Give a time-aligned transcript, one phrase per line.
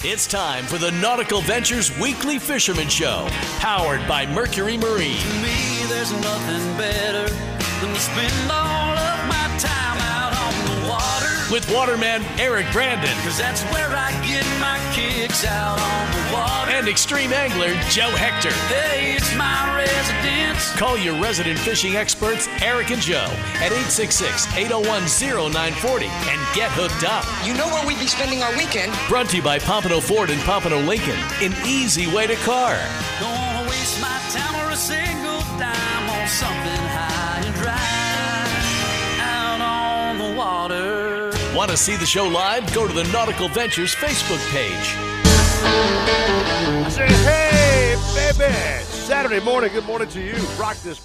[0.05, 3.27] It's time for the Nautical Ventures Weekly Fisherman Show,
[3.59, 5.19] powered by Mercury Marine.
[5.19, 7.27] To me, there's nothing better
[7.81, 9.96] than to spend all of my time
[11.51, 16.73] With waterman Eric Brandon Cause that's where I get my kicks out on the water.
[16.73, 18.51] and extreme angler Joe Hector.
[18.67, 20.73] hey, it's my residence.
[20.75, 23.31] Call your resident fishing experts, Eric and Joe,
[23.63, 25.07] at 866 801
[25.53, 27.25] 0940 and get hooked up.
[27.47, 28.93] You know where we'd be spending our weekend.
[29.09, 31.19] Brought to you by Pompano Ford and Pompano Lincoln.
[31.41, 32.75] An easy way to car.
[33.21, 37.16] Don't wanna waste my time or a single dime on something high
[41.57, 42.73] Want to see the show live?
[42.75, 44.95] Go to the Nautical Ventures Facebook page.
[45.65, 48.53] I say, hey, baby!
[48.85, 50.35] Saturday morning, good morning to you.
[50.59, 51.01] Rock this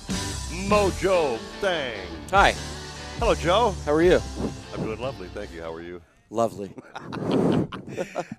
[0.67, 2.05] mojo thing.
[2.31, 2.53] Hi,
[3.17, 3.73] Hello, Joe.
[3.85, 4.19] how are you?
[4.73, 5.61] I'm doing lovely, thank you.
[5.61, 6.01] How are you?
[6.29, 6.73] Lovely.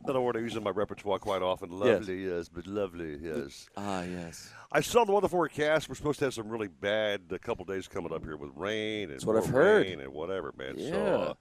[0.04, 1.70] Another word I use in my repertoire quite often.
[1.70, 3.68] Lovely, yes, but lovely, yes.
[3.76, 4.50] Ah, yes.
[4.70, 5.88] I saw the weather forecast.
[5.88, 9.04] We're supposed to have some really bad a couple days coming up here with rain
[9.04, 9.86] and That's what I've more heard.
[9.86, 10.76] rain and whatever, man.
[10.78, 10.94] So, Yeah.
[11.16, 11.34] uh,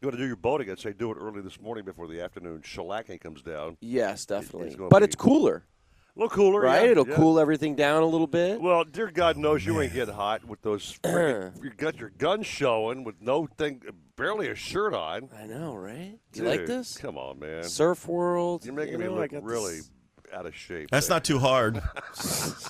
[0.00, 0.70] you want to do your boating?
[0.70, 3.76] I'd say do it early this morning before the afternoon shellacking comes down.
[3.80, 4.74] Yes, definitely.
[4.74, 5.64] gonna But be- it's cooler,
[6.16, 6.84] A little cooler, right?
[6.84, 7.16] yeah, It'll yeah.
[7.16, 8.60] cool everything down a little bit.
[8.60, 10.98] Well, dear God knows you ain't getting hot with those.
[11.04, 13.82] friggin- you got your gun showing with no thing,
[14.16, 15.28] barely a shirt on.
[15.36, 16.18] I know, right?
[16.32, 16.96] Do you like this?
[16.98, 17.64] Come on, man.
[17.64, 18.64] Surf World.
[18.64, 19.90] You're making you me know, look really this-
[20.32, 20.88] out of shape.
[20.90, 21.16] That's there.
[21.16, 21.82] not too hard.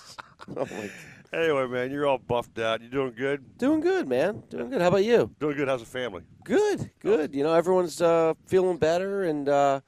[0.57, 0.91] Oh, my-
[1.35, 2.81] Anyway, man, you're all buffed out.
[2.81, 3.59] You're doing good?
[3.59, 4.45] Doing good, man.
[4.51, 4.81] Doing good.
[4.81, 5.35] How about you?
[5.41, 5.67] Doing good.
[5.67, 6.23] How's the family?
[6.45, 7.35] Good, good.
[7.35, 9.81] You know, everyone's uh, feeling better and uh,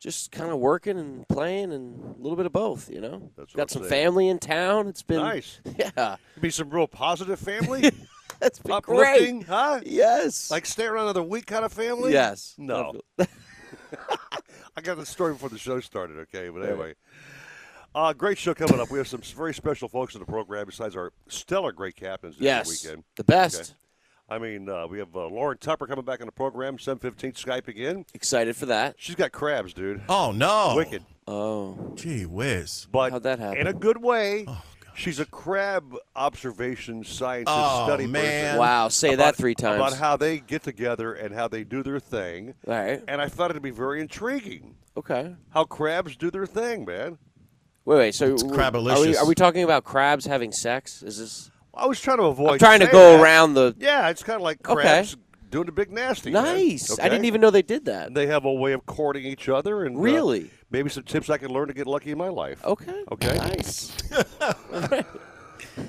[0.00, 2.90] just kind of working and playing and a little bit of both.
[2.90, 3.90] You know, That's what got I'm some saying.
[4.06, 4.88] family in town.
[4.88, 5.60] It's been Nice.
[5.78, 7.92] Yeah, Be some real positive family,
[8.40, 9.48] that's been uplifting, great.
[9.48, 9.80] huh?
[9.84, 10.50] Yes.
[10.50, 12.12] Like stay around another week kind of family.
[12.12, 12.56] yes.
[12.58, 13.00] No.
[14.74, 16.16] I got the story before the show started.
[16.20, 16.94] Okay, but anyway.
[17.94, 18.90] Uh, great show coming up.
[18.90, 22.44] We have some very special folks in the program besides our stellar great captains this
[22.44, 22.68] Yes.
[22.84, 23.04] weekend.
[23.16, 23.74] The best.
[24.30, 27.68] I mean, uh, we have uh, Lauren Tupper coming back on the program, 715 Skype
[27.68, 28.06] again.
[28.14, 28.94] Excited for that.
[28.98, 30.00] She's got crabs, dude.
[30.08, 30.72] Oh no!
[30.74, 31.04] Wicked.
[31.26, 32.86] Oh, Gee whiz!
[32.90, 33.58] But How'd that happen?
[33.58, 34.46] in a good way.
[34.48, 34.62] Oh,
[34.94, 38.44] She's a crab observation scientist Oh, study man.
[38.44, 38.58] person.
[38.58, 38.88] wow.
[38.88, 39.76] Say about- that three times.
[39.76, 42.54] About how they get together and how they do their thing.
[42.66, 43.02] All right.
[43.08, 45.34] And I found it to be very intriguing Okay.
[45.50, 47.16] how crabs do their thing, man.
[47.84, 48.14] Wait, wait.
[48.14, 48.96] So It's w- crabalicious.
[48.96, 51.02] Are we, are we talking about crabs having sex?
[51.02, 51.50] Is this?
[51.74, 52.52] I was trying to avoid.
[52.52, 53.22] I'm trying to go that.
[53.22, 53.74] around the.
[53.78, 54.80] Yeah, it's kind of like Okay.
[54.82, 55.16] crabs
[55.50, 56.30] doing the big nasty.
[56.30, 56.44] man.
[56.44, 56.98] Nice.
[56.98, 58.06] I didn't even know they did that.
[58.08, 60.50] And they have a way of courting each other, and uh, Really?
[60.70, 62.64] maybe some tips I can learn to get lucky in my life.
[62.64, 63.04] Okay.
[63.10, 63.36] Okay.
[63.36, 63.96] Nice.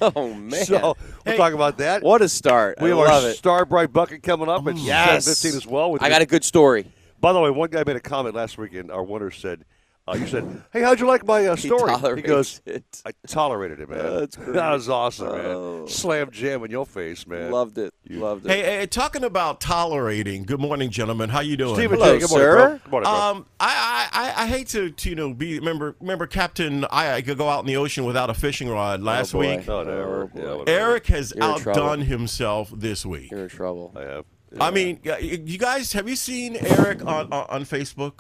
[0.02, 0.66] oh man.
[0.66, 2.02] So we'll talk about that.
[2.04, 2.78] what a start!
[2.82, 3.36] We I have love our it.
[3.38, 5.28] Star brite bucket coming up at Yes.
[5.28, 5.92] 7:15 as well.
[5.92, 6.86] With I got a good story.
[7.20, 8.92] By the way, one guy made a comment last weekend.
[8.92, 9.64] Our winner said,
[10.08, 12.84] uh, "You said, hey, how'd you like my uh, He story?" tolerates goes, it.
[13.06, 14.20] "I tolerated it, man.
[14.20, 14.54] That's great.
[14.56, 15.78] that was awesome, Oh.
[15.80, 15.88] man.
[15.88, 17.52] Slam jam in your face, man.
[17.52, 17.94] Loved it.
[18.04, 18.52] You, Loved it.
[18.52, 20.44] Hey, hey, talking about tolerating.
[20.44, 21.30] Good morning, gentlemen.
[21.30, 21.76] How you doing?
[21.76, 22.20] Stephen Hello, J.
[22.20, 22.56] Good morning, sir.
[22.56, 22.78] bro.
[22.80, 23.20] Good morning, bro.
[23.20, 27.14] Um, I, I, I- I hate to, to you know be remember remember Captain I,
[27.14, 29.58] I could go out in the ocean without a fishing rod last Oh, boy.
[29.58, 29.68] week.
[29.68, 30.24] Whatever.
[30.24, 30.64] Oh, boy.
[30.68, 30.74] Yeah.
[30.74, 33.32] Eric has You're outdone himself this week.
[33.32, 33.94] You're in trouble.
[33.96, 34.26] I have.
[34.60, 38.20] I mean, uh, you guys, have you seen Eric on on, on Facebook?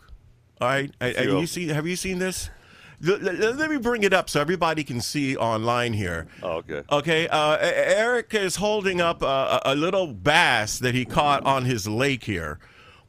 [0.63, 0.91] All right,
[1.41, 1.67] you see?
[1.67, 2.49] Have you seen this?
[3.05, 6.25] L- l- let me bring it up so everybody can see online here.
[6.41, 6.83] Oh, okay.
[6.89, 11.85] Okay, uh, Eric is holding up a a little bass that he caught on his
[11.87, 12.59] lake here.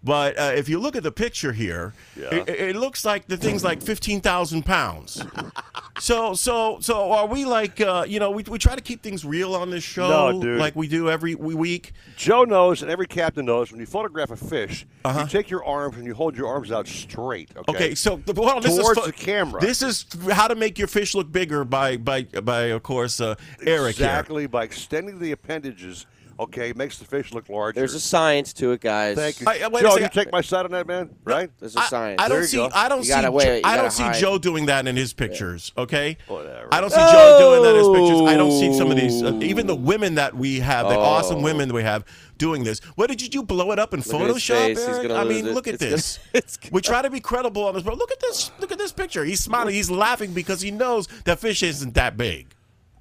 [0.05, 2.35] But uh, if you look at the picture here, Yeah.
[2.35, 5.25] it, it looks like the thing's like fifteen thousand pounds.
[5.99, 9.25] so, so, so are we like, uh, you know, we, we try to keep things
[9.25, 10.59] real on this show, No, dude.
[10.61, 11.93] like we do every week.
[12.17, 15.21] Joe knows, and every captain knows, when you photograph a fish, Uh-huh.
[15.21, 17.51] you take your arms and you hold your arms out straight.
[17.57, 17.73] Okay.
[17.75, 19.61] Okay, so the- well, this Towards is the camera.
[19.61, 23.37] This is how to make your fish look bigger by by by of course uh,
[23.61, 24.07] Eric here.
[24.07, 26.07] exactly by extending the appendages
[26.39, 27.79] Okay, makes the fish look larger.
[27.79, 29.17] There's a science to it, guys.
[29.17, 29.95] Thank you, I- I- wait a Joe.
[29.97, 30.11] You second.
[30.25, 31.11] take my side on that, man.
[31.25, 31.49] Right?
[31.61, 32.21] There's a science.
[32.21, 32.57] I, I don't you see.
[32.57, 32.71] go.
[32.75, 33.11] I don't You see.
[33.11, 34.17] gotta wait, I don't gotta see hide.
[34.17, 35.73] Joe doing that in his pictures.
[35.79, 36.17] Okay.
[36.27, 36.69] Whatever.
[36.73, 38.29] I don't see Joe doing that in his pictures.
[38.29, 39.23] I don't see some of these.
[39.23, 42.05] Uh, even the women that we have, the awesome women that we have,
[42.37, 42.81] doing this.
[42.97, 43.43] What did you do?
[43.45, 44.79] Blow it up in at his Photoshop, face.
[44.81, 45.11] Eric?
[45.13, 45.55] I lose mean, it.
[45.55, 46.57] look at It's this.
[46.57, 48.51] gonna- we try to be credible on this, but look at this.
[48.59, 49.25] Look at this picture.
[49.25, 49.73] He's smiling.
[49.75, 52.49] He's laughing because he knows that fish isn't that big.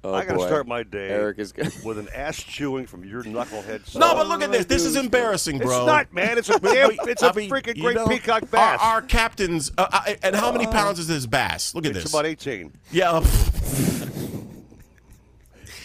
[0.04, 1.72] Oh, I got to start my day Eric is good.
[1.82, 3.86] with an ass chewing from your knucklehead.
[3.86, 4.00] son.
[4.04, 4.66] No, but look at this.
[4.66, 5.78] This is embarrassing, bro.
[5.78, 6.36] It's not, man.
[6.36, 8.78] It's a damn, it's a I mean, freaking great know, peacock bass.
[8.82, 11.74] Our, our captains, uh, uh, and how many pounds is this bass?
[11.74, 12.04] Look at it's this.
[12.04, 12.72] It's about 18.
[12.92, 13.20] Yeah, uh,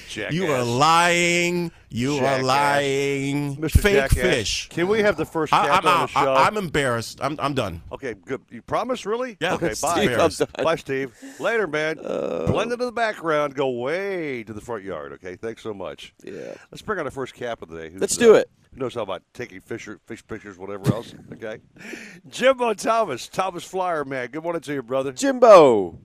[0.10, 0.34] Jackass.
[0.34, 1.72] you are lying.
[1.90, 2.40] You Jackass.
[2.40, 3.56] are lying.
[3.58, 3.80] Mr.
[3.82, 4.20] Fake Jackass.
[4.20, 4.70] fish.
[4.70, 6.10] Can we have the first I, cap I'm on the out.
[6.10, 6.34] show?
[6.34, 7.20] I, I'm embarrassed.
[7.22, 7.82] I'm, I'm done.
[7.92, 8.42] okay, good.
[8.50, 9.38] You promise, really?
[9.40, 9.54] Yeah.
[9.56, 10.30] Okay, bye.
[10.30, 10.48] Steve.
[10.64, 11.16] Bye, Steve.
[11.40, 11.98] Later, man.
[11.98, 13.56] Blend into the background.
[13.56, 15.14] Go way to the front yard.
[15.14, 16.14] Okay, thanks so much.
[16.24, 16.54] Yeah.
[16.72, 17.90] Let's bring on the first cap of the day.
[17.90, 18.50] who's, Let's do uh, it.
[18.74, 21.14] Who knows how about taking fish, fish pictures, whatever else?
[21.34, 21.60] Okay.
[22.30, 24.30] Jimbo Thomas, Thomas Flyer, man.
[24.30, 25.12] Good morning to you, brother.
[25.12, 25.98] Jimbo.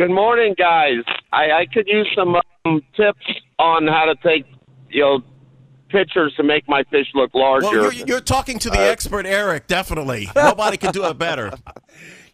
[0.00, 1.04] Good morning, guys.
[1.30, 3.20] I, I could use some um, tips
[3.58, 4.46] on how to take,
[4.88, 5.20] you know,
[5.90, 7.66] pictures to make my fish look larger.
[7.66, 9.66] Well, you're, you're talking to the expert, Eric.
[9.66, 10.30] Definitely.
[10.34, 11.52] Nobody can do it better.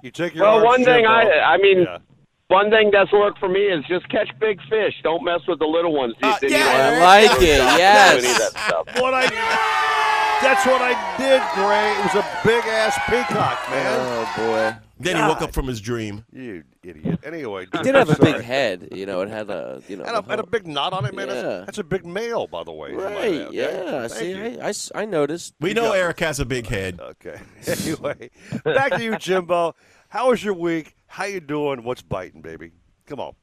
[0.02, 1.98] You take your well, one thing I, I mean, Yeah.
[2.46, 4.94] one thing that's worked for me is just catch big fish.
[5.02, 6.14] Don't mess with the little ones.
[6.22, 7.58] Uh, yeah, don't I like it.
[7.58, 8.52] Yes.
[9.00, 9.26] What I
[10.42, 11.90] That's what I did, Gray.
[11.98, 13.98] It was a big ass peacock, man.
[13.98, 14.85] Oh boy.
[14.98, 16.25] Then he woke up from his dream.
[16.32, 17.20] You idiot.
[17.22, 18.32] Anyway, It did have a sorry.
[18.32, 18.88] big head.
[18.93, 20.04] You know, it had a you know.
[20.04, 21.28] And a, the and a big knot on it, man.
[21.28, 21.34] Yeah.
[21.43, 22.93] That's, that's a big male, by the way.
[22.93, 23.34] you might Right.
[23.34, 23.56] add, okay?
[23.56, 24.08] Yeah.
[24.08, 24.58] Thank See, you.
[24.60, 25.54] I, I s- I noticed.
[25.60, 26.98] We know Eric has a big head.
[27.26, 27.38] Okay.
[27.66, 28.31] Anyway,
[28.64, 29.75] back to you, Jimbo.
[30.08, 30.94] How was your week?
[31.08, 31.82] How you doing?
[31.84, 32.70] What's biting, baby?
[33.06, 33.34] Come on.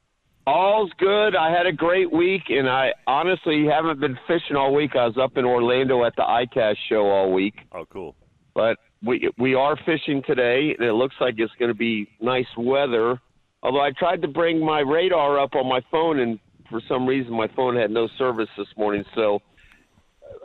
[0.45, 1.35] All's good.
[1.35, 4.95] I had a great week, and I honestly haven't been fishing all week.
[4.95, 7.55] I was up in Orlando at the ICAST show all week.
[7.71, 8.15] Oh, cool.
[8.53, 12.47] but we we are fishing today, and it looks like it's going to be nice
[12.57, 13.19] weather.
[13.61, 16.39] Although I tried to bring my radar up on my phone, and
[16.69, 19.41] for some reason my phone had no service this morning, so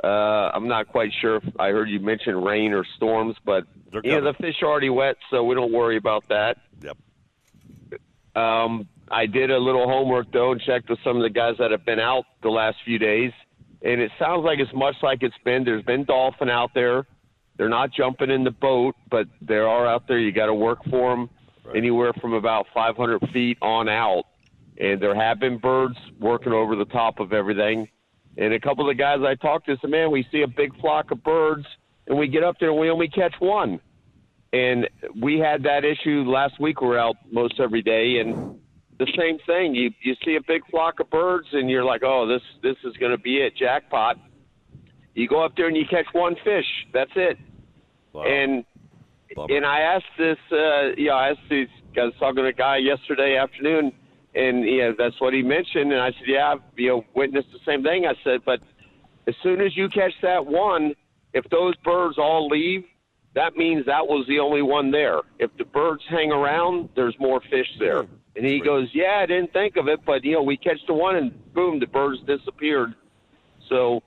[0.03, 1.37] uh, I'm not quite sure.
[1.37, 3.65] if I heard you mention rain or storms, but
[4.05, 6.59] yeah, the fish are already wet, so we don't worry about that.
[6.83, 6.97] Yep.
[8.37, 11.71] Um, I did a little homework though and checked with some of the guys that
[11.71, 13.33] have been out the last few days,
[13.83, 15.65] and it sounds like it's much like it's been.
[15.65, 17.07] There's been dolphin out there.
[17.59, 20.19] They're not jumping in the boat, but they are out there.
[20.19, 21.29] You got to work for them
[21.75, 24.25] anywhere from about 500 feet on out.
[24.81, 27.89] And there have been birds working over the top of everything.
[28.37, 30.79] And a couple of the guys I talked to said, "Man, we see a big
[30.81, 31.67] flock of birds,
[32.07, 33.81] and we get up there and we only catch one."
[34.53, 34.89] And
[35.21, 36.81] we had that issue last week.
[36.81, 38.61] We were out most every day, and
[39.01, 39.75] the same thing.
[39.75, 42.97] You you see a big flock of birds, and you're like, "Oh, this this is
[42.99, 44.17] going to be it, jackpot."
[45.15, 46.87] You go up there and you catch one fish.
[46.93, 47.39] That's it.
[48.13, 48.25] Wow.
[48.25, 48.65] And
[49.35, 49.57] Bummer.
[49.57, 52.79] and I asked this, uh, you know, I asked these guys talking to a guy
[52.79, 53.93] yesterday afternoon,
[54.35, 55.93] and yeah, that's what he mentioned.
[55.93, 58.07] And I said, yeah, I've you know witnessed the same thing.
[58.07, 58.61] I said, but
[59.27, 60.95] as soon as you catch that one,
[61.35, 62.85] if those birds all leave,
[63.35, 65.21] that means that was the only one there.
[65.39, 68.07] If the birds hang around, there's more fish there.
[68.37, 70.95] And he goes, yeah, I didn't think of it, but you know, we catch the
[70.95, 72.95] one, and boom, the birds disappeared.
[73.69, 74.03] So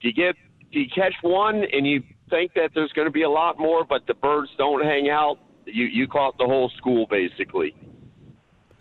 [0.00, 0.36] do you get
[0.70, 4.06] you catch one and you think that there's going to be a lot more, but
[4.06, 5.38] the birds don't hang out.
[5.66, 7.74] You you caught the whole school basically.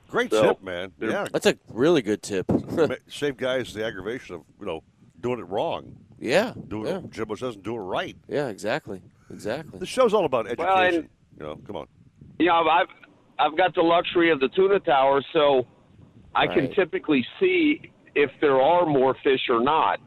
[0.07, 0.91] Great So- tip, man.
[0.99, 1.27] Yeah.
[1.31, 2.49] That's a really good tip.
[3.07, 4.81] Save guys the aggravation of you know
[5.19, 5.95] doing it wrong.
[6.19, 6.53] yeah.
[6.67, 6.97] Doing Yeah.
[6.99, 8.15] it, Jimbo doesn't do it right.
[8.27, 8.47] Yeah.
[8.47, 9.01] Exactly.
[9.29, 9.79] Exactly.
[9.79, 10.65] The show's all about education.
[10.67, 11.09] Well, and-
[11.39, 11.87] you know, come on.
[12.39, 12.87] You know, I've
[13.37, 15.65] I've got the luxury of the tuna tower, so
[16.35, 16.73] I can Right.
[16.75, 19.99] typically see if there are more fish or not.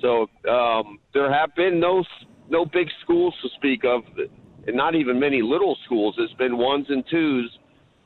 [0.00, 2.06] So um, there have been no s-
[2.52, 4.02] no big schools to speak of,
[4.66, 6.14] and not even many little schools.
[6.18, 7.50] It's been ones and twos.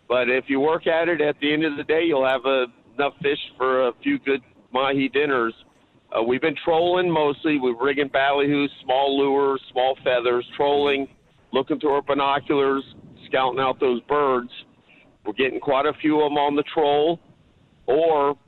[0.08, 2.66] But if you work at it, at the end of the day, you'll have uh
[2.94, 4.40] enough fish for a few good
[4.72, 5.52] mahi dinners.
[6.16, 7.58] Uh, we've been trolling mostly.
[7.58, 11.08] We're rigging ballyhoos, small lures, small feathers, trolling,
[11.52, 12.84] looking through our binoculars,
[13.26, 14.50] scouting out those birds.
[15.26, 17.20] We're getting quite a few of them on the troll,
[17.86, 18.38] or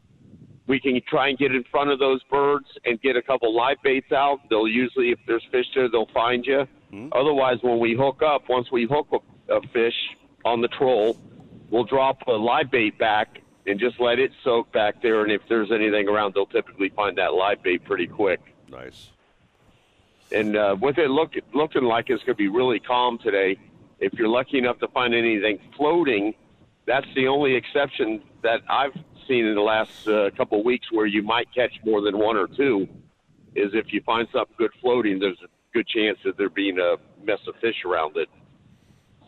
[0.69, 3.79] we can try and get in front of those birds and get a couple live
[3.83, 4.41] baits out.
[4.51, 6.69] They'll usually, if there's fish there, they'll find you.
[7.13, 9.95] Otherwise, when we hook up, once we hook a, a fish
[10.45, 11.19] on the troll,
[11.71, 15.23] we'll drop a live bait back and just let it soak back there.
[15.23, 18.41] And if there's anything around, they'll typically find that live bait pretty quick.
[18.71, 19.11] Nice.
[20.33, 23.59] And uh, with it look, looking like it's going to be really calm today,
[24.01, 26.35] if you're lucky enough to find anything floating,
[26.87, 28.93] that's the only exception that I've
[29.29, 32.37] seen in the last uh, couple of weeks where you might catch more than one
[32.37, 32.89] or two.
[33.55, 36.97] is if you find something good floating, there's a good chance that there being a
[37.25, 38.29] mess of fish around it.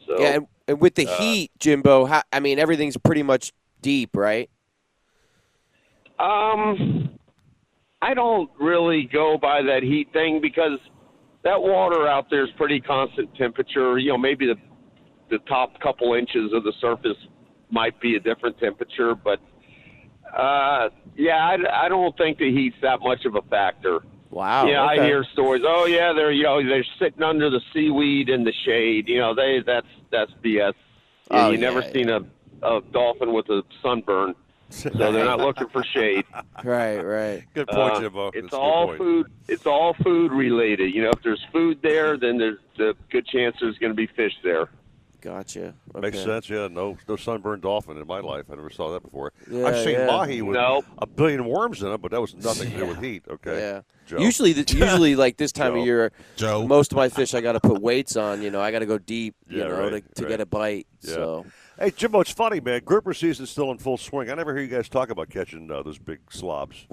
[0.07, 3.52] So Yeah, and, and with the uh, heat, Jimbo, how, I mean everything's pretty much
[3.83, 4.50] deep, right?
[6.19, 7.19] Um,
[8.02, 10.78] I don't really go by that heat thing because
[11.45, 13.99] that water out there is pretty constant temperature.
[13.99, 14.57] You know, maybe the
[15.30, 17.16] the top couple inches of the surface
[17.71, 19.38] might be a different temperature, but
[20.37, 24.01] uh, yeah, I, I don't think the heat's that much of a factor.
[24.31, 24.67] Wow.
[24.67, 25.07] yeah, I okay.
[25.07, 25.63] hear stories.
[25.67, 29.09] Oh yeah, they're you know they're sitting under the seaweed in the shade.
[29.09, 30.69] You know, they that's that's BS.
[30.69, 30.75] You,
[31.33, 31.93] Oh, you never yeah.
[31.93, 32.21] seen a
[32.63, 34.35] a dolphin with a sunburn,
[34.69, 36.25] so they're not looking for shade.
[36.63, 37.45] Right, right.
[37.55, 38.27] Good point, Uh, Jimbo.
[38.29, 39.33] It's That's all food.
[39.49, 40.95] It's all food related.
[40.95, 44.07] You know, if there's food there, then there's a good chance there's going to be
[44.07, 44.69] fish there.
[45.21, 45.75] Gotcha.
[45.95, 46.69] Makes sense, yeah.
[46.69, 48.47] No, no sunburned dolphin in my life.
[48.50, 49.33] I never saw that before.
[49.50, 50.07] Yeah, I've seen yeah.
[50.07, 50.85] mahi with Nope.
[50.99, 53.25] a billion worms in it, but that was nothing to do with heat.
[53.31, 53.59] Okay.
[53.59, 53.81] Yeah.
[54.07, 54.19] Joe.
[54.19, 55.81] Usually, th- usually like this time Joe.
[55.81, 56.67] of year, Joe.
[56.67, 58.43] most of my fish I got to put weights on.
[58.43, 59.35] You know, I got to go deep.
[59.49, 60.29] You Yeah, know, right, to, to right.
[60.31, 60.87] get a bite.
[61.03, 61.15] Yeah.
[61.15, 61.47] So
[61.79, 62.83] Hey, Jimbo, it's funny, man.
[62.85, 64.31] Grouper season's still in full swing.
[64.31, 66.87] I never hear you guys talk about catching uh, those big slobs.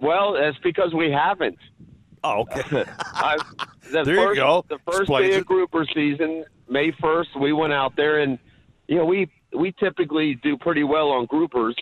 [0.00, 1.58] Well, that's because we haven't.
[2.24, 2.84] Oh, okay.
[2.98, 3.36] I,
[3.92, 4.64] the There you first, go.
[4.68, 8.38] The first Explains day of grouper season, May first, we went out there and
[8.88, 11.74] you know we we typically do pretty well on groupers,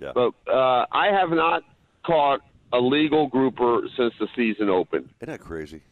[0.00, 0.12] yeah.
[0.14, 1.62] but uh, I have not
[2.06, 2.40] caught
[2.72, 5.08] a legal grouper since the season opened.
[5.20, 5.82] Isn't that crazy?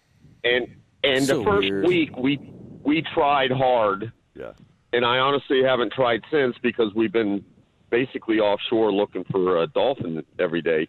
[0.45, 0.69] And
[1.03, 1.87] and So the first weird.
[1.87, 2.38] week we
[2.85, 4.53] we tried hard Yeah.
[4.93, 7.45] and I honestly haven't tried since because we've been
[7.91, 10.88] basically offshore looking for a dolphin every day.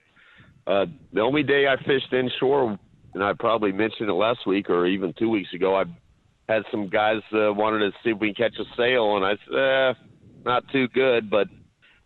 [0.67, 2.77] Uh, the only day I fished inshore,
[3.17, 5.85] and I probably mentioned it last week or even two weeks ago, I
[6.47, 9.31] had some guys uh, wanted to see if we can catch a sail, and I
[9.49, 9.93] said, eh,
[10.45, 11.47] not too good, but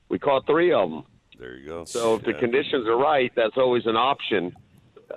[0.08, 1.04] we caught three of them.
[1.38, 1.84] There you go.
[1.86, 4.56] So if the conditions are right, that's always an option.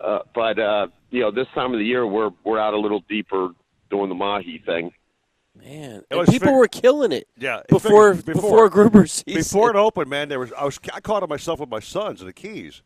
[0.03, 3.05] Uh, but uh, you know, this time of the year, we're we're out a little
[3.09, 3.51] deeper
[3.89, 4.91] doing the mahi thing.
[5.57, 7.29] man, It and people fig- were killing it.
[7.39, 9.41] Yeah, it Before figured- before, grouper season.
[9.41, 12.21] Before it opened, man, there was I was I caught it myself with my sons
[12.21, 12.83] in the Keys,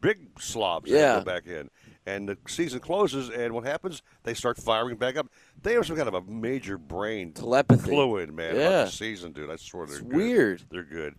[0.00, 0.88] big slobs.
[0.90, 1.18] that Yeah.
[1.18, 1.68] go back in,
[2.06, 4.02] and the season closes, and what happens?
[4.24, 5.28] They start firing back up.
[5.62, 7.90] They have some kind of a major brain Telepathy.
[7.90, 8.56] fluid, man.
[8.56, 8.62] Yeah.
[8.62, 9.50] About the season, dude.
[9.50, 10.16] I swear they're It's good.
[10.16, 10.62] weird.
[10.70, 11.14] They're good.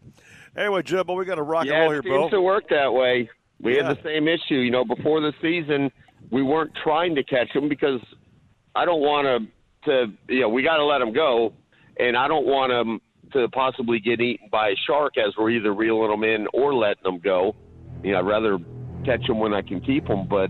[0.58, 2.40] Anyway, Jimbo, we got to rock yeah, and roll it here, seems bro.
[2.40, 3.30] to work that way.
[3.62, 3.88] We Yeah.
[3.88, 5.90] had the same issue, you know, before the season.
[6.32, 8.02] We weren't trying to catch them because
[8.76, 9.48] I don't want to.
[9.86, 11.52] To you know, we got to let them go,
[12.00, 13.02] and I don't want them
[13.34, 17.04] to possibly get eaten by a shark as we're either reeling them in or letting
[17.04, 17.54] them go.
[18.02, 18.60] You know, I'd rather
[19.04, 20.50] catch them when I can keep them, but.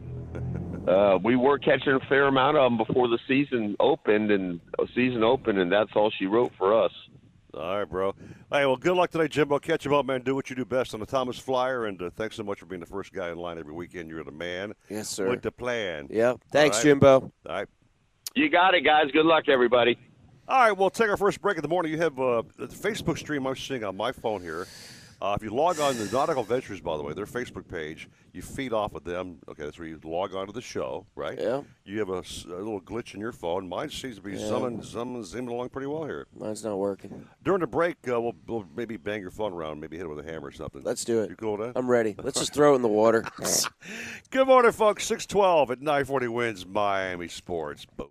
[0.87, 4.85] Uh, we were catching a fair amount of them before the season opened, and uh,
[4.93, 6.91] season opened, and that's all she wrote for us.
[7.53, 8.15] All right, bro.
[8.51, 9.59] Hey, well, good luck today, Jimbo.
[9.59, 10.21] Catch him up, man.
[10.21, 12.65] Do what you do best on the Thomas Flyer, and uh, thanks so much for
[12.65, 14.09] being the first guy in line every weekend.
[14.09, 14.73] You're the man.
[14.89, 15.29] Yes, sir.
[15.29, 16.07] With the plan.
[16.09, 16.41] Yep.
[16.51, 16.89] Thanks, All right.
[16.89, 17.31] Jimbo.
[17.47, 17.67] All right.
[18.35, 19.11] You got it, guys.
[19.11, 19.97] Good luck, everybody.
[20.47, 21.91] All right, we'll take our first break of the morning.
[21.91, 24.67] You have uh, the Facebook stream I'm seeing on my phone here.
[25.23, 28.41] Uh, if you log on to Nautical Ventures, by the way, their Facebook page, you
[28.41, 29.37] feed off of them.
[29.47, 31.39] Okay, that's where you log on to the show, right?
[31.39, 31.61] Yeah.
[31.85, 33.69] You have a, a little glitch in your phone.
[33.69, 34.39] Mine seems to be Yeah.
[34.47, 36.27] zooming, zooming, zooming along pretty well here.
[36.37, 37.25] Mine's not working.
[37.41, 40.19] During the break, uh, we'll, we'll maybe bang your phone around, maybe hit it with
[40.19, 40.83] a hammer or something.
[40.83, 41.29] Let's do it.
[41.29, 41.79] You cool with that?
[41.79, 42.15] I'm ready.
[42.21, 43.23] Let's just throw it in the water.
[44.29, 45.05] Good morning, folks.
[45.05, 47.85] 612 at 940 wins Miami Sports.
[47.85, 48.09] Boom.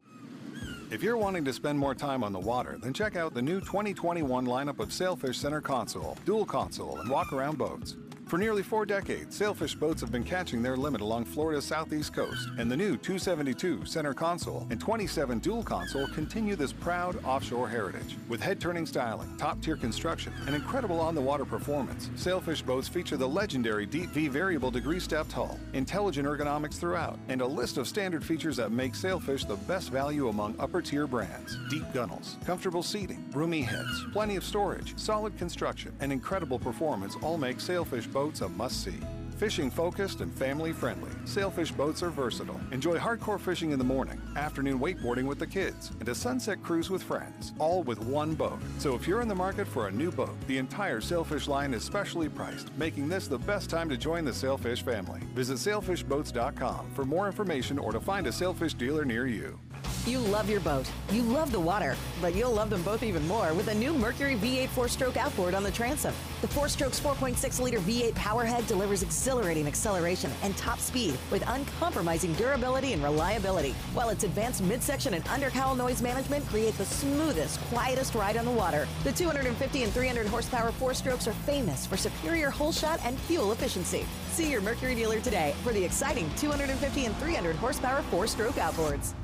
[0.93, 3.61] If you're wanting to spend more time on the water, then check out the new
[3.61, 7.97] 2021 lineup of Sailfish Center console, dual console, and walk around boats.
[8.33, 12.49] For nearly four decades, Sailfish boats have been catching their limit along Florida's southeast coast,
[12.57, 18.17] and the new 272 center console and 27 dual console continue this proud offshore heritage.
[18.31, 24.09] With head-turning styling, top-tier construction, and incredible on-the-water performance, Sailfish boats feature the legendary Deep
[24.13, 28.73] V variable degree stepped hull, intelligent ergonomics throughout, and a list of standard features that
[28.73, 31.59] make Sailfish the best value among upper-tier brands.
[31.69, 37.37] Deep gunnels, comfortable seating, roomy heads, plenty of storage, solid construction, and incredible performance all
[37.37, 39.22] make Sailfish boats a must-see.
[39.43, 42.61] Fishing focused and family friendly, Sailfish boats are versatile.
[42.71, 46.91] Enjoy hardcore fishing in the morning, afternoon wakeboarding with the kids, and a sunset cruise
[46.91, 48.61] with friends, all with one boat.
[48.79, 51.83] So if you're in the market for a new boat, the entire Sailfish line is
[51.83, 55.19] specially priced, making this the best time to join the Sailfish family.
[55.35, 59.59] Visit sailfishboats.com for more information or to find a Sailfish dealer near you.
[60.05, 60.91] You love your boat.
[61.13, 64.35] You love the water, but you'll love them both even more with a new Mercury
[64.35, 66.13] V8 four-stroke outboard on the transom.
[66.41, 69.05] The four-stroke's 4.6-liter V8 powerhead delivers
[69.41, 75.77] acceleration and top speed with uncompromising durability and reliability, while its advanced midsection and undercowl
[75.77, 78.87] noise management create the smoothest, quietest ride on the water.
[79.05, 84.05] The 250 and 300 horsepower four-strokes are famous for superior hole shot and fuel efficiency.
[84.31, 89.15] See your Mercury dealer today for the exciting 250 and 300 horsepower four-stroke outboards.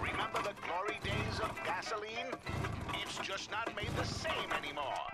[0.00, 2.26] Remember the glory days of gasoline?
[3.02, 5.10] It's just not made the same anymore.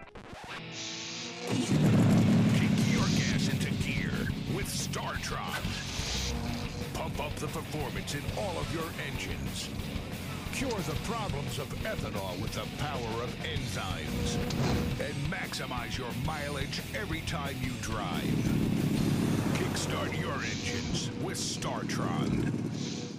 [4.91, 6.35] StarTron.
[6.95, 9.69] Pump up the performance in all of your engines.
[10.53, 14.35] Cure the problems of ethanol with the power of enzymes.
[15.01, 18.25] And maximize your mileage every time you drive.
[19.55, 23.10] Kickstart your engines with StarTron.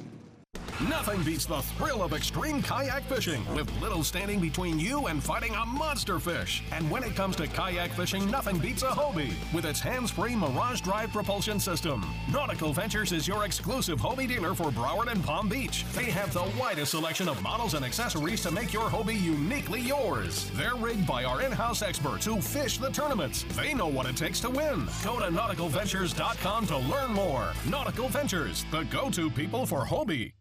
[0.89, 5.53] Nothing beats the thrill of extreme kayak fishing, with little standing between you and fighting
[5.53, 6.63] a monster fish.
[6.71, 10.81] And when it comes to kayak fishing, nothing beats a Hobie with its hands-free Mirage
[10.81, 12.03] Drive propulsion system.
[12.31, 15.85] Nautical Ventures is your exclusive Hobie dealer for Broward and Palm Beach.
[15.93, 20.50] They have the widest selection of models and accessories to make your Hobie uniquely yours.
[20.55, 23.45] They're rigged by our in-house experts who fish the tournaments.
[23.55, 24.88] They know what it takes to win.
[25.03, 27.53] Go to nauticalventures.com to learn more.
[27.69, 30.31] Nautical Ventures, the go-to people for Hobie.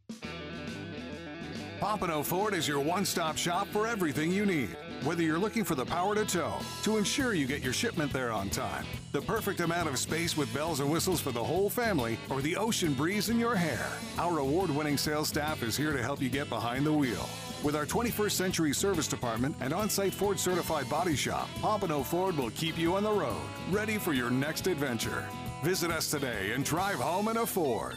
[1.80, 4.76] Pompano Ford is your one stop shop for everything you need.
[5.02, 8.30] Whether you're looking for the power to tow, to ensure you get your shipment there
[8.32, 12.18] on time, the perfect amount of space with bells and whistles for the whole family,
[12.28, 13.86] or the ocean breeze in your hair,
[14.18, 17.26] our award winning sales staff is here to help you get behind the wheel.
[17.64, 22.36] With our 21st century service department and on site Ford certified body shop, Pompano Ford
[22.36, 25.26] will keep you on the road, ready for your next adventure.
[25.62, 27.96] Visit us today and drive home in a Ford.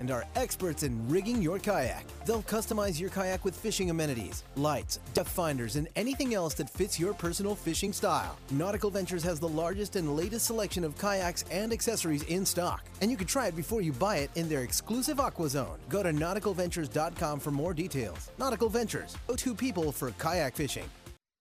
[0.00, 2.04] and are experts in rigging your kayak.
[2.24, 6.98] They'll customize your kayak with fishing amenities, lights, depth finders, and anything else that fits
[6.98, 8.36] your personal fishing style.
[8.50, 13.10] Nautical Ventures has the largest and latest selection of kayaks and accessories in stock, and
[13.10, 15.78] you can try it before you buy it in their exclusive Aqua Zone.
[15.88, 18.30] Go to nauticalventures.com for more details.
[18.38, 20.88] Nautical Ventures, go-to people for kayak fishing.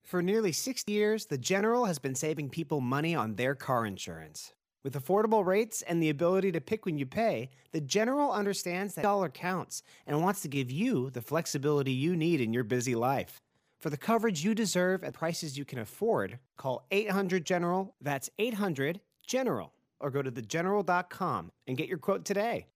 [0.06, 4.54] For nearly 60 years, the General has been saving people money on their car insurance.
[4.86, 9.02] With affordable rates and the ability to pick when you pay, the General understands that
[9.02, 13.42] dollar counts and wants to give you the flexibility you need in your busy life.
[13.80, 19.02] For the coverage you deserve at prices you can afford, call 800 General, that's 800
[19.26, 22.68] General, or go to thegeneral.com and get your quote today.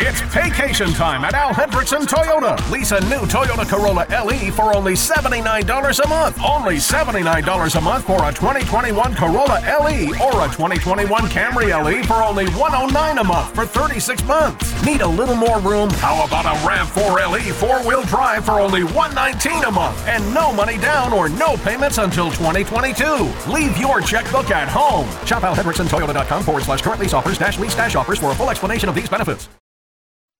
[0.00, 2.54] It's vacation time at Al Hendrickson Toyota.
[2.70, 6.38] Lease a new Toyota Corolla LE for only $79 a month.
[6.40, 12.22] Only $79 a month for a 2021 Corolla LE or a 2021 Camry LE for
[12.22, 14.84] only 109 a month for 36 months.
[14.84, 15.90] Need a little more room?
[15.90, 20.78] How about a RAV4 LE four-wheel drive for only 119 a month and no money
[20.78, 23.52] down or no payments until 2022.
[23.52, 25.08] Leave your checkbook at home.
[25.26, 28.88] Shop alhendricksontoyota.com forward slash current lease offers dash lease dash offers for a full explanation
[28.88, 29.48] of these benefits.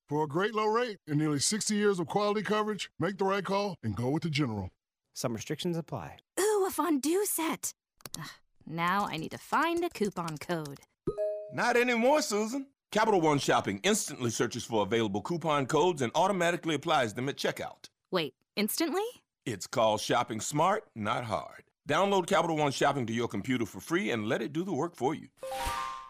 [0.08, 3.44] For a great low rate and nearly 60 years of quality coverage, make the right
[3.44, 4.70] call and go with the General.
[5.12, 6.16] Some restrictions apply.
[6.40, 7.74] Ooh, a fondue set.
[8.18, 8.26] Ugh,
[8.66, 10.80] now I need to find a coupon code.
[11.52, 12.68] Not anymore, Susan.
[12.90, 17.90] Capital One Shopping instantly searches for available coupon codes and automatically applies them at checkout.
[18.10, 19.04] Wait, instantly?
[19.44, 21.64] It's called shopping smart, not hard.
[21.86, 24.96] Download Capital One Shopping to your computer for free and let it do the work
[24.96, 25.28] for you.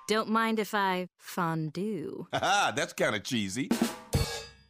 [0.09, 2.29] Don't mind if I fondue.
[2.33, 3.69] Haha, that's kind of cheesy.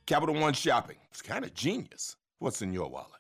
[0.05, 0.97] Capital One Shopping.
[1.11, 2.17] It's kind of genius.
[2.41, 3.13] What's in your wallet?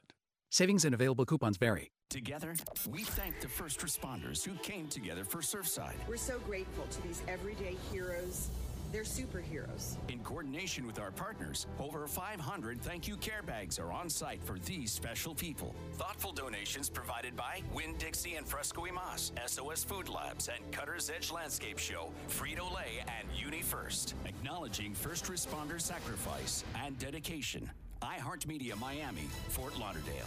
[0.50, 1.92] Savings and available coupons vary.
[2.10, 2.56] Together,
[2.90, 5.94] we thank the first responders who came together for Surfside.
[6.08, 8.48] We're so grateful to these everyday heroes.
[8.90, 9.96] They're superheroes.
[10.08, 14.58] In coordination with our partners, over 500 thank you care bags are on site for
[14.60, 15.74] these special people.
[15.94, 21.78] Thoughtful donations provided by Winn-Dixie and Fresco Mas, SOS Food Labs, and Cutter's Edge Landscape
[21.78, 24.14] Show, Frito Lay, and UniFirst.
[24.24, 27.70] Acknowledging first responder sacrifice and dedication.
[28.02, 30.26] iHeartMedia Miami, Fort Lauderdale.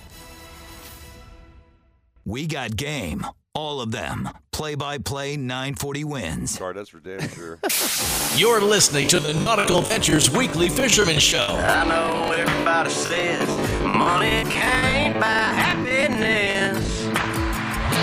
[2.25, 3.25] We got game.
[3.53, 4.29] All of them.
[4.51, 6.51] Play by play 940 wins.
[6.51, 7.59] Sorry, that's for damn sure.
[8.35, 11.47] You're listening to the Nautical Ventures Weekly Fisherman Show.
[11.49, 13.49] I know everybody says
[13.83, 17.03] money can't buy happiness,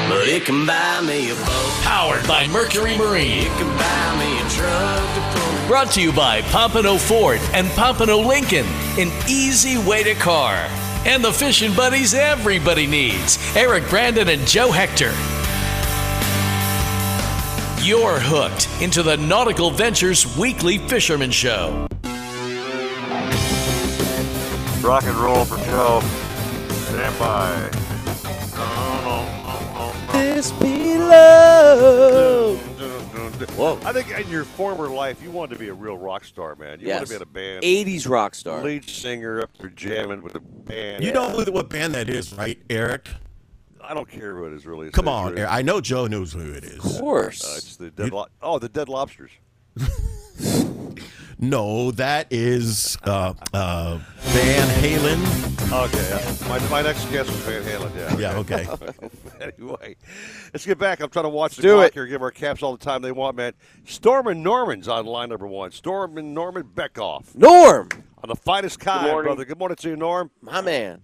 [0.09, 1.73] but it can buy me a boat.
[1.83, 3.45] Powered by Mercury Marine.
[3.47, 5.69] It can buy me a truck to pull.
[5.69, 8.67] Brought to you by Pompano Ford and Pompano Lincoln.
[8.99, 10.69] An easy way to car.
[11.09, 15.15] And the fishing buddies everybody needs Eric Brandon and Joe Hector.
[17.83, 21.89] You're hooked into the Nautical Ventures Weekly Fisherman Show.
[24.83, 26.01] Rock and roll for Joe.
[26.69, 27.71] Stand by.
[30.13, 32.68] This be love.
[33.47, 33.79] Whoa.
[33.85, 36.81] I think in your former life, you wanted to be a real rock star, man.
[36.81, 37.65] You wanted to be in a band.
[37.65, 38.63] 80s rock star.
[38.63, 41.05] Lead singer up there jamming with a band.
[41.05, 43.09] You know what band that is, right, Eric?
[43.83, 44.89] I don't care who it is, really.
[44.89, 45.39] It's Come on.
[45.39, 45.51] Eric.
[45.51, 46.85] I know Joe knows who it is.
[46.85, 47.45] Of course.
[47.45, 49.31] Uh, it's the dead lo- oh, the Dead Lobsters.
[51.41, 55.49] No, that is uh, uh, Van Halen.
[55.71, 56.49] Okay, yeah.
[56.49, 57.95] my, my next guest was Van Halen.
[57.95, 58.33] Yeah.
[58.33, 58.67] Yeah, okay.
[59.41, 59.95] anyway,
[60.53, 61.01] let's get back.
[61.01, 61.95] I'm trying to watch the do clock it.
[61.95, 62.07] here.
[62.07, 63.53] Give our caps all the time they want, man.
[63.85, 65.71] Storm and Norman's on line number one.
[65.71, 67.89] Storm and Norman Beckoff Norm.
[68.23, 69.29] on the finest kind, morning.
[69.29, 69.45] brother.
[69.45, 70.33] Good morning to you, Norm.
[70.41, 71.03] My man.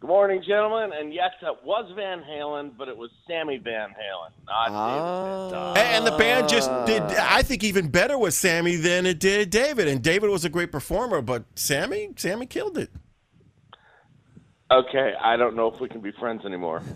[0.00, 0.96] Good morning, gentlemen.
[0.96, 5.72] And yes, it was Van Halen, but it was Sammy Van Halen, not Ah.
[5.74, 5.88] David.
[5.90, 9.88] And the band just did, I think, even better with Sammy than it did David.
[9.88, 12.90] And David was a great performer, but Sammy, Sammy killed it.
[14.70, 16.82] Okay, I don't know if we can be friends anymore.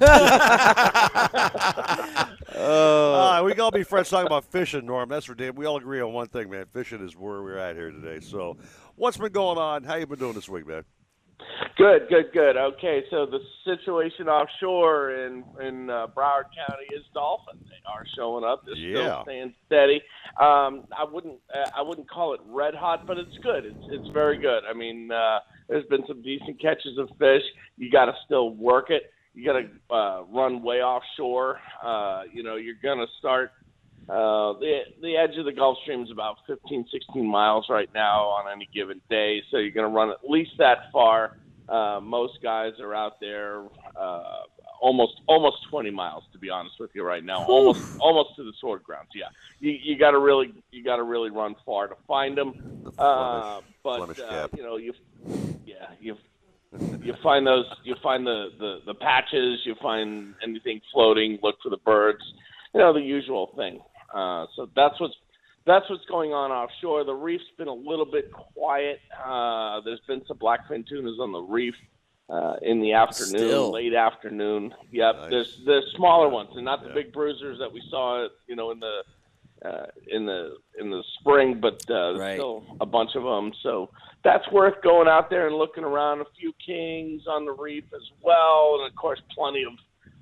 [2.54, 5.08] Uh, we can all be friends talking about fishing, Norm.
[5.08, 5.54] That's for damn.
[5.56, 6.66] We all agree on one thing, man.
[6.66, 8.20] Fishing is where we're at here today.
[8.20, 8.58] So,
[8.94, 9.82] what's been going on?
[9.84, 10.84] How you been doing this week, man?
[11.76, 12.56] Good, good, good.
[12.56, 17.54] Okay, so the situation offshore in in uh, Broward County is dolphin.
[17.64, 18.64] They are showing up.
[18.66, 18.94] They're Yeah.
[18.94, 20.02] still staying steady.
[20.40, 23.64] Um, I wouldn't uh, I wouldn't call it red hot, but it's good.
[23.64, 24.62] It's it's very good.
[24.68, 27.42] I mean, uh, there's been some decent catches of fish.
[27.76, 29.04] You got to still work it.
[29.34, 31.58] You got to uh, run way offshore.
[31.82, 33.52] Uh, you know, you're gonna start
[34.08, 38.24] uh, the the edge of the Gulf Stream is about 15, 16 miles right now
[38.24, 41.38] on any given day, so you're going to run at least that far.
[41.68, 43.62] Uh, most guys are out there
[43.96, 44.42] uh,
[44.80, 48.52] almost almost 20 miles, to be honest with you, right now, almost almost to the
[48.60, 49.10] sword grounds.
[49.14, 49.26] Yeah,
[49.60, 52.92] you, you got to really you got to really run far to find them.
[52.98, 54.92] Uh, but Flemish uh, you know you
[55.64, 56.16] yeah you
[57.02, 61.68] you find those you find the, the the patches you find anything floating look for
[61.68, 62.22] the birds
[62.74, 63.80] you know the usual thing
[64.14, 65.14] uh so that's what's
[65.66, 70.22] that's what's going on offshore the reef's been a little bit quiet uh there's been
[70.26, 71.74] some blackfin tunas on the reef
[72.30, 73.72] uh in the afternoon Still.
[73.72, 78.26] late afternoon yep there's there's smaller ones and not the big bruisers that we saw
[78.46, 79.00] you know in the
[79.64, 82.34] uh, in the in the spring, but uh, Right.
[82.34, 83.52] still a bunch of them.
[83.62, 83.90] So
[84.24, 86.20] that's worth going out there and looking around.
[86.20, 89.72] A few kings on the reef as well, and of course, plenty of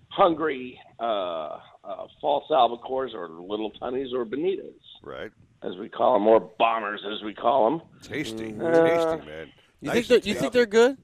[0.09, 1.59] hungry uh,
[1.91, 5.31] uh, false albacores or little tunnies or bonitas, Right.
[5.63, 7.83] as we call them, or bombers as we call them.
[8.03, 9.53] Tasty, Uh, tasty, man.
[9.81, 10.99] You Nice think they're, you think they're good?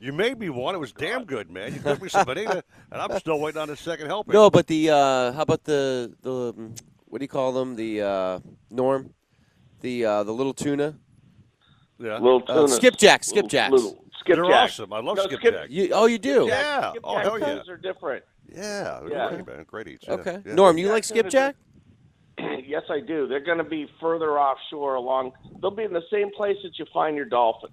[0.00, 0.74] You made me one.
[0.74, 1.74] It was damn good, man.
[1.74, 4.34] You cooked me some bonita, and I'm still waiting on the second helping.
[4.34, 6.52] No, but the uh, how about the the
[7.06, 7.74] what do you call them?
[7.76, 8.38] The uh,
[8.70, 9.14] Norm,
[9.80, 10.94] the uh, the little tuna.
[11.98, 12.18] Yeah.
[12.18, 13.70] Little Uh, tuna, skipjacks, little- skipjacks.
[13.70, 13.92] little
[14.26, 14.62] They're skipjack.
[14.64, 14.92] awesome.
[14.92, 15.70] I love No, skipjack.
[15.70, 16.46] You, oh, you do.
[16.48, 16.90] Yeah.
[16.92, 17.46] Skipjack Oh, hell yeah.
[17.46, 18.24] tunas are different.
[18.54, 19.00] Yeah.
[19.08, 19.28] Yeah.
[19.30, 19.64] great, man.
[19.66, 20.08] Great eats.
[20.08, 20.38] Okay.
[20.44, 20.54] yeah.
[20.54, 21.54] Norm, you like Skipjack
[22.66, 23.26] yes, I do.
[23.28, 25.32] They're going to be further offshore along.
[25.60, 27.70] They'll be in the same place that you find your dolphin.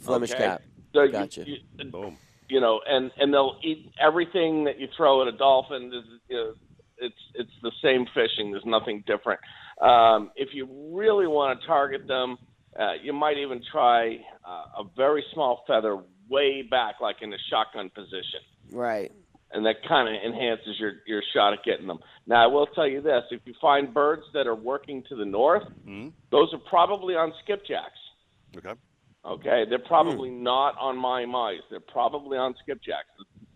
[0.00, 0.44] Flemish okay?
[0.44, 0.62] cap.
[0.94, 1.44] So you- Gotcha.
[1.46, 2.16] You, Boom.
[2.48, 5.92] you know, and and they'll eat everything that you throw at a dolphin.
[5.94, 6.54] Is, you know,
[6.98, 8.52] it's it's the same fishing.
[8.52, 9.40] There's nothing different.
[9.80, 12.36] Um, if you really want to target them,
[12.78, 17.38] uh, you might even try uh, a very small feather way back, like in a
[17.50, 19.12] shotgun position Right.
[19.54, 21.98] And that kind of enhances your your shot at getting them.
[22.26, 25.24] Now, I will tell you this: if you find birds that are working to the
[25.24, 26.12] north, Mhm.
[26.30, 28.02] those are probably on skipjacks.
[28.56, 28.74] Okay.
[29.24, 31.62] Okay, they're probably not on my mice.
[31.70, 33.08] They're probably on skipjacks.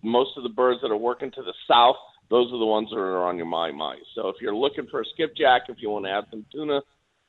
[0.02, 1.96] Most of the birds that are working to the south,
[2.30, 4.06] those are the ones that are on your my mice.
[4.14, 6.80] So if you're looking for a skipjack, if you want to add some tuna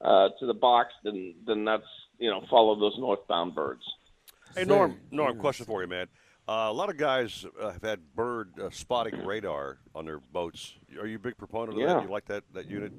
[0.02, 1.84] uh, to the box, then then that's
[2.18, 3.84] you know follow those northbound birds.
[4.56, 5.00] Hey, Norm.
[5.12, 6.08] Norm, question for you, man.
[6.50, 10.74] Uh, a lot of guys uh, have had bird uh, spotting radar on their boats.
[11.00, 11.94] Are you a big proponent of Yeah.
[11.94, 12.04] that?
[12.04, 12.92] You like that that unit,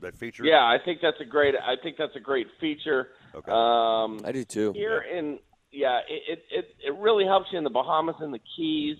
[0.00, 0.42] that feature?
[0.46, 1.54] Yeah, I think that's a great.
[1.54, 3.08] I think that's a great feature.
[3.34, 3.52] Okay.
[3.52, 4.72] Um, I do too.
[4.72, 5.38] Here in
[5.70, 8.96] yeah, it, it it it really helps you in the Bahamas and the Keys,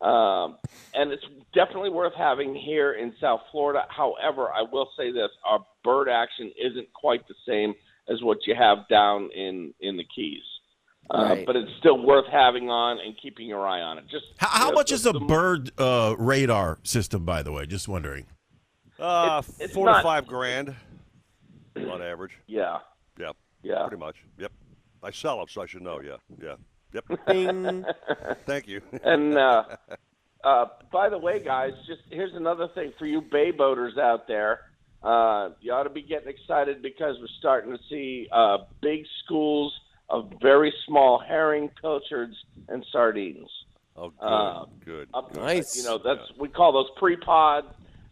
[0.00, 0.56] um,
[0.94, 1.22] and it's
[1.54, 3.84] definitely worth having here in South Florida.
[3.88, 7.72] However, I will say this: our bird action isn't quite the same
[8.08, 10.42] as what you have down in in the Keys.
[11.10, 11.46] Uh, Right.
[11.46, 14.04] But it's still worth having on and keeping your eye on it.
[14.10, 17.64] Just How, how you know, much is a bird uh, radar system, by the way?
[17.66, 18.26] Just wondering.
[18.98, 20.74] Uh, It's- it's four to not- five grand
[21.76, 22.32] on average.
[22.46, 22.78] Yeah,
[23.18, 23.36] Yep.
[23.62, 23.86] yeah.
[23.86, 24.16] Pretty much.
[24.38, 24.52] Yep.
[25.02, 26.00] I sell them, so I should know.
[26.02, 26.16] Yeah.
[26.42, 26.56] Yeah.
[26.92, 27.20] Yep.
[27.26, 27.84] Bing.
[28.46, 28.82] Thank you.
[29.04, 29.64] and uh,
[30.44, 34.60] uh, by the way, guys, just here's another thing for you bay boaters out there.
[35.02, 39.72] Uh, you ought to be getting excited because we're starting to see uh, big schools
[40.10, 42.36] of very small herring, pilchards,
[42.68, 43.50] and sardines.
[43.96, 44.24] Oh, good.
[44.24, 45.08] Uh, good.
[45.12, 45.34] Up.
[45.34, 45.76] Nice.
[45.76, 47.64] You know, that's we call those pre-pod.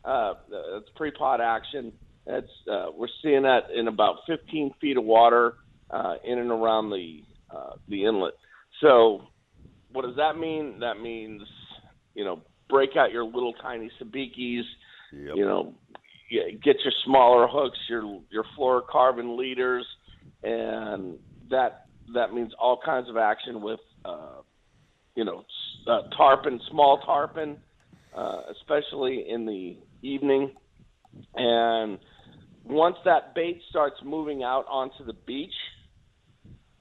[0.04, 1.92] Uh, that's pre-pod action.
[2.26, 5.54] That's uh, we're seeing that in about 15 feet of water
[5.90, 8.34] uh, in and around the uh, the inlet.
[8.80, 9.22] So,
[9.92, 10.80] what does that mean?
[10.80, 11.42] That means
[12.16, 14.62] you know, break out your little tiny sabikis.
[15.12, 15.36] Yep.
[15.36, 15.74] You know,
[16.30, 19.86] get get your smaller hooks, your your fluorocarbon leaders,
[20.42, 21.18] and
[21.50, 24.40] that that means all kinds of action with uh,
[25.14, 25.44] you know
[25.86, 27.58] uh, tarpon, small tarpon,
[28.14, 30.52] uh, especially in the evening.
[31.34, 31.98] And
[32.64, 35.54] once that bait starts moving out onto the beach,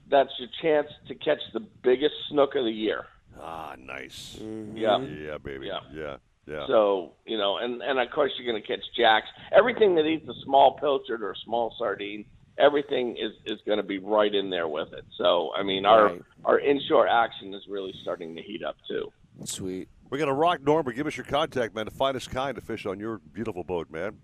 [0.10, 3.06] that's your chance to catch the biggest snook of the year.
[3.40, 4.38] Ah, nice.
[4.74, 5.00] Yeah.
[5.00, 5.68] Yeah, baby.
[5.68, 5.80] Yeah.
[5.94, 6.18] Yeah.
[6.48, 6.68] Yeah.
[6.68, 9.28] So you know, and and of course you're going to catch jacks.
[9.52, 12.26] Everything that eats a small pilchard or a small sardine,
[12.58, 15.06] everything is is going to be right in there with it.
[15.18, 16.22] So I mean, our Right.
[16.46, 19.12] our inshore action is really starting to heat up too.
[19.46, 19.90] Sweet.
[20.10, 21.86] We're gonna rock Norm, but give us your contact, man.
[21.86, 24.18] The finest kind to fish on your beautiful boat, man.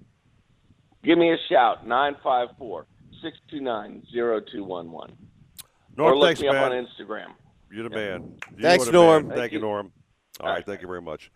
[1.03, 2.85] Give me a shout 954
[3.21, 5.17] 629 0211.
[5.97, 6.71] Norm, Or look thanks, me up man.
[6.71, 7.31] on Instagram.
[7.71, 8.35] You're the man.
[8.55, 9.01] You Thanks, are the man.
[9.07, 9.23] Norm.
[9.27, 9.65] Thank, Thank you, you.
[9.65, 9.91] Norm.
[10.39, 11.31] All right, thank you very much.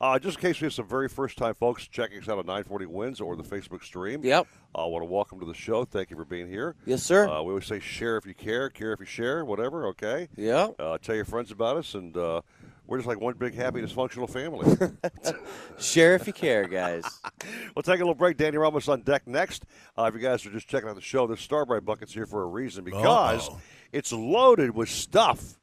[0.00, 2.46] Uh, just in case we have some very first time folks checking us out on
[2.46, 4.24] 940 Wins or the Facebook stream.
[4.24, 4.46] Yep.
[4.74, 5.84] I want to welcome to the show.
[5.84, 6.74] Thank you for being here.
[6.86, 7.28] Yes, sir.
[7.28, 10.28] Uh, we always say share if you care, care if you share, whatever, okay?
[10.36, 10.68] Yeah.
[10.78, 12.40] Uh, tell your friends about us, and uh,
[12.86, 14.74] we're just like one big, happy, dysfunctional family.
[15.78, 17.04] Share if you care, guys.
[17.74, 18.36] We'll take a little break.
[18.36, 19.64] Danny Ramos on deck next.
[19.96, 22.26] Uh, if you guys are just checking out the show, the Star brite Bucket's here
[22.26, 23.60] for a reason because Uh-oh.
[23.92, 25.59] it's loaded with stuff.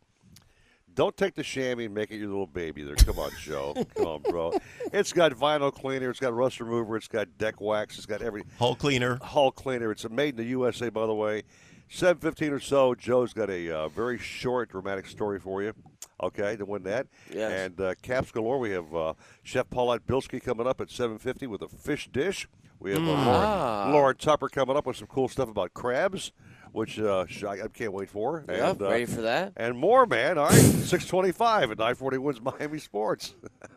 [0.98, 2.96] Don't take the chamois and make it your little baby there.
[2.96, 3.76] Come on, Joe.
[3.96, 4.52] Come on, bro.
[4.92, 6.10] It's got vinyl cleaner.
[6.10, 6.98] It's got rust remover.
[6.98, 7.98] It's got deck wax.
[7.98, 9.20] It's got every Hull cleaner.
[9.22, 9.92] hull cleaner.
[9.92, 11.44] It's a made in the USA, by the way.
[11.90, 12.96] 715 or so.
[12.96, 15.74] Joe's got a uh, very short, dramatic story for you.
[16.22, 17.06] Okay, to win that.
[17.32, 17.52] Yes.
[17.52, 21.62] And uh, Caps Galore, we have uh, Chef Paulette Bilski coming up at 750 with
[21.62, 22.48] a fish dish.
[22.80, 23.90] We have uh, Lauren, Ah.
[23.94, 26.32] Lauren Tupper coming up with some cool stuff about crabs,
[26.78, 28.46] which uh, I, I can't wait for.
[28.48, 29.54] Yeah, and, uh, ready for that?
[29.58, 30.38] And more, man.
[30.38, 33.34] All right, 625 at 940 wins Miami Sports.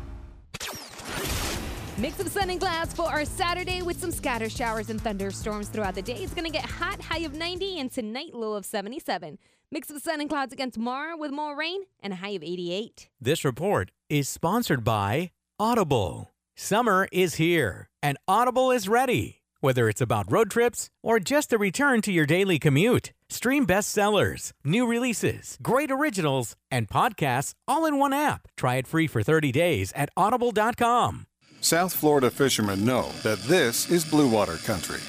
[1.97, 5.93] Mix of sun and clouds for our Saturday with some scatter showers and thunderstorms throughout
[5.93, 6.15] the day.
[6.15, 9.37] It's going to get hot, high of 90, and tonight low of 77.
[9.71, 13.09] Mix of sun and clouds again tomorrow with more rain and a high of 88.
[13.19, 16.31] This report is sponsored by Audible.
[16.55, 19.41] Summer is here, and Audible is ready.
[19.59, 24.53] Whether it's about road trips or just a return to your daily commute, stream bestsellers,
[24.63, 28.47] new releases, great originals, and podcasts all in one app.
[28.57, 31.27] Try it free for 30 days at audible.com.
[31.63, 34.99] South Florida fishermen know that this is blue water country,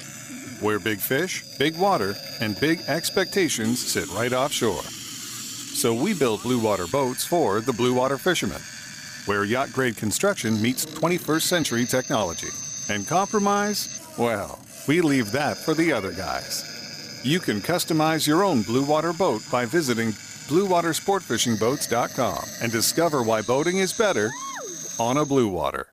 [0.61, 4.83] where big fish, big water, and big expectations sit right offshore.
[4.83, 8.61] So we build blue water boats for the blue water fishermen,
[9.25, 12.49] where yacht grade construction meets 21st century technology.
[12.87, 13.99] And compromise?
[14.19, 17.19] Well, we leave that for the other guys.
[17.23, 20.09] You can customize your own blue water boat by visiting
[20.49, 24.29] bluewatersportfishingboats.com and discover why boating is better
[24.99, 25.92] on a blue water.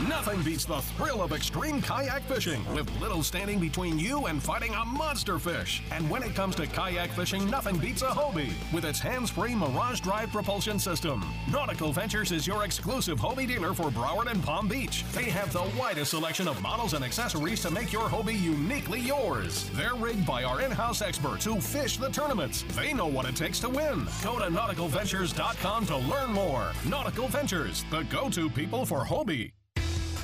[0.00, 4.74] Nothing beats the thrill of extreme kayak fishing with little standing between you and fighting
[4.74, 5.82] a monster fish.
[5.92, 10.00] And when it comes to kayak fishing, nothing beats a Hobie with its hands-free Mirage
[10.00, 11.24] Drive propulsion system.
[11.50, 15.04] Nautical Ventures is your exclusive Hobie dealer for Broward and Palm Beach.
[15.12, 19.70] They have the widest selection of models and accessories to make your Hobie uniquely yours.
[19.74, 22.64] They're rigged by our in-house experts who fish the tournaments.
[22.74, 24.06] They know what it takes to win.
[24.24, 26.72] Go to nauticalventures.com to learn more.
[26.88, 29.52] Nautical Ventures, the go-to people for Hobie.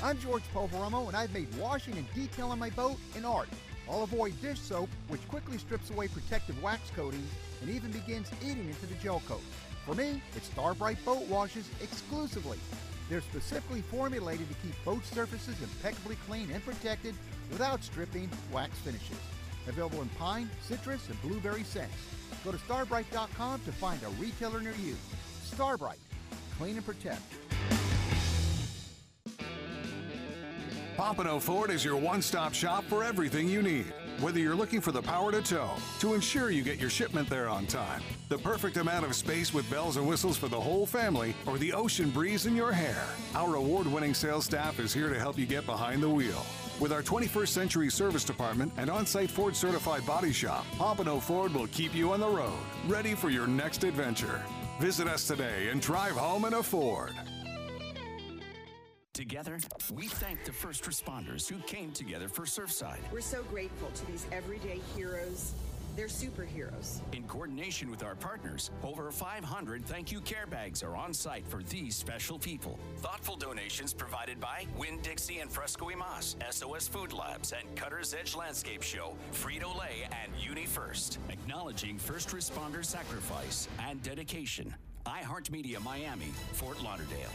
[0.03, 3.51] I'm George Poveromo, and I've made washing and detailing my boat an art.
[3.89, 8.67] I'll avoid dish soap, which quickly strips away protective wax coatings and even begins eating
[8.67, 9.43] into the gel coat.
[9.85, 12.59] For me, it's Star brite Boat Washes exclusively.
[13.11, 17.15] They're specifically formulated to keep boat surfaces impeccably clean and protected
[17.51, 19.19] without stripping wax finishes.
[19.69, 21.93] Available in pine, citrus, and blueberry scents.
[22.43, 24.97] Go to starbrite.com to find a retailer near you.
[25.45, 25.99] Star brite,
[26.57, 27.21] clean and protect.
[31.01, 33.91] Pompano Ford is your one stop shop for everything you need.
[34.21, 37.49] Whether you're looking for the power to tow, to ensure you get your shipment there
[37.49, 41.35] on time, the perfect amount of space with bells and whistles for the whole family,
[41.47, 43.03] or the ocean breeze in your hair,
[43.35, 46.45] our award winning sales staff is here to help you get behind the wheel.
[46.81, 51.55] With our 21st century service department and on site Ford certified body shop, Pompano Ford
[51.55, 54.43] will keep you on the road, ready for your next adventure.
[54.81, 57.15] Visit us today and drive home in a Ford.
[59.21, 59.59] Together,
[59.93, 63.01] we thank the first responders who came together for Surfside.
[63.13, 65.53] We're so grateful to these everyday heroes.
[65.95, 67.01] They're superheroes.
[67.13, 71.63] In coordination with our partners, over 500 thank you care bags are on site for
[71.65, 72.79] these special people.
[73.01, 78.35] Thoughtful donations provided by Winn-Dixie and Fresco y Mas, SOS Food Labs, and Cutter's Edge
[78.35, 81.19] Landscape Show, Frito Lay, and UniFirst.
[81.29, 84.75] Acknowledging first responder sacrifice and dedication.
[85.05, 87.29] iHeartMedia Miami, Fort Lauderdale.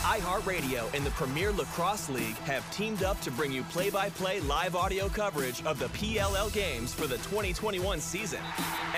[0.00, 4.40] iHeartRadio and the Premier Lacrosse League have teamed up to bring you play by play
[4.40, 8.40] live audio coverage of the PLL games for the 2021 season.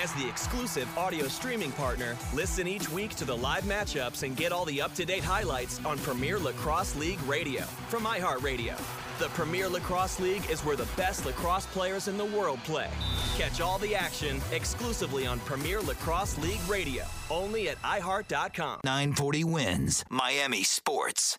[0.01, 4.53] As the exclusive audio streaming partner, listen each week to the live matchups and get
[4.53, 9.02] all the up to date highlights on Premier Lacrosse League Radio from iHeartRadio.
[9.18, 12.88] The Premier Lacrosse League is where the best lacrosse players in the world play.
[13.37, 18.81] Catch all the action exclusively on Premier Lacrosse League Radio, only at iHeart.com.
[18.85, 21.38] 940 wins Miami Sports.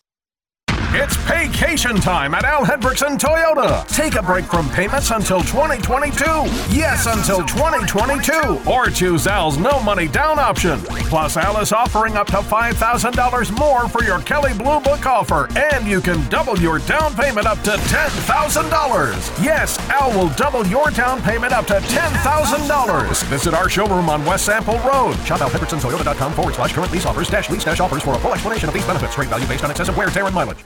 [0.96, 3.84] It's vacation time at Al Hendrickson Toyota.
[3.88, 6.24] Take a break from payments until 2022.
[6.72, 8.62] Yes, until 2022.
[8.70, 10.78] Or choose Al's no money down option.
[11.10, 15.84] Plus, Al is offering up to $5,000 more for your Kelley Blue Book offer, and
[15.84, 19.44] you can double your down payment up to $10,000.
[19.44, 23.24] Yes, Al will double your down payment up to $10,000.
[23.24, 25.14] Visit our showroom on West Sample Road.
[25.26, 28.68] Shop AlHendricksonToyota.com forward slash current lease offers dash lease dash offers for a full explanation
[28.68, 29.18] of these benefits.
[29.18, 30.64] Rate value based on excessive wear, tear, and mileage.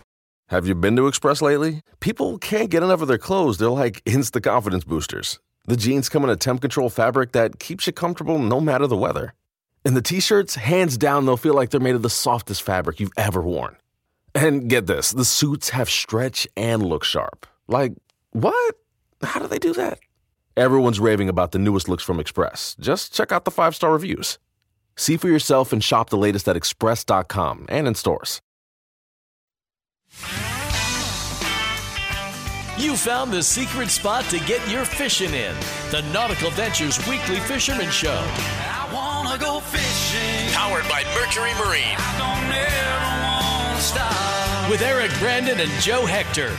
[0.48, 1.82] Have you been to Express lately?
[2.00, 3.58] People can't get enough of their clothes.
[3.58, 5.38] They're like instant confidence boosters.
[5.66, 8.96] The jeans come in a temp control fabric that keeps you comfortable no matter the
[8.96, 9.34] weather.
[9.84, 12.98] And the t shirts, hands down, they'll feel like they're made of the softest fabric
[12.98, 13.76] you've ever worn.
[14.34, 17.46] And get this the suits have stretch and look sharp.
[17.66, 17.92] Like,
[18.32, 18.74] what?
[19.22, 19.98] How do they do that?
[20.56, 22.74] Everyone's raving about the newest looks from Express.
[22.80, 24.38] Just check out the five star reviews.
[24.96, 28.40] See for yourself and shop the latest at express.com and in stores.
[32.78, 35.54] You found the secret spot to get your fishing in.
[35.90, 38.22] The Nautical Ventures Weekly Fisherman Show.
[38.22, 40.52] I wanna go fishing.
[40.54, 41.98] Powered by Mercury Marine.
[42.16, 44.70] Don't ever wanna stop.
[44.70, 46.56] With Eric Brandon and Joe Hector.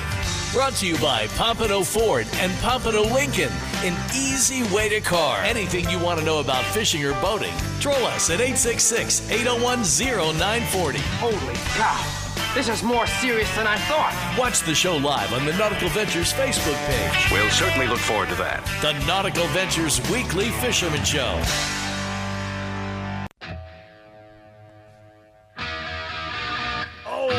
[0.51, 3.51] Brought to you by Pompano Ford and Pompano Lincoln.
[3.83, 5.39] An easy way to car.
[5.43, 10.99] Anything you want to know about fishing or boating, troll us at 866 801 0940.
[11.19, 12.18] Holy cow!
[12.53, 14.13] This is more serious than I thought.
[14.37, 17.31] Watch the show live on the Nautical Ventures Facebook page.
[17.31, 18.65] We'll certainly look forward to that.
[18.81, 21.41] The Nautical Ventures Weekly Fisherman Show.
[27.05, 27.29] Oh,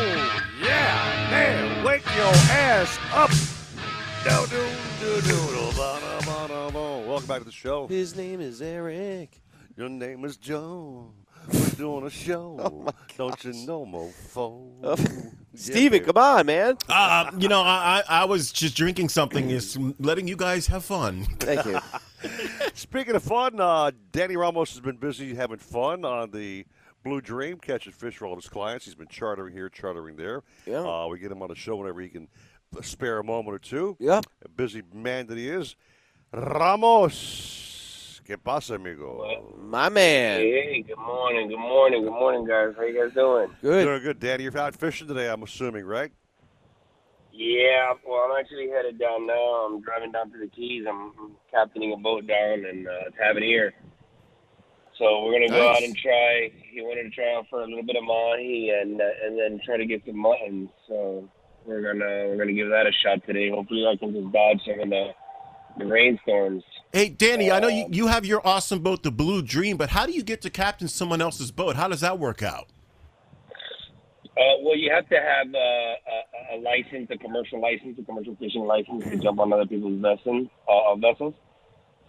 [0.63, 1.29] yeah.
[1.31, 3.31] Man, wake your ass up.
[7.07, 7.87] Welcome back to the show.
[7.89, 9.43] His name is Eric.
[9.77, 11.13] Your name is Joe.
[11.53, 12.93] We're doing a show.
[13.17, 15.35] Don't you know, mofo?
[15.55, 16.77] Steven, come on, man.
[16.89, 20.85] Uh, you know, I, I I was just drinking something, is letting you guys have
[20.85, 21.25] fun.
[21.41, 21.79] Thank you.
[22.75, 26.67] Speaking of fun, uh, Danny Ramos has been busy having fun on the
[27.03, 28.85] Blue Dream, catching fish for all his clients.
[28.85, 30.43] He's been chartering here, chartering there.
[30.67, 30.81] Yeah.
[30.81, 32.29] Uh, we get him on the show whenever he can
[32.83, 33.97] spare a moment or two.
[33.99, 34.21] Yeah.
[34.45, 35.75] A busy man that he is.
[36.33, 37.70] Ramos, Alex.
[38.27, 39.25] ¿Qué pasa, amigo?
[39.59, 40.41] My man.
[40.41, 42.75] Hey, good morning, good morning, good morning, guys.
[42.77, 43.49] How you guys doing?
[43.61, 43.85] Good.
[43.85, 44.45] Doing good, Danny.
[44.45, 46.13] You're out fishing today, I'm assuming, right?
[47.33, 49.67] Yeah, well, I'm actually headed down now.
[49.67, 50.85] I'm driving down to the Keys.
[50.89, 53.73] I'm, I'm captaining a boat down in uh, Tavernier.
[54.99, 55.77] So we're gonna go Nice.
[55.79, 56.51] out and try.
[56.71, 59.59] He wanted to try out for a little bit of mahi and uh, and then
[59.65, 60.69] try to get some mutton.
[60.87, 61.27] So
[61.65, 63.49] we're gonna we're gonna give that a shot today.
[63.49, 65.13] Hopefully, I can just dodge some of the
[65.79, 66.63] the rainstorms.
[66.93, 70.07] Hey, Danny, I know you, you have your awesome boat, the Blue Dream, but how
[70.07, 71.77] do you get to captain someone else's boat?
[71.77, 72.69] How does that work out?
[74.25, 78.35] Uh, well, you have to have uh, a, a license, a commercial license, a commercial
[78.37, 80.49] fishing license to jump on other people's vessels.
[80.69, 81.35] Uh, vessels.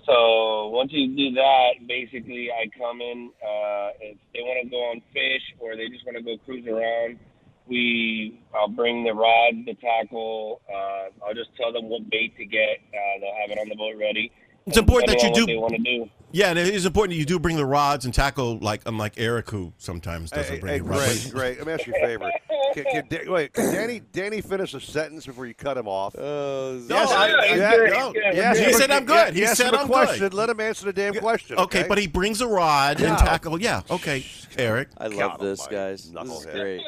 [0.05, 3.31] So once you do that, basically, I come in.
[3.41, 6.65] Uh, if they want to go on fish or they just want to go cruise
[6.65, 7.19] around,
[7.67, 10.61] we I'll bring the rod, the tackle.
[10.69, 12.79] Uh, I'll just tell them what bait to get.
[12.93, 14.31] Uh, they'll have it on the boat ready.
[14.67, 16.09] It's important that you do- What they want to do.
[16.33, 19.13] Yeah, and it is important that you do bring the rods and tackle, like unlike
[19.17, 21.31] Eric, who sometimes doesn't Hey, bring hey, the rods.
[21.31, 21.57] great, great.
[21.57, 22.31] Let me ask you a favor.
[22.73, 26.15] Can, can, Da- wait, can Danny, Danny finish a sentence before you cut him off?
[26.15, 28.13] Uh, No, I- he's yeah, good, no.
[28.15, 29.33] Yes, He but- said I'm good.
[29.33, 30.19] He yes, said I'm question.
[30.19, 30.33] good.
[30.33, 31.57] Let him answer the damn question.
[31.57, 33.09] Okay, but he brings a rod Yeah.
[33.09, 33.61] and tackle.
[33.61, 34.23] Yeah, okay,
[34.57, 34.87] Eric.
[34.97, 36.11] I love God this, almighty, guys.
[36.13, 36.81] This is great.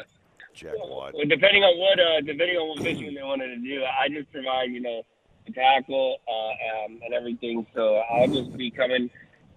[0.54, 1.12] Jackwad.
[1.14, 4.30] Well, depending on what uh, depending on what fishing they wanted to do, I just
[4.32, 5.02] provide you know
[5.46, 7.66] the tackle uh, um, and everything.
[7.74, 9.10] So I'll just be coming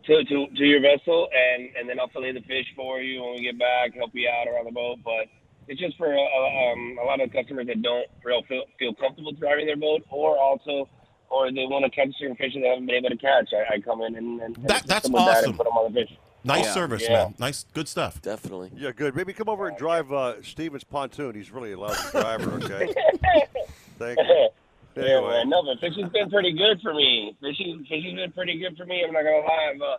[0.06, 3.36] to, to to your vessel and and then I'll fillet the fish for you when
[3.36, 5.00] we get back, help you out around the boat.
[5.04, 5.28] But
[5.68, 9.32] it's just for uh, um, a lot of customers that don't real feel, feel comfortable
[9.34, 10.90] driving their boat, or also.
[11.30, 13.50] Or they want to catch certain fish that they haven't been able to catch.
[13.52, 15.50] I, I come in and, and That- assist that's them with that awesome.
[15.50, 16.18] and put them on the fish.
[16.48, 16.74] Nice Yeah.
[16.74, 17.10] service, Yeah.
[17.26, 17.36] man.
[17.40, 18.22] Nice, good stuff.
[18.22, 18.72] Definitely.
[18.76, 19.16] Yeah, good.
[19.16, 21.36] Maybe come over and drive uh, Steven's pontoon.
[21.36, 22.94] He's really a lousy driver, okay?
[24.00, 24.50] Thank you.
[24.96, 25.30] Yeah, Anyway.
[25.32, 25.50] man.
[25.50, 27.36] No, but fishing's been pretty good for me.
[27.42, 29.04] Fishing, fishing's been pretty good for me.
[29.06, 29.72] I'm not gonna lie.
[29.76, 29.98] I've, uh,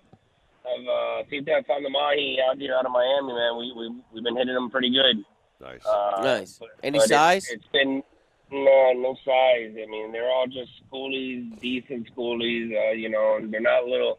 [0.69, 0.89] I've
[1.27, 3.57] uh, seen that found the mahi out here out of Miami, man.
[3.59, 5.23] We we we've been hitting them pretty good.
[5.61, 5.85] Nice.
[5.87, 6.59] Uh, Nice.
[6.59, 7.49] but- Any but it's- size?
[7.51, 8.03] it's been
[8.51, 9.77] no no size.
[9.81, 12.73] I mean, they're all just schoolies, decent schoolies.
[12.77, 14.19] Uh, you know, and they're not little.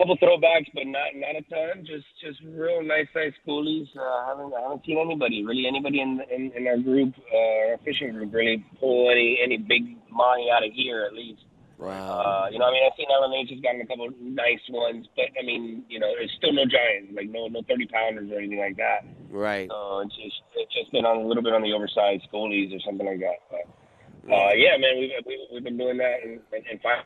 [0.00, 1.84] Couple throwbacks, but not not a ton.
[1.84, 3.84] Just just real nice size schoolies.
[3.92, 7.72] Uh, I haven't I haven't seen anybody really anybody in in, in our group, uh,
[7.72, 11.42] our fishing group, really pull any any big mahi out of here at least.
[11.76, 11.92] Wow.
[11.92, 15.26] Uh, you know, I mean, I've seen LMH has gotten a couple nice ones, but
[15.38, 18.58] I mean, you know, it's still no giants, like no no thirty pounders or anything
[18.58, 19.04] like that.
[19.28, 19.68] Right.
[19.68, 22.80] So it's just it's just been on a little bit on the oversized goalies or
[22.80, 23.44] something like that.
[23.52, 27.04] But uh, yeah, man, we've we've, we've been doing that and and, and fine.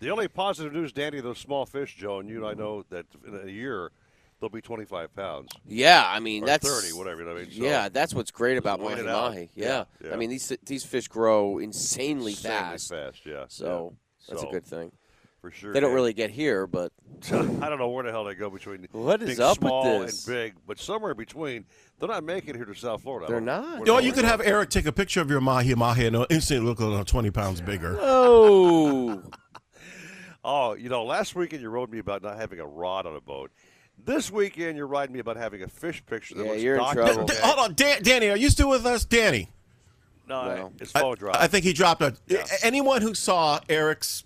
[0.00, 3.06] The only positive news, Danny, those small fish, Joe, and you and I know that
[3.26, 3.90] in a year
[4.40, 5.50] they'll be 25 pounds.
[5.66, 7.20] Yeah, I mean Or that's 30, whatever.
[7.20, 9.50] you know what I mean, so yeah, that's what's great about mahi mahi.
[9.54, 9.84] Yeah, Yeah.
[10.04, 10.12] yeah.
[10.12, 12.88] I mean these these fish grow insanely, Insanely fast.
[12.90, 14.28] fast, yeah, So yeah.
[14.28, 14.92] that's So, a good thing.
[15.40, 15.72] For sure.
[15.72, 15.94] They don't Dan.
[15.94, 16.90] really get here, but
[17.32, 20.00] I don't know where the hell they go between What is being up with small
[20.00, 20.26] this?
[20.26, 21.64] and big, but somewhere in between,
[22.00, 23.26] they're not making it here to South Florida.
[23.28, 23.80] They're don't- not.
[23.86, 24.40] where Or the you could have.
[24.40, 27.60] Eric take a picture of your mahi mahi and it'll instantly look like 20 pounds
[27.60, 27.96] bigger.
[28.00, 29.22] Oh.
[30.50, 33.20] Oh, you know, last weekend you rode me about not having a rod on a
[33.20, 33.50] boat.
[34.02, 36.94] This weekend you're riding me about having a fish picture that Yeah, looks you're in
[36.94, 37.26] trouble.
[37.26, 39.50] D- Hold on, Dan, Danny, are you still with us, Danny?
[40.26, 41.36] No, Well, it's phone drop.
[41.36, 42.16] I think he dropped a.
[42.62, 44.24] Anyone who saw Eric's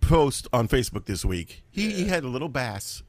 [0.00, 3.04] post on Facebook this week, he, he had a little bass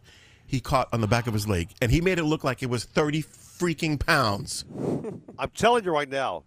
[0.46, 2.70] he caught on the back of his leg, and he made it look like it
[2.70, 4.64] was 30 freaking pounds.
[5.40, 6.44] I'm telling you right now,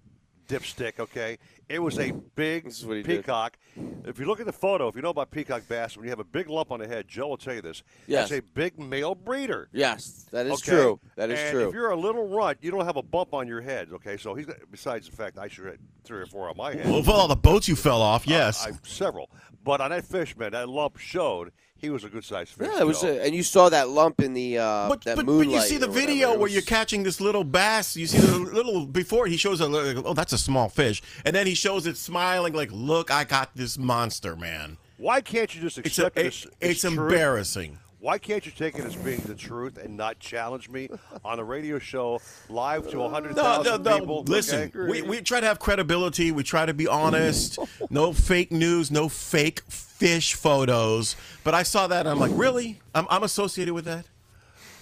[0.49, 1.01] dipstick.
[1.01, 1.39] Okay,
[1.71, 3.21] it was a big is what he did.
[3.21, 3.57] peacock.
[4.05, 6.19] If you look at the photo, if you know about peacock bass, when you have
[6.19, 7.85] a big lump on the head, Joe will tell you this.
[8.09, 8.29] Yes.
[8.29, 9.69] That's a big male breeder.
[9.73, 10.73] Yes, that is Okay?
[10.73, 11.01] true.
[11.15, 11.69] That is and true.
[11.69, 13.89] If you're a little runt, you don't have a bump on your head.
[13.93, 16.75] Okay, so he's got, besides the fact I should have three or four on my
[16.75, 16.91] head.
[16.91, 18.67] Well, for all the boats you fell off, uh, yes.
[18.67, 19.31] I, several.
[19.63, 22.69] But on that fish, man, that lump showed he was a good sized fish.
[22.71, 25.27] yeah, it was, a, and you saw that lump in the uh, but, that but,
[25.27, 27.97] but you see the video It where you're catching this little bass.
[27.97, 31.35] You see the little before he shows a little, oh that's a small fish, and
[31.35, 34.77] then he shows it smiling like, look, I got this monster, man.
[34.99, 36.93] Why can't you just It's a- accept it as- it- as it's truth?
[36.99, 37.79] embarrassing.
[38.01, 40.89] Why can't you take it as being the truth and not challenge me
[41.23, 43.99] on a radio show live to 100,000 No, no, no.
[43.99, 44.23] people?
[44.25, 44.91] Listen, okay?
[44.91, 46.33] we, we try to have credibility.
[46.33, 47.59] We try to be honest.
[47.91, 48.91] no fake news.
[48.91, 51.15] No fake fish photos.
[51.45, 52.01] But I saw that.
[52.01, 52.81] and I'm like, really?
[52.95, 54.07] I'm, I'm associated with that.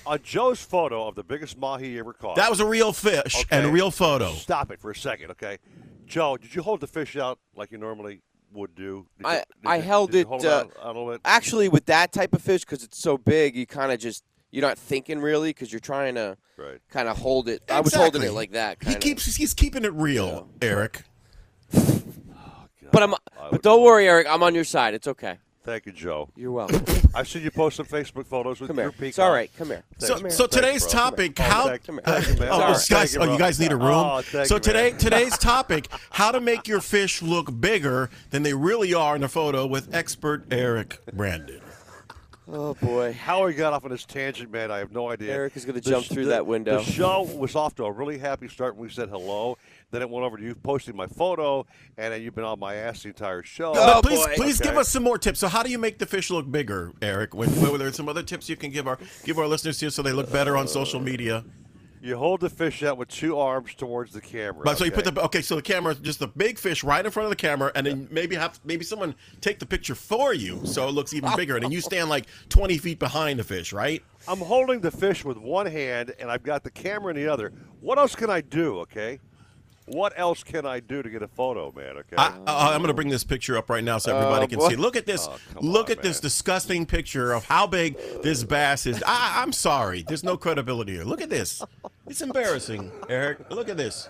[0.07, 2.37] a Joe's photo of the biggest mahi he ever caught.
[2.37, 4.31] That was a real fish and a real photo.
[4.31, 5.59] Stop it for a second, okay?
[6.07, 8.21] Joe, did you hold the fish out like you normally
[8.53, 9.07] would do?
[9.19, 11.21] Did I, did I you- held it uh, out a little bit?
[11.25, 13.57] actually with that type of fish because it's so big.
[13.57, 16.81] You kind of just you're not thinking really because you're trying to Right.
[16.91, 17.63] kind of hold it.
[17.71, 18.79] I was holding it like that.
[18.81, 19.01] He Kinda.
[19.01, 21.03] keeps he's keeping it real, Eric.
[22.91, 23.15] But I'm.
[23.51, 24.27] But don't worry, Eric.
[24.29, 24.95] I'm on your side.
[24.95, 25.39] It's okay.
[25.69, 26.31] Thank you, Joe.
[26.35, 26.83] You're welcome.
[27.15, 28.93] I've seen you post some Facebook photos with Come your here.
[28.93, 29.09] peacock.
[29.09, 29.51] It's all right.
[29.59, 29.85] Come here.
[29.99, 30.49] So, Thanks, so man.
[30.51, 31.01] today's Thanks, bro.
[31.03, 31.65] topic, Come how?
[31.65, 31.93] Oh, thank you.
[31.95, 32.49] You, man.
[32.49, 32.87] oh, All right.
[32.89, 33.91] guys, you, oh, you guys need a oh, room.
[33.91, 34.99] Oh, thank so you, today, man.
[34.99, 39.29] today's topic: how to make your fish look bigger than they really are in the
[39.29, 41.61] photo with expert Eric Brandon.
[42.51, 43.13] Oh boy.
[43.13, 45.35] How we got off on this tangent, man, I have no idea.
[45.35, 46.79] Eric is gonna jump sh- through the- that window.
[46.79, 49.59] The show was off to a really happy start when we said hello.
[49.91, 51.67] Then it went over to you posting my photo,
[51.97, 53.73] and then you've been on my ass the entire show.
[53.73, 54.71] but oh, please, please Okay.
[54.71, 55.39] give us some more tips.
[55.41, 57.35] So, how do you make the fish look bigger, Eric?
[57.35, 60.03] When, were there some other tips you can give our give our listeners here so
[60.03, 61.45] they look better on social media?
[62.01, 64.63] You hold the fish out with two arms towards the camera.
[64.65, 65.03] But so you okay?
[65.03, 67.37] put the okay, so the camera, just the big fish right in front of the
[67.37, 71.15] camera, and then maybe have maybe someone take the picture for you, so it looks
[71.15, 74.03] even bigger, and then you stand like twenty feet behind the fish, right?
[74.29, 77.53] I'm holding the fish with one hand, and I've got the camera in the other.
[77.81, 78.81] What else can I do?
[78.81, 79.19] Okay.
[79.91, 81.97] What else can I do to get a photo, man?
[81.99, 82.17] Okay.
[82.17, 84.61] I, uh, uh, I'm going to bring this picture up right now so everybody Oh,
[84.61, 84.77] can see.
[84.77, 85.27] Look at this.
[85.29, 89.03] Oh, Look on, at this disgusting picture of how big this bass is.
[89.07, 90.03] I, I'm sorry.
[90.07, 91.05] There's no credibility here.
[91.05, 91.63] Look at this.
[92.07, 93.51] It's embarrassing, Eric.
[93.51, 94.09] Look at this.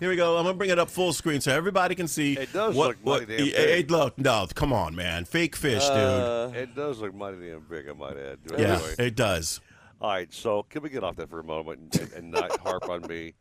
[0.00, 0.36] Here we go.
[0.36, 2.34] I'm going to bring it up full screen so everybody can see.
[2.34, 3.84] It does what, look what, mighty damn it- big.
[3.86, 5.24] it look, no, come on, man.
[5.24, 6.54] Fake fish, dude.
[6.56, 8.38] it does look mighty damn big, I might add.
[8.46, 8.94] But Yeah, anyway.
[8.98, 9.60] it does.
[10.00, 12.88] All right, so can we get off that for a moment and, and not harp
[12.88, 13.34] on me?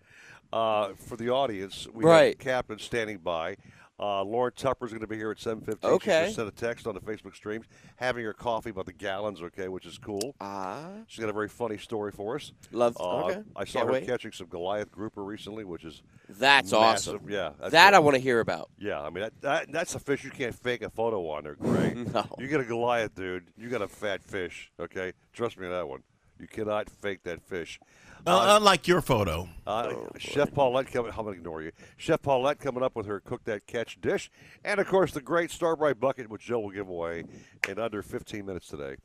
[0.54, 2.36] Uh, for the audience, we Right.
[2.36, 3.58] have Captain standing by.
[4.00, 5.84] Uh, Lauren is going to be here at 7.15.
[5.84, 6.20] Okay.
[6.22, 9.42] She just sent a text on the Facebook streams, having her coffee about the gallons,
[9.42, 10.36] okay, which is cool.
[10.40, 10.90] Ah.
[11.08, 12.52] She's got a very funny story for us.
[12.72, 13.42] Love- Uh, okay.
[13.56, 14.06] I saw Can't her wait.
[14.06, 17.16] catching some Goliath grouper recently, which is That's massive.
[17.16, 17.30] awesome.
[17.30, 17.54] Yeah.
[17.60, 18.70] that's That I want to hear about.
[18.78, 21.44] Yeah, I mean that, that that's a fish you can't fake a photo on.
[21.46, 21.98] They're great.
[22.14, 22.28] No.
[22.38, 23.48] You get a Goliath, dude.
[23.58, 24.72] You got a fat fish.
[24.80, 26.04] Okay, trust me on that one.
[26.40, 27.80] You cannot fake that fish.
[28.28, 29.48] Uh, unlike your photo.
[29.66, 31.12] Uh, Chef Paulette coming.
[31.12, 31.72] I'm gonna ignore you.
[31.98, 34.30] Chef Paulette coming up with her cook that catch dish,
[34.64, 37.24] and of course the great Star brite bucket, which Joe will give away
[37.70, 38.96] in under 15 minutes today.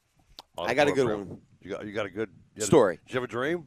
[0.58, 1.28] I got a good program.
[1.28, 1.40] one.
[1.60, 2.98] You got you got a good you had a- Story.
[3.06, 3.66] Did you have a dream?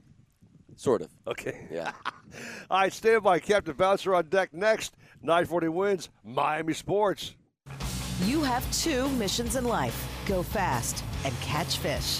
[0.76, 1.10] Sort of.
[1.26, 1.68] Okay.
[1.72, 1.92] Yeah.
[2.70, 3.40] All right, stand by.
[3.40, 4.96] Captain Bouncer on deck next.
[5.22, 6.10] 940 wins.
[6.24, 7.36] Miami Sports.
[8.24, 12.20] You have two missions in life go fast and catch fish.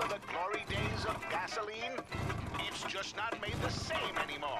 [0.00, 1.92] Remember the glory days of gasoline?
[2.66, 4.58] It's just not made the same anymore.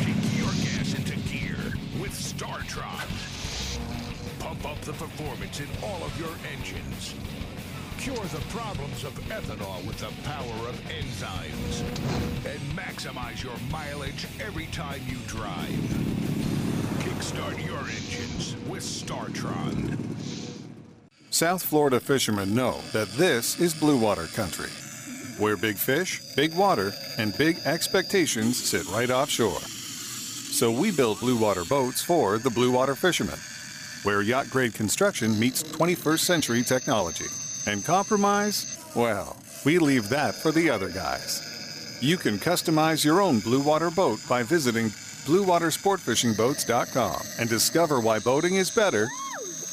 [0.00, 1.56] Kick your gas into gear
[2.00, 3.06] with StarTron.
[4.40, 7.14] Pump up the performance in all of your engines.
[7.98, 11.82] Cure the problems of ethanol with the power of enzymes.
[12.46, 15.68] And maximize your mileage every time you drive.
[16.98, 20.15] Kickstart your engines with StarTron.
[21.30, 24.70] South Florida fishermen know that this is blue water country,
[25.38, 29.58] where big fish, big water, and big expectations sit right offshore.
[29.58, 33.38] So we build blue water boats for the blue water fishermen,
[34.04, 37.26] where yacht grade construction meets 21st century technology.
[37.66, 38.78] And compromise?
[38.94, 41.98] Well, we leave that for the other guys.
[42.00, 44.90] You can customize your own blue water boat by visiting
[45.26, 49.08] bluewatersportfishingboats.com and discover why boating is better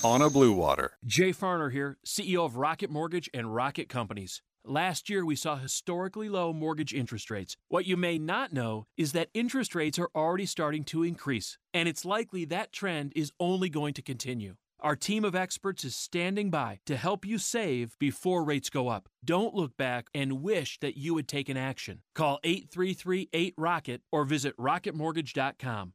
[0.04, 0.92] on a blue water.
[1.06, 4.42] Jay Farner here, CEO of Rocket Mortgage and Rocket Companies.
[4.66, 7.58] Last year, we saw historically low mortgage interest rates.
[7.68, 11.90] What you may not know is that interest rates are already starting to increase, and
[11.90, 14.56] it's likely that trend is only going to continue.
[14.80, 19.08] Our team of experts is standing by to help you save before rates go up.
[19.24, 22.02] Don't look back and wish that you had taken action.
[22.16, 25.94] Call 833 8Rocket or visit rocketmortgage.com.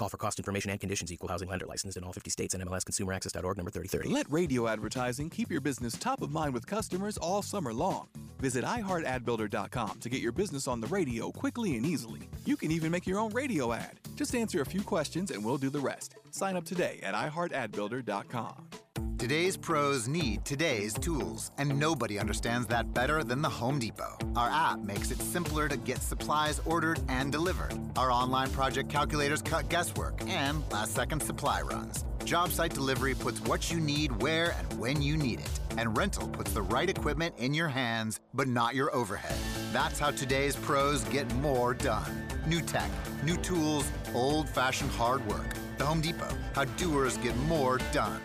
[0.00, 1.12] Call for cost information and conditions.
[1.12, 4.08] Equal housing lender licensed in all 50 states and MLSConsumerAccess.org number 3030.
[4.08, 8.08] Let radio advertising keep your business top of mind with customers all summer long.
[8.38, 12.20] Visit iHeartAdBuilder.com to get your business on the radio quickly and easily.
[12.46, 14.00] You can even make your own radio ad.
[14.16, 16.14] Just answer a few questions and we'll do the rest.
[16.30, 18.70] Sign up today at iHeartAdBuilder.com.
[19.18, 24.16] Today's pros need today's tools, and nobody understands that better than the Home Depot.
[24.34, 27.78] Our app makes it simpler to get supplies ordered and delivered.
[27.96, 32.06] Our online project calculators cut guesswork and last second supply runs.
[32.24, 35.60] Job site delivery puts what you need where and when you need it.
[35.76, 39.36] And rental puts the right equipment in your hands, but not your overhead.
[39.72, 42.26] That's how today's pros get more done.
[42.46, 42.90] New tech,
[43.22, 45.56] new tools, old fashioned hard work.
[45.80, 48.20] The Home Depot, how doers get more done.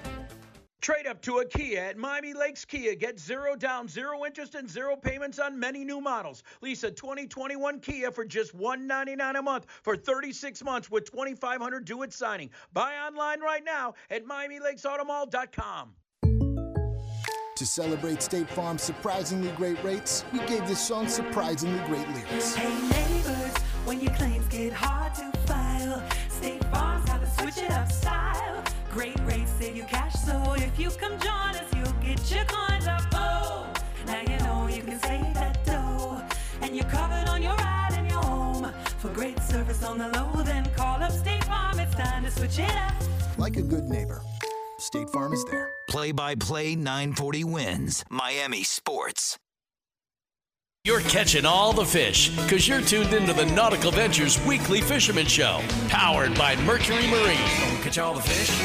[0.82, 2.96] Trade up to a Kia at Miami Lakes Kia.
[2.96, 6.44] Get zero down, zero interest, and zero payments on many new models.
[6.62, 12.04] Lease a 2021 Kia for just 199 a month for 36 months with 2500 due
[12.04, 12.50] at signing.
[12.74, 15.92] Buy online right now at MiamiLakesAutomall.com.
[17.56, 22.54] To celebrate State Farm's surprisingly great rates, we gave this song surprisingly great lyrics.
[22.54, 27.15] Hey neighbors, when your claims get hard to file, State Farm's
[27.56, 28.64] got switch it up style.
[28.92, 32.88] Great rates save you cash, so if you come join us, you'll get your coins
[32.88, 33.02] up.
[33.14, 33.72] Oh,
[34.06, 36.22] now you know you can save that dough,
[36.62, 38.72] and you're covered on your ride and your home.
[39.00, 41.80] For great service on the low, then call up State Farm.
[41.80, 42.94] It's time to switch it up.
[43.38, 44.22] Like a good neighbor,
[44.80, 45.70] State Farm is there.
[45.90, 48.04] Play by play 940 wins.
[48.10, 49.38] Miami Sports.
[50.86, 55.62] You're catching all the fish because you're tuned into the Nautical Ventures Weekly Fisherman Show,
[55.88, 57.82] powered by Mercury Marine.
[57.82, 58.56] Catch all the fish,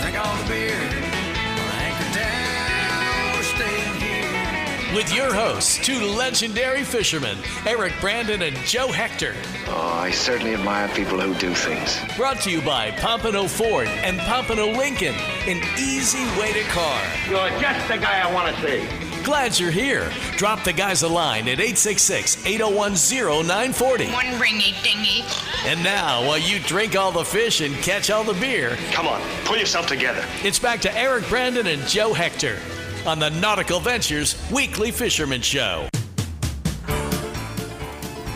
[0.00, 4.96] drink all the beer, anchor down, we're staying here.
[4.96, 9.34] With your hosts, two legendary fishermen, Eric Brandon and Joe Hector.
[9.66, 11.98] Oh, I certainly admire people who do things.
[12.16, 15.14] Brought to you by Pompano Ford and Pompano Lincoln,
[15.46, 17.02] an easy way to car.
[17.28, 19.07] You're just the guy I want to see.
[19.24, 20.10] Glad you're here.
[20.36, 24.06] Drop the guys a line at 866 801 0940.
[24.12, 25.22] One ringy dingy.
[25.66, 29.20] And now, while you drink all the fish and catch all the beer, Come on,
[29.44, 30.24] pull yourself together.
[30.42, 32.58] it's back to Eric Brandon and Joe Hector
[33.06, 35.86] on the Nautical Ventures Weekly Fisherman Show.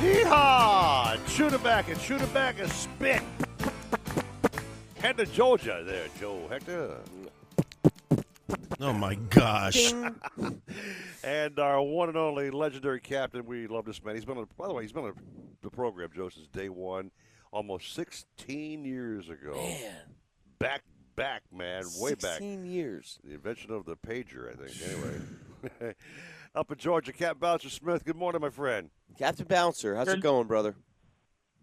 [0.02, 1.18] Yeehaw!
[1.28, 3.22] Shoot it back and shoot it back and spit.
[4.98, 6.96] Head to Georgia there, Joe Hector.
[8.80, 9.92] Oh my gosh.
[11.22, 14.16] and our one and only legendary captain, we love this man.
[14.16, 15.14] He's been, on, by the way, he's been on
[15.62, 17.12] the program, Joe, since day one,
[17.52, 19.54] almost 16 years ago.
[19.54, 19.92] Man.
[20.58, 20.82] Back,
[21.14, 22.38] back, man, way back.
[22.38, 23.20] 16 years.
[23.24, 24.90] The invention of the pager, I think.
[25.80, 25.94] Anyway,
[26.54, 28.04] up in Georgia, Captain Bouncer Smith.
[28.04, 28.90] Good morning, my friend.
[29.18, 30.74] Captain Bouncer, how's it going, brother?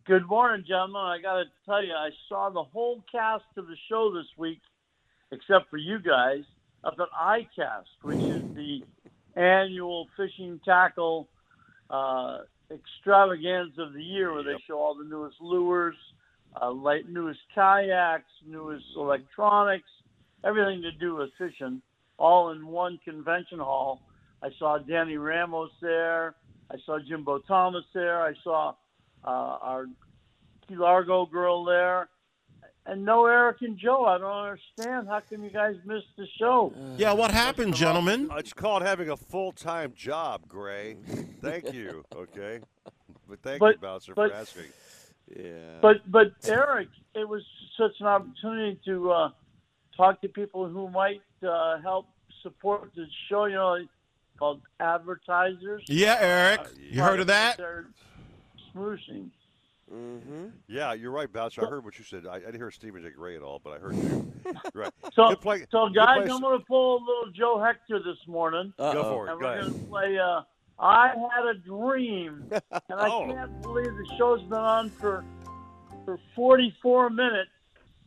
[0.05, 1.01] Good morning, gentlemen.
[1.01, 4.61] I got to tell you, I saw the whole cast of the show this week,
[5.31, 6.43] except for you guys,
[6.83, 8.79] up at iCast, which is the
[9.35, 11.27] annual fishing tackle
[11.89, 12.39] uh,
[12.71, 15.95] extravaganza of the year, where they show all the newest lures,
[16.61, 19.89] uh, like newest kayaks, newest electronics,
[20.43, 21.81] everything to do with fishing,
[22.17, 24.01] all in one convention hall.
[24.41, 26.35] I saw Danny Ramos there.
[26.71, 28.21] I saw Jimbo Thomas there.
[28.21, 28.69] I saw
[29.23, 29.85] uh, our
[30.67, 32.09] Key Largo girl there.
[32.89, 34.05] And no Eric and Joe.
[34.05, 35.07] I don't understand.
[35.07, 36.73] How come you guys missed the show?
[36.97, 38.29] Yeah, what happened, gentlemen?
[38.37, 40.97] It's called having a full time job, Gray.
[41.39, 42.03] Thank you.
[42.15, 42.61] Okay.
[43.27, 44.63] But thank you, Bouncer, but- for asking.
[45.37, 45.77] Yeah.
[45.81, 47.43] But but Eric, it was
[47.77, 49.29] such an opportunity to uh,
[49.95, 52.07] talk to people who might uh, help
[52.41, 53.45] support the show.
[53.45, 53.77] You know,
[54.39, 55.83] called advertisers.
[55.87, 56.61] Yeah, Eric.
[56.79, 57.57] You heard of that?
[57.57, 57.85] They're
[58.73, 59.29] smooshing.
[59.93, 60.45] Mm-hmm.
[60.67, 61.65] Yeah, you're right, Bouncer.
[61.65, 62.27] I heard what you said.
[62.27, 63.09] I, I didn't hear Stephen J.
[63.09, 64.25] Gray at all, but I heard you.
[64.73, 64.91] Right.
[65.13, 68.71] So, play- so guys, I'm going to pull a little Joe Hector this morning.
[68.77, 69.31] Go for it.
[69.31, 70.41] And Go we're going to play uh,
[70.79, 72.45] I Had a Dream.
[72.51, 73.25] And I Oh.
[73.25, 75.25] can't believe the show's been on for
[76.05, 77.51] for 44 minutes,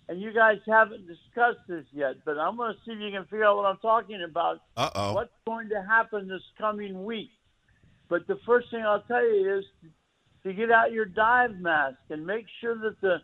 [0.09, 2.17] and you guys haven't discussed this yet.
[2.25, 4.61] But I'm going to see if you can figure out what I'm talking about.
[4.77, 5.13] Uh-oh.
[5.15, 7.31] What's going to happen this coming week?
[8.09, 9.65] But the first thing I'll tell you is
[10.45, 13.17] to get out your dive mask and make sure that the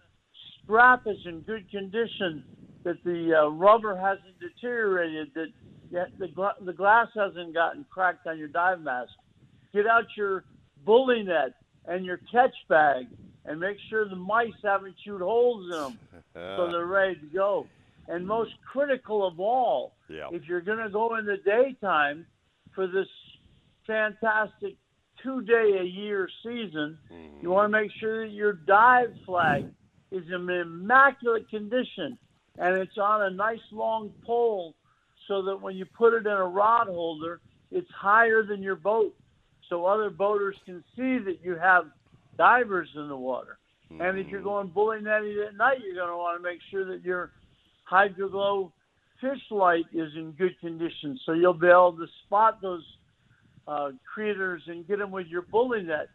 [0.63, 2.45] strap is in good condition,
[2.85, 8.39] that the uh, rubber hasn't deteriorated, that the, gla- the glass hasn't gotten cracked on
[8.39, 9.11] your dive mask.
[9.73, 10.45] Get out your
[10.85, 11.55] bully net
[11.87, 13.07] and your catch bag
[13.47, 15.99] and make sure the mice haven't chewed holes in them
[16.35, 17.67] so they're ready to go.
[18.07, 20.29] And most critical of all, Yeah.
[20.33, 22.27] if you're going to go in the daytime
[22.75, 23.09] for this
[23.87, 24.77] fantastic
[25.23, 27.43] two day a year season, mm-hmm.
[27.43, 29.67] you want to make sure that your dive flag
[30.11, 32.19] is in immaculate condition
[32.59, 34.75] and it's on a nice long pole
[35.27, 37.41] so that when you put it in a rod holder,
[37.71, 39.15] it's higher than your boat
[39.69, 41.85] so other boaters can see that you have
[42.37, 43.59] divers in the water.
[43.91, 44.49] And if you're mm-hmm.
[44.49, 47.33] going bully netting at night, you're going to want to make sure that your
[47.91, 48.71] hydroglow
[49.21, 52.85] fish light is in good condition so you'll be able to spot those
[53.69, 56.09] uh, critters and get them with your bully net.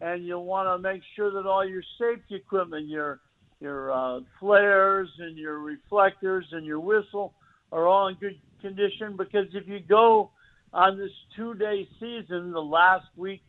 [0.00, 3.20] And you'll want to make sure that all your safety equipment, your
[3.60, 7.34] your uh, flares and your reflectors and your whistle
[7.72, 10.30] are all in good condition because if you go
[10.72, 13.42] on this two-day season, the last week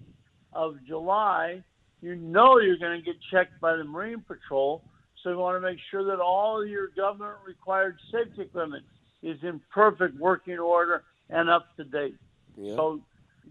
[0.51, 1.64] of July,
[2.01, 4.82] you know you're going to get checked by the Marine Patrol.
[5.22, 8.86] So you want to make sure that all your government-required safety equipment,
[9.22, 12.16] is in perfect working order and up to date.
[12.57, 12.76] Yeah.
[12.76, 13.01] So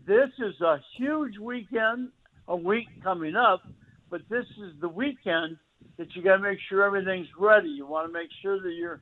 [0.06, 2.08] this is a huge weekend,
[2.46, 3.62] a week coming up,
[4.10, 5.58] but this is the weekend
[5.98, 7.68] that you got to make sure everything's ready.
[7.68, 9.00] You want to make sure that your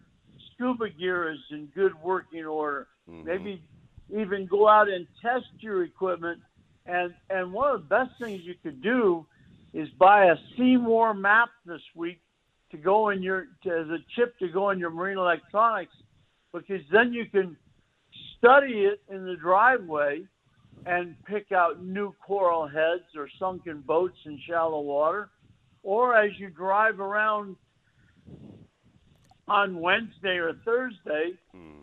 [0.55, 2.89] scuba gear is in good working order.
[3.09, 3.27] Mm-hmm.
[3.27, 3.63] Maybe
[4.11, 6.41] even go out and test your equipment.
[6.87, 9.27] And and one of the best things you could do
[9.73, 12.21] is buy a Seymour map this week
[12.71, 15.95] to go in your to, as a chip to go in your marine electronics,
[16.53, 17.57] because then you can
[18.39, 20.25] study it in the driveway
[20.87, 25.31] and pick out new coral heads or sunken boats in shallow water,
[25.83, 27.57] or as you drive around
[29.49, 31.33] on Wednesday or Thursday,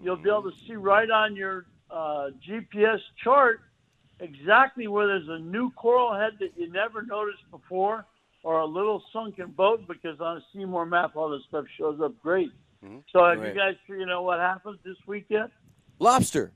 [0.01, 3.59] you'll be able to see right on your uh, GPS chart
[4.19, 8.05] exactly where there's a new coral head that you never noticed before,
[8.43, 12.13] or a little sunken boat, because on a Seymour map, all this stuff shows up
[12.21, 12.49] great.
[13.13, 15.49] So, have you guys figured out what happens this weekend?
[15.99, 16.51] Lobster.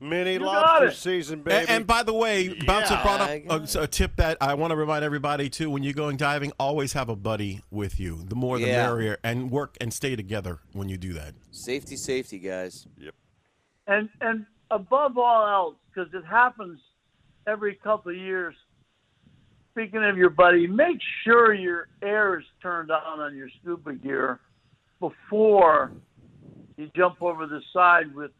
[0.00, 0.46] Mini You got
[0.80, 0.94] lobster it.
[0.94, 1.66] season, And, baby.
[1.68, 3.02] and by the way, Bouncer Yeah.
[3.02, 5.70] brought up a, a tip that I want to remind everybody too.
[5.70, 8.22] When you're going diving, always have a buddy with you.
[8.24, 8.86] The more, the Yeah.
[8.88, 11.34] merrier, and work and stay together when you do that.
[11.50, 12.86] Safety, safety, guys.
[12.98, 13.14] Yep.
[13.86, 16.80] And and above all else, because it happens
[17.46, 18.54] every couple of years.
[19.72, 24.40] Speaking of your buddy, make sure your air is turned on on your scuba gear
[25.00, 25.92] before
[26.76, 28.30] you jump over the side with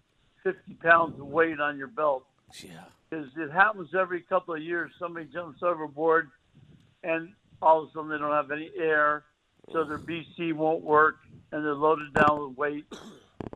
[0.47, 2.25] 50 pounds of weight on your belt.
[2.63, 2.85] Yeah.
[3.11, 4.93] Because it happens every couple of years.
[4.99, 6.31] Somebody jumps overboard,
[7.03, 9.25] and all of a sudden they don't have any air,
[9.73, 11.17] so their BC won't work,
[11.51, 12.85] and they're loaded down with weight,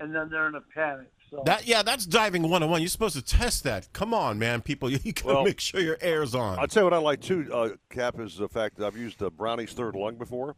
[0.01, 1.13] and then they're in a panic.
[1.31, 2.81] So That yeah, that's diving 101.
[2.83, 3.93] You're supposed to test that.
[3.93, 4.91] Come on, man, people.
[5.01, 6.59] You gotta Well, make sure your air's on.
[6.59, 9.23] I'll tell you what I like too, uh, Cap, is the fact that I've used
[9.23, 10.57] uh, Brownie's third lung before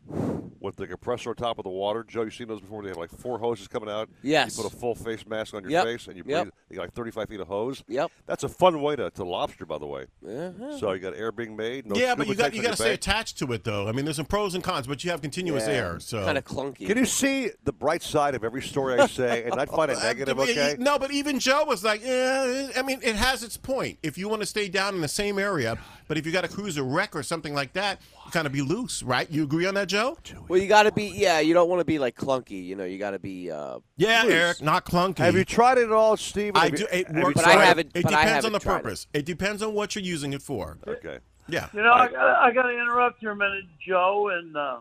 [0.60, 2.04] with the compressor on top of the water.
[2.04, 2.82] Joe, you've seen those before?
[2.82, 4.08] They have like four hoses coming out.
[4.22, 4.56] Yes.
[4.56, 5.84] You put a full face mask on your Yep.
[5.84, 6.42] face and you Yep.
[6.44, 6.52] breathe.
[6.70, 7.82] You got like 35 feet of hose.
[7.88, 8.10] Yep.
[8.26, 10.06] That's a fun way to, to lobster, by the way.
[10.26, 10.78] Uh-huh.
[10.78, 11.86] So you got air being made.
[11.86, 12.94] No yeah, but you got you got to your stay back.
[12.94, 13.88] attached to it though.
[13.88, 16.00] I mean, there's some pros and cons, but you have continuous Yeah, air.
[16.00, 16.86] So Kind of clunky.
[16.86, 19.94] Can you see the bright side of every story I say and not find a
[20.02, 20.36] negative?
[20.36, 20.82] But, Okay.
[20.82, 23.98] No, but even Joe was like, eh, I mean, it has its point.
[24.02, 26.48] If you want to stay down in the same area, but if you got to
[26.48, 29.30] cruise a wreck or something like that, you kind of be loose, right?
[29.30, 30.16] You agree on that, Joe?
[30.48, 31.06] Well, you got to be.
[31.14, 32.64] Yeah, you don't want to be like clunky.
[32.64, 33.50] You know, you got to be.
[33.50, 34.32] Uh, Yeah, loose.
[34.32, 35.18] Eric, not clunky.
[35.18, 36.52] Have you tried it at all, Steve?
[36.54, 36.86] I do.
[36.92, 37.34] It works.
[37.34, 38.82] But I haven't- It but depends on haven't the tried it.
[38.82, 39.06] purpose.
[39.12, 39.24] It.
[39.26, 40.78] depends on what you're using it for.
[40.86, 41.18] Okay.
[41.48, 41.68] Yeah.
[41.72, 44.30] You know, I, gotta- I got to interrupt you a minute, Joe.
[44.32, 44.80] And uh,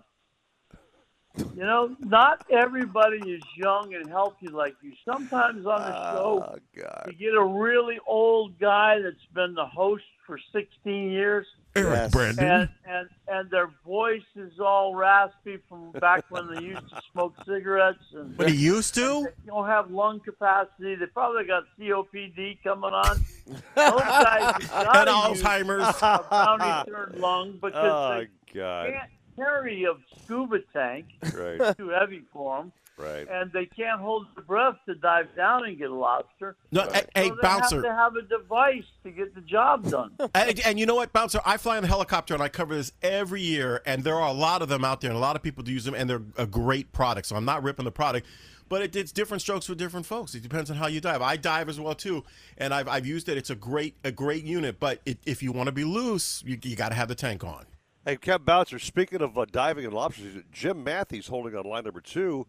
[1.37, 4.91] you know, not everybody is young and healthy like you.
[5.05, 7.05] Sometimes on the show, Oh, God.
[7.07, 12.11] you get a really old guy that's been the host for 16 years, Eric Yes.
[12.11, 12.45] Brandon.
[12.45, 17.33] and and and their voice is all raspy from back when they used to smoke
[17.45, 18.35] cigarettes and.
[18.37, 19.23] but he used to.
[19.23, 20.95] They don't have lung capacity.
[20.95, 23.17] They probably got COPD coming on.
[23.47, 25.95] Those guys gotta Alzheimer's.
[26.01, 28.91] a brownie third lung because Oh, they God.
[28.91, 31.05] can't carry a scuba tank.
[31.35, 31.77] Right.
[31.77, 32.71] Too heavy for them.
[32.97, 33.27] Right.
[33.31, 36.55] And they can't hold their breath to dive down and get a lobster.
[36.71, 37.09] No, Right.
[37.15, 37.75] hey, so they bouncer.
[37.77, 40.11] have to have a device to get the job done.
[40.35, 41.39] And, and you know what, Bouncer?
[41.45, 44.33] I fly in a helicopter and I cover this every year, and there are a
[44.33, 46.21] lot of them out there, and a lot of people do use them, and they're
[46.37, 47.27] a great product.
[47.27, 48.27] So I'm not ripping the product,
[48.69, 50.35] but it, it's different strokes for different folks.
[50.35, 51.21] It depends on how you dive.
[51.23, 52.23] I dive as well too,
[52.57, 53.37] and I've, I've used it.
[53.37, 56.57] It's a great a great unit, but it, if you want to be loose, you,
[56.61, 57.65] you got to have the tank on.
[58.03, 62.01] Hey, Kev Bouncer, speaking of uh, diving and lobsters, Jim Matthews holding on line number
[62.01, 62.47] two.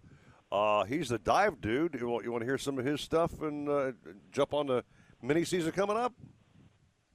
[0.50, 1.94] Uh, he's the dive dude.
[2.00, 3.92] You want, you want to hear some of his stuff and uh,
[4.30, 4.82] jump on the
[5.20, 6.14] mini season coming up?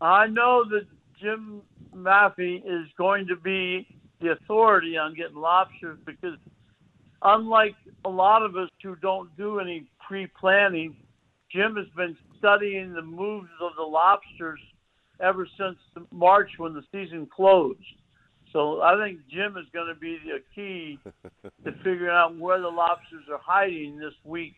[0.01, 0.85] I know that
[1.19, 1.63] Jim
[1.95, 3.87] Maffey is going to be
[4.21, 6.37] the authority on getting lobsters because,
[7.23, 7.73] unlike
[8.05, 10.95] a lot of us who don't do any pre-planning,
[11.51, 14.59] Jim has been studying the moves of the lobsters
[15.19, 15.79] ever since
[16.11, 17.79] March when the season closed.
[18.57, 20.97] So I think Jim is going to be the key
[21.63, 24.55] to figuring out where the lobsters are hiding this week.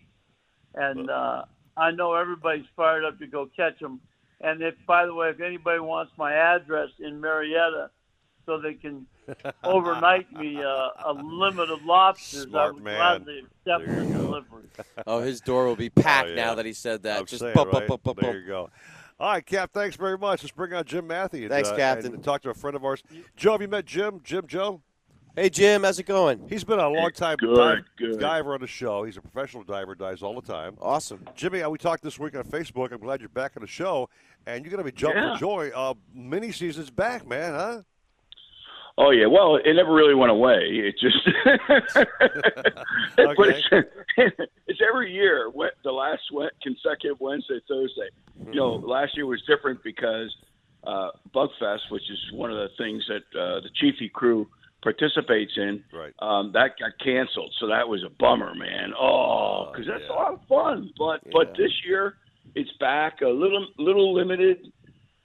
[0.73, 1.43] And uh,
[1.75, 3.99] I know everybody's fired up to go catch them.
[4.39, 7.89] And if, by the way, if anybody wants my address in Marietta,
[8.45, 9.05] so they can
[9.65, 12.95] overnight me uh, a limit of lobsters, I would man.
[12.95, 14.63] gladly accept There the delivery.
[15.05, 17.19] Oh, his door will be packed Oh, now that he said that.
[17.19, 17.85] I'm Just saying, bump, right?
[17.85, 18.69] bump, bump, there you go.
[19.19, 19.71] All right, Cap.
[19.73, 20.43] Thanks very much.
[20.43, 21.49] Let's bring on Jim Matthews.
[21.49, 22.13] Thanks, uh, Captain.
[22.13, 23.03] And talk to a friend of ours.
[23.35, 24.21] Joe, have you met Jim?
[24.23, 24.81] Jim, Joe.
[25.35, 26.47] Hey, Jim, how's it going?
[26.49, 28.19] He's been a long time Good, dive- good.
[28.19, 29.03] diver on the show.
[29.03, 30.75] He's a professional diver, dives all the time.
[30.81, 31.23] Awesome.
[31.35, 32.91] Jimmy, uh, we talked this week on Facebook.
[32.91, 34.09] I'm glad you're back on the show,
[34.47, 35.33] and you're going to be jumping Yeah.
[35.35, 35.69] for joy.
[35.75, 37.81] Uh, mini season's back, man, huh?
[39.01, 40.59] Oh yeah, well, it never really went away.
[40.59, 41.17] It just,
[43.15, 43.67] but it's,
[44.67, 45.49] it's every year,
[45.85, 46.23] the last
[46.61, 48.09] consecutive Wednesday, Thursday.
[48.45, 50.35] You know, last year was different because
[50.83, 54.49] uh, Bugfest, which is one of the things that uh, the Chiefy crew
[54.81, 56.13] participates in, right.
[56.19, 57.53] um, that got canceled.
[57.57, 58.93] So that was a bummer, man.
[58.99, 60.91] Oh, because that's a lot of fun.
[60.97, 62.17] But but this year
[62.55, 64.71] it's back a little little limited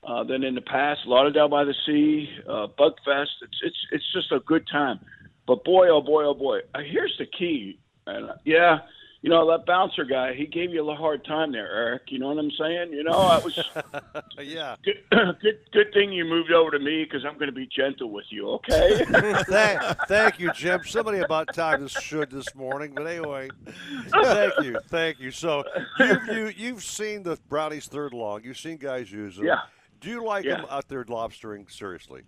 [0.06, 1.00] uh, than in the past.
[1.06, 3.28] Lauderdale by the Sea, uh, Bugfest.
[3.42, 5.00] It's it's it's just a good time.
[5.46, 6.60] But boy, oh boy, oh boy.
[6.74, 7.78] Uh, here's the key.
[8.06, 8.78] And uh, yeah,
[9.24, 10.34] you know that bouncer guy.
[10.34, 12.02] He gave you a hard time there, Eric.
[12.08, 12.92] You know what I'm saying?
[12.92, 13.58] You know, I was
[14.38, 14.76] yeah.
[14.84, 14.96] good.
[15.40, 18.24] Good, good thing you moved over to me because I'm going to be gentle with
[18.30, 18.48] you.
[18.50, 19.04] Okay.
[19.44, 20.80] thank, thank you, Jim.
[20.84, 23.48] Somebody about time this should this morning, but anyway,
[24.08, 25.30] thank you, thank you.
[25.30, 25.64] So
[25.98, 28.42] you've you, you've seen the brownies third lung.
[28.44, 29.46] You've seen guys use them.
[29.46, 29.60] Yeah.
[30.04, 30.56] Do you like Yeah.
[30.58, 31.70] them out there lobstering?
[31.70, 32.22] Seriously.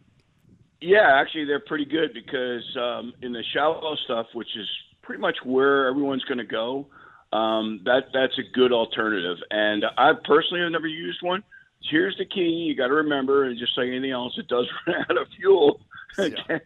[0.81, 4.69] Yeah, actually, they're pretty good because um, in the shallow stuff, which is
[5.03, 6.87] pretty much where everyone's going to go,
[7.33, 9.39] um, that that's a good alternative.
[9.51, 11.43] And I personally have never used one.
[11.91, 14.97] Here's the key: you got to remember, and just like anything else, it does run
[15.11, 15.81] out of fuel,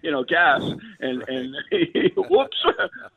[0.03, 0.63] you know, gas,
[1.01, 1.55] and and
[2.17, 2.57] whoops.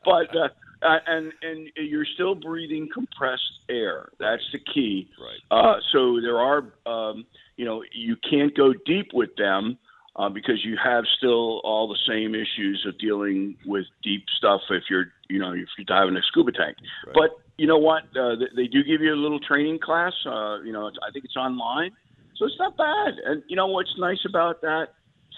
[0.04, 0.48] but uh,
[0.82, 4.10] uh, and and you're still breathing compressed air.
[4.20, 5.10] That's the key.
[5.20, 5.40] Right.
[5.50, 7.24] Uh, so there are, um,
[7.56, 9.78] you know, you can't go deep with them
[10.16, 14.84] uh, because you have still all the same issues of dealing with deep stuff if
[14.88, 16.76] you're, you know, if you're diving a scuba tank.
[17.12, 18.04] But you know what?
[18.16, 20.12] Uh, they, they do give you a little training class.
[20.26, 21.90] Uh, you know, I think it's online,
[22.36, 23.14] so it's not bad.
[23.24, 24.88] And you know what's nice about that?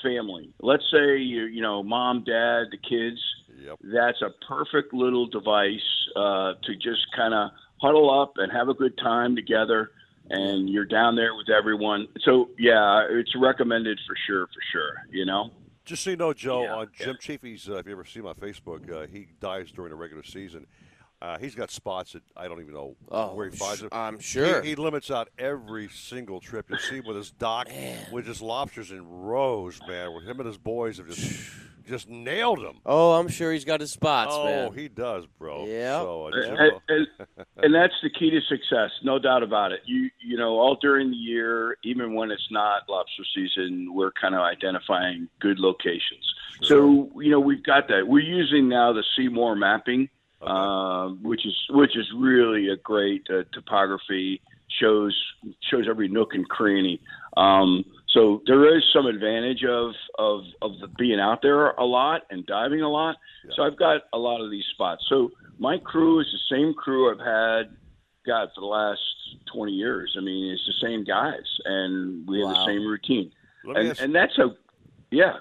[0.03, 0.53] Family.
[0.61, 3.19] Let's say you, you know, mom, dad, the kids.
[3.65, 3.79] Yep.
[3.83, 5.81] That's a perfect little device
[6.15, 7.51] uh, to just kind of
[7.81, 9.91] huddle up and have a good time together.
[10.31, 12.09] And you're down there with everyone.
[12.25, 14.93] So yeah, it's recommended for sure, for sure.
[15.11, 15.51] You know.
[15.85, 18.91] Just so you know, Joe, on Jim Chiefy's, uh, if you ever see my Facebook,
[18.93, 20.67] uh, he dives during the regular season.
[21.23, 23.89] Uh, he's got spots that I don't even know Oh, where he finds sh- them.
[23.93, 24.61] I'm sure.
[24.63, 26.67] He, he limits out every single trip.
[26.69, 27.69] You see him with his dock,
[28.13, 30.13] with his lobsters in rows, man.
[30.13, 31.49] Where him and his boys have just
[31.87, 32.79] just nailed him.
[32.85, 34.75] Oh, I'm sure he's got his spots, oh, man.
[34.75, 35.67] he does, bro.
[35.67, 36.01] Yeah.
[36.01, 37.07] So, uh, and, and,
[37.57, 39.81] and that's the key to success, no doubt about it.
[39.85, 44.35] You you know, all during the year, even when it's not lobster season, we're kind
[44.35, 46.35] of identifying good locations.
[46.63, 48.09] So you know, we've got that.
[48.09, 50.09] We're using now the Seymour mapping,
[50.43, 54.41] um, which is which is really a great uh, topography
[54.81, 55.17] shows
[55.71, 57.01] shows every nook and cranny.
[57.37, 62.23] Um, so there is some advantage of of of the being out there a lot
[62.31, 63.17] and diving a lot.
[63.55, 65.05] So I've got a lot of these spots.
[65.09, 67.77] So my crew is the same crew I've had,
[68.27, 69.01] God, for the last
[69.53, 70.15] twenty years.
[70.17, 73.33] I mean, it's the same guys, and we have the same routine.
[73.65, 74.55] And, and that's a
[75.11, 75.39] yeah.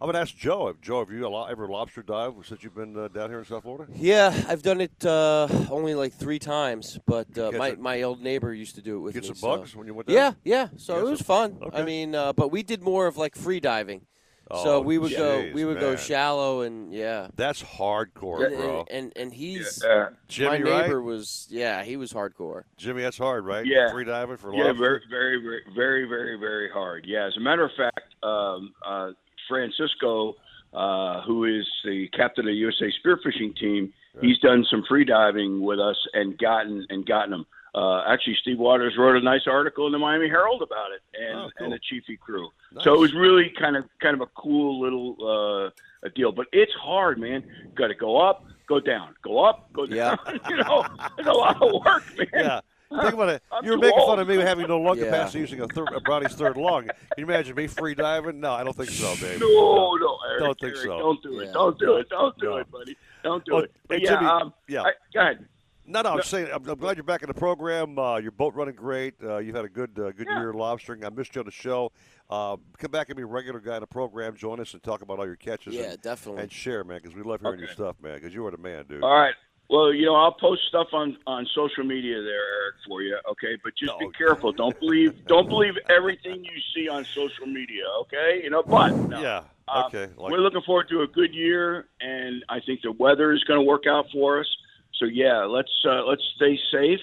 [0.00, 0.74] I'm, I'm- I'm gonna ask Joe.
[0.82, 3.90] Joe, have you ever lobster dive since you've been uh, down here in South Florida?
[3.94, 8.20] Yeah, I've done it uh, only like three times, but uh, my, some- my old
[8.22, 9.28] neighbor used to do it with Get me.
[9.28, 10.36] some so- bugs when you went Yeah, down?
[10.44, 10.68] yeah.
[10.76, 11.58] So it was some- fun.
[11.62, 11.78] okay.
[11.78, 14.02] I mean, uh, but we did more of like free diving.
[14.48, 17.26] Oh, so we would go we would go shallow and yeah.
[17.34, 18.86] That's hardcore, And, bro.
[18.88, 20.10] and, and and he's Yeah.
[20.28, 20.82] Jimmy, my right?
[20.86, 22.62] neighbor was yeah he was hardcore.
[22.76, 23.66] Jimmy, that's hard, right?
[23.66, 23.90] Yeah.
[23.90, 24.78] Free diving for yeah, lobster.
[24.78, 27.06] very, very, very, very, very, very hard.
[27.08, 29.10] Yeah, as a matter of fact, um, uh,
[29.48, 30.36] Francisco,
[30.72, 35.62] uh, who is the captain of the USA spearfishing team, he's done some free diving
[35.62, 37.46] with us and gotten and gotten them.
[37.74, 41.38] Uh, actually, Steve Waters wrote a nice article in the Miami Herald about it, and
[41.38, 41.64] Oh, cool.
[41.66, 42.48] and the Chiefy crew.
[42.72, 42.84] Nice.
[42.84, 46.32] So it was really kind of kind of a cool little uh, a deal.
[46.32, 47.44] But it's hard, man.
[47.74, 50.18] Got to go up, go down, go up, go down.
[50.48, 50.86] you know,
[51.18, 52.28] it's a lot of work, man.
[52.32, 52.60] Yeah.
[52.88, 53.42] Think about it.
[53.50, 54.08] I'm You were making old.
[54.10, 55.04] fun of me having no lung Yeah.
[55.06, 56.84] capacity using a, third, a brownie's third lung.
[56.84, 58.38] Can you imagine me free diving?
[58.40, 59.40] No, I don't think so, baby.
[59.40, 60.98] No, no, Eric, Don't think Eric, so.
[60.98, 61.46] Don't do it.
[61.46, 61.52] Yeah.
[61.52, 62.08] Don't do it.
[62.08, 62.56] Don't do No.
[62.58, 62.96] it, buddy.
[63.24, 63.72] Don't do Well, it.
[63.88, 64.82] But hey, yeah, Jimmy, um, yeah.
[64.82, 65.46] I, go ahead.
[65.88, 66.22] No, no, I'm No.
[66.22, 67.96] saying I'm, I'm glad you're back in the program.
[67.98, 69.14] Uh, your boat running great.
[69.22, 70.40] Uh, you've had a good uh, good Yeah.
[70.40, 71.04] year lobstering.
[71.04, 71.92] I missed you on the show.
[72.28, 74.34] Uh, come back and be a regular guy in the program.
[74.36, 75.74] Join us and talk about all your catches.
[75.74, 76.42] Yeah, and, definitely.
[76.42, 78.14] And share, man, because we love hearing your stuff, man.
[78.14, 79.04] Because you are the man, dude.
[79.04, 79.34] All right.
[79.68, 83.18] Well, you know, I'll post stuff on on social media there, Eric, for you.
[83.30, 84.52] Okay, but just be careful.
[84.52, 87.82] Don't believe don't believe everything you see on social media.
[88.02, 89.20] Okay, you know, but no.
[89.20, 89.42] Yeah.
[89.68, 90.06] Uh, Okay.
[90.16, 93.58] Like, We're looking forward to a good year, and I think the weather is going
[93.58, 94.46] to work out for us.
[94.94, 97.00] So yeah, let's uh, let's stay safe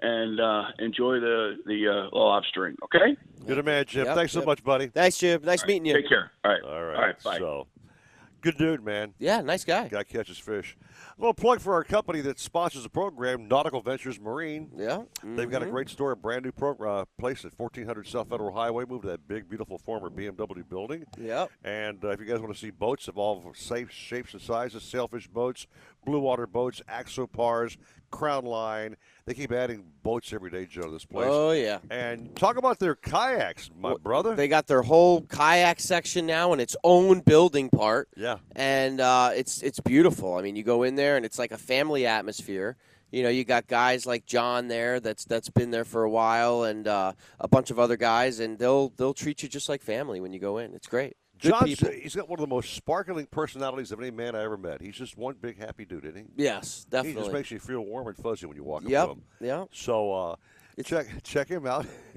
[0.00, 2.74] and uh, enjoy the the uh, lobstering.
[2.84, 3.16] Okay.
[3.46, 4.06] you're the man, Jim.
[4.06, 4.86] Yep, Thanks so much, buddy.
[4.86, 5.42] Thanks, Jim.
[5.44, 5.94] Nice meeting you.
[5.94, 6.30] Take care.
[6.44, 6.62] All right.
[6.62, 6.96] All right.
[6.96, 7.22] All right.
[7.22, 7.38] Bye.
[7.38, 7.66] So,
[8.40, 9.14] good dude, man.
[9.18, 9.88] Yeah, nice guy.
[9.88, 10.76] Guy catches fish.
[11.18, 14.70] A little plug for our company that sponsors the program, Nautical Ventures Marine.
[14.76, 15.04] Yeah.
[15.24, 15.70] They've got a Mhm.
[15.70, 18.84] great store, a brand new pro- uh, place at 1400 South Federal Highway.
[18.84, 21.06] Moved to that big, beautiful former BMW building.
[21.16, 21.46] Yeah.
[21.64, 24.82] And uh, if you guys want to see boats of all safe shapes and sizes,
[24.82, 25.66] sailfish boats,
[26.04, 27.78] blue water boats, Axopars,
[28.12, 28.96] Crownline,
[29.26, 31.26] they keep adding boats every day, Joe, to this place.
[31.28, 31.78] Oh, yeah.
[31.90, 34.36] And talk about their kayaks, my brother.
[34.36, 38.08] They got their whole kayak section now in its own building part.
[38.16, 38.38] Yeah.
[38.54, 40.36] And uh, it's it's beautiful.
[40.36, 42.76] I mean, you go in there and it's like a family atmosphere.
[43.10, 46.64] You know, you got guys like John there that's that's been there for a while,
[46.64, 50.20] and uh, a bunch of other guys, and they'll they'll treat you just like family
[50.20, 50.74] when you go in.
[50.74, 51.16] It's great.
[51.40, 51.90] Good John's, people.
[51.94, 54.80] he's got one of the most sparkling personalities of any man I ever met.
[54.80, 56.42] He's just one big happy dude, isn't he?
[56.44, 57.12] Yes, definitely.
[57.20, 59.22] He just makes you feel warm and fuzzy when you walk Yep, up to him.
[59.40, 59.64] yeah.
[59.72, 60.36] So uh,
[60.84, 61.86] check check him out.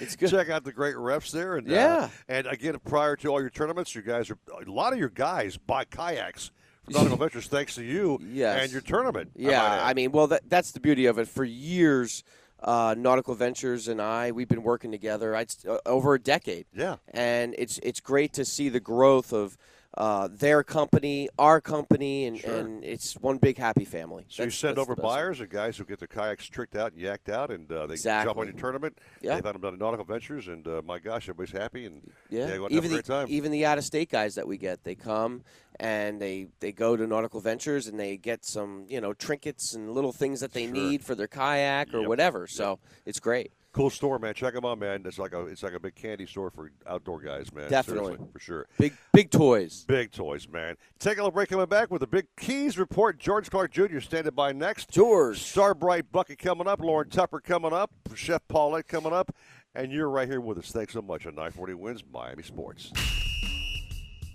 [0.00, 0.30] it's good.
[0.30, 2.08] Check out the great reps there, and uh, Yeah.
[2.28, 5.56] and again, prior to all your tournaments, you guys are a lot of your guys
[5.56, 6.50] buy kayaks
[6.84, 8.62] from Nautical Ventures thanks to you Yes.
[8.64, 9.30] and your tournament.
[9.36, 9.80] Yeah, add.
[9.82, 11.28] I mean, well, that, that's the beauty of it.
[11.28, 12.24] For years,
[12.64, 15.36] uh, Nautical Ventures and I, we've been working together.
[15.36, 16.66] I'd, uh, over a decade.
[16.74, 16.96] Yeah.
[17.12, 19.56] and it's it's great to see the growth of
[19.96, 22.54] uh, their company, our company, and, Sure.
[22.56, 24.24] and it's one big happy family.
[24.28, 27.28] So you send over buyers or guys who get their kayaks tricked out and yacked
[27.28, 28.98] out, and uh, they jump on your tournament.
[29.20, 29.34] Yeah.
[29.36, 32.56] They've had them done Nautical Ventures, and uh, my gosh, everybody's happy, and Yeah, they
[32.56, 33.26] go out and have even the time.
[33.28, 35.42] even the out of state guys that we get, they come
[35.80, 39.90] and they they go to Nautical Ventures and they get some you know trinkets and
[39.92, 40.72] little things that they Sure.
[40.72, 42.08] need for their kayak or Yep.
[42.08, 42.46] whatever.
[42.46, 43.52] So it's great.
[43.74, 44.34] Cool store, man.
[44.34, 45.02] Check them out, man.
[45.04, 47.68] It's like a it's like a big candy store for outdoor guys, man.
[47.68, 48.12] Definitely.
[48.12, 48.66] Seriously, for sure.
[48.78, 49.84] Big big toys.
[49.88, 50.76] Big toys, man.
[51.00, 51.48] Take a little break.
[51.48, 53.18] Coming back with the big keys report.
[53.18, 53.98] George Clark Jr.
[53.98, 54.90] standing by next.
[54.90, 55.42] George.
[55.42, 56.80] Star brite Bucket coming up.
[56.80, 57.90] Lauren Tupper coming up.
[58.14, 59.34] Chef Paulette coming up.
[59.74, 60.70] And you're right here with us.
[60.70, 62.92] Thanks so much on 940 Wins Miami Sports.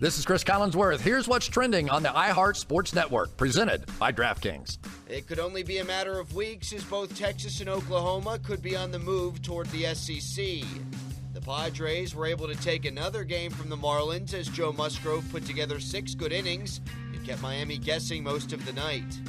[0.00, 1.00] This is Cris Collinsworth.
[1.00, 4.78] Here's what's trending on the iHeart Sports Network, presented by DraftKings.
[5.10, 8.74] It could only be a matter of weeks as both Texas and Oklahoma could be
[8.74, 10.64] on the move toward the SEC.
[11.34, 15.44] The Padres were able to take another game from the Marlins as Joe Musgrove put
[15.44, 16.80] together six good innings
[17.12, 19.20] and kept Miami guessing most of the night.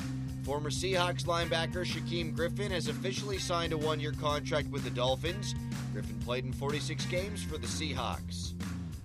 [0.43, 5.53] Former Seahawks linebacker Shaquem Griffin has officially signed a one year contract with the Dolphins.
[5.91, 8.53] Griffin played in 46 games for the Seahawks.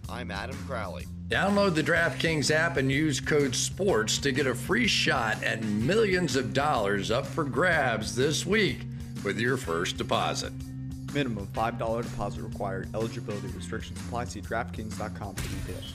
[0.09, 1.09] I'm Adam Crowley.
[1.29, 6.37] Download the DraftKings app and use code SPORTS to get a free shot at millions
[6.37, 8.83] of dollars up for grabs this week
[9.25, 10.53] with your first deposit.
[11.13, 12.89] Minimum $5 deposit required.
[12.95, 14.27] Eligibility restrictions apply.
[14.27, 15.95] See DraftKings.com for details.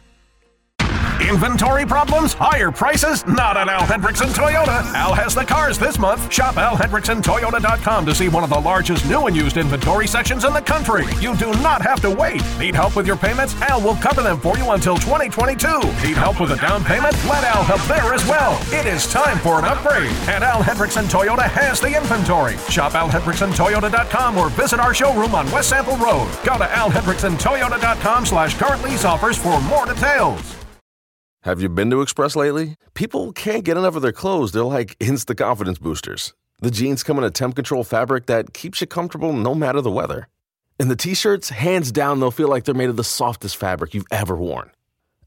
[1.21, 2.33] Inventory problems?
[2.33, 3.25] Higher prices?
[3.27, 4.83] Not at Al Hendrickson Toyota.
[4.93, 6.31] Al has the cars this month.
[6.33, 10.61] Shop alhendricksontoyota.com to see one of the largest new and used inventory sections in the
[10.61, 11.05] country.
[11.19, 12.41] You do not have to wait.
[12.59, 13.59] Need help with your payments?
[13.61, 15.67] Al will cover them for you until 2022.
[16.05, 17.13] Need help with a down payment?
[17.25, 18.59] Let Al help there as well.
[18.73, 22.57] It is time for an upgrade, and Al Hendrickson Toyota has the inventory.
[22.69, 26.29] Shop alhendricksontoyota.com or visit our showroom on West Sample Road.
[26.43, 30.60] Go to alhendricksontoyota.com slash current lease offers for more details.
[31.43, 32.75] Have you been to Express lately?
[32.93, 34.51] People can't get enough of their clothes.
[34.51, 36.35] They're like instant confidence boosters.
[36.59, 39.89] The jeans come in a temp control fabric that keeps you comfortable no matter the
[39.89, 40.27] weather.
[40.79, 43.95] And the t shirts, hands down, they'll feel like they're made of the softest fabric
[43.95, 44.69] you've ever worn.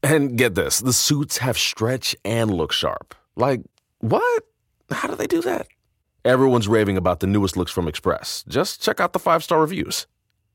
[0.01, 3.13] And get this the suits have stretch and look sharp.
[3.35, 3.61] Like,
[3.99, 4.43] what?
[4.91, 5.67] How do they do that?
[6.23, 8.45] Everyone's raving about the newest looks from Express.
[8.47, 10.07] Just check out the five star reviews.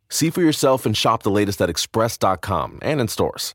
[0.08, 3.54] See for yourself and shop the latest at express.com and in stores.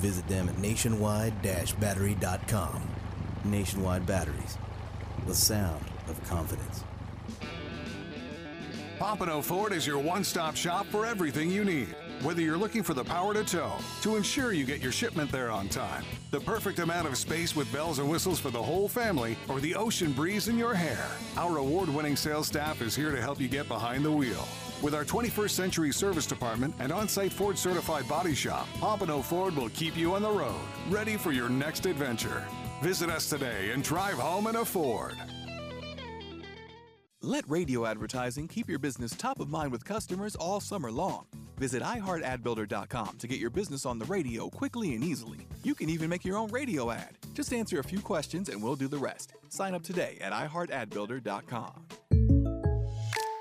[0.00, 2.82] Visit them at nationwide-battery.com.
[3.44, 4.56] Nationwide Batteries,
[5.26, 6.84] the sound of confidence.
[8.98, 11.94] Pompano Ford is your one stop shop for everything you need.
[12.22, 13.72] Whether you're looking for the power to tow,
[14.02, 17.70] to ensure you get your shipment there on time, the perfect amount of space with
[17.72, 21.58] bells and whistles for the whole family, or the ocean breeze in your hair, our
[21.58, 24.46] award winning sales staff is here to help you get behind the wheel.
[24.82, 29.54] With our 21st century service department and on site Ford certified body shop, Pompano Ford
[29.54, 30.54] will keep you on the road,
[30.88, 32.44] ready for your next adventure.
[32.80, 35.16] Visit us today and drive home in a Ford.
[37.22, 41.26] Let radio advertising keep your business top of mind with customers all summer long.
[41.58, 45.46] Visit iHeartAdBuilder.com to get your business on the radio quickly and easily.
[45.62, 47.18] You can even make your own radio ad.
[47.34, 49.34] Just answer a few questions and we'll do the rest.
[49.50, 52.39] Sign up today at iHeartAdBuilder.com.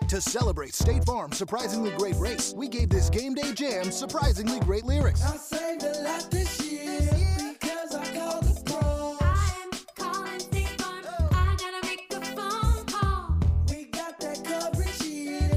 [0.10, 4.84] To celebrate State Farm's surprisingly great race, we gave this game day jam surprisingly great
[4.84, 5.24] lyrics.
[5.24, 9.18] I saved a lot this year because I called the pros.
[9.22, 11.06] I am calling State Farm.
[11.32, 13.38] I gotta make a phone call.
[13.70, 15.48] We got that coverage here.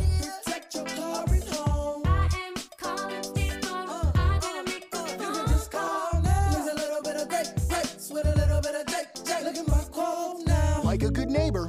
[0.44, 2.02] Protect your car at home.
[2.04, 3.88] I am calling State Farm.
[3.88, 6.50] Uh, I uh, gotta make a phone You can just call now.
[6.52, 9.24] There's a little bit of great rates with a little bit of Jake.
[9.24, 10.82] Jake, look at my quote now.
[10.84, 11.61] Like a good neighbor,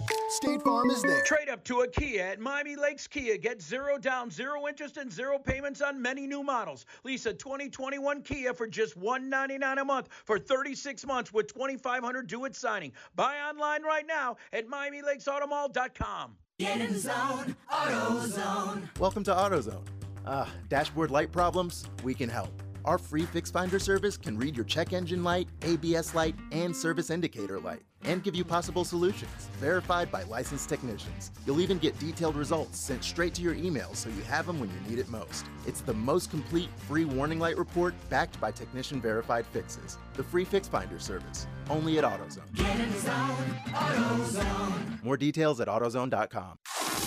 [0.84, 1.24] State is there.
[1.24, 3.38] Trade up to a Kia at Miami Lakes Kia.
[3.38, 6.86] Get zero down, zero interest, and zero payments on many new models.
[7.04, 12.46] Lease a 2021 Kia for just 199 a month for 36 months with 2500 due
[12.46, 12.92] at signing.
[13.16, 16.36] Buy online right now at MiamiLakesAutomall.com.
[16.60, 19.00] Get in the zone, AutoZone.
[19.00, 19.86] Welcome to AutoZone.
[20.26, 21.86] Uh, dashboard light problems?
[22.04, 22.52] We can help.
[22.86, 27.10] Our free Fix Finder service can read your check engine light, ABS light, and service
[27.10, 31.32] indicator light, and give you possible solutions, verified by licensed technicians.
[31.46, 34.70] You'll even get detailed results sent straight to your email so you have them when
[34.70, 35.46] you need it most.
[35.66, 39.98] It's the most complete free warning light report backed by technician verified fixes.
[40.14, 42.54] The free Fix Finder service, only at AutoZone.
[42.56, 45.04] Get in the zone, AutoZone.
[45.04, 46.58] More details at AutoZone.com.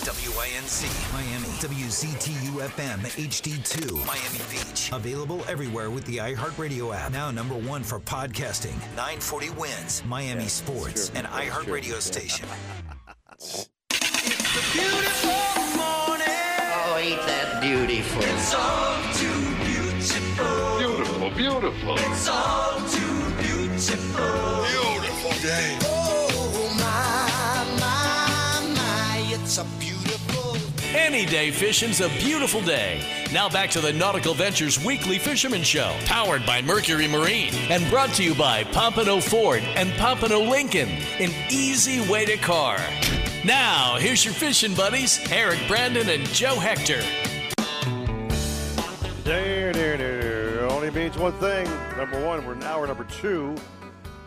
[0.07, 4.89] WINZ Miami, WCTU FM HD2 Miami Beach.
[4.93, 7.11] Available everywhere with the iHeartRadio app.
[7.11, 8.77] Now number one for podcasting.
[8.95, 12.47] 940 wins Miami Sports and iHeartRadio station.
[16.79, 18.23] Oh, ain't that beautiful?
[18.23, 20.77] It's all too beautiful.
[20.79, 21.95] Beautiful, beautiful.
[21.97, 24.65] It's all too beautiful.
[24.65, 25.96] Beautiful day.
[30.97, 32.99] Any day fishing's a beautiful day.
[33.31, 38.09] Now back to the Nautical Ventures Weekly Fisherman Show, powered by Mercury Marine and brought
[38.15, 40.89] to you by Pompano Ford and Pompano Lincoln,
[41.19, 42.79] an easy way to car.
[43.45, 47.03] Now, here's your fishing buddies, Eric Brandon and Joe Hector.
[49.23, 50.67] There, there, there.
[50.67, 51.69] Only means one thing.
[51.95, 53.55] Number one, we're hour number two.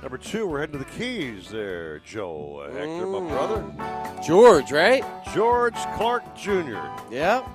[0.02, 3.28] Number two, we're heading to the Keys there, Joe Hector, my mm.
[3.28, 4.22] brother.
[4.26, 5.04] George, right?
[5.34, 6.78] George Clark Jr.
[7.10, 7.46] Yeah.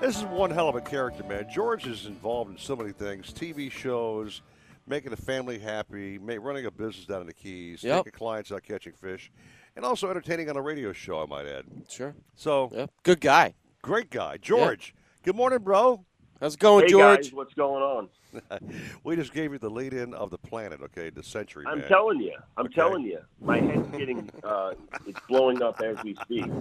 [0.00, 1.46] This is one hell of a character, man.
[1.52, 4.42] George is involved in so many things TV shows,
[4.88, 8.06] making a family happy, running a business down in the Keys, Yep.
[8.06, 9.30] taking clients out catching fish,
[9.76, 11.64] and also entertaining on a radio show, I might add.
[11.88, 12.12] Sure.
[12.34, 13.54] So, good guy.
[13.82, 14.36] Great guy.
[14.38, 16.04] George, good morning, bro.
[16.40, 17.26] How's it going, hey George?
[17.26, 18.08] guys, what's going on?
[19.04, 21.10] we just gave you the lead in of the planet, okay?
[21.10, 21.84] The century, I'm man.
[21.84, 22.72] telling you, I'm Okay.
[22.72, 24.72] telling you, my head's getting, uh,
[25.06, 26.54] it's blowing up as we speak.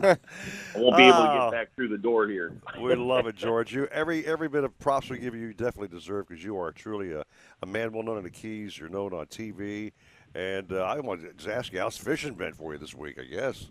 [0.75, 2.55] I won't be able to get back through the door here.
[2.79, 3.73] We love it, George.
[3.73, 6.71] You every every bit of props we give you, you definitely deserve because you are
[6.71, 7.23] truly a,
[7.61, 8.77] a man well known in the Keys.
[8.79, 9.91] You're known on TV,
[10.35, 13.19] and uh, I want to just ask you how's fishing been for you this week?
[13.19, 13.67] I guess.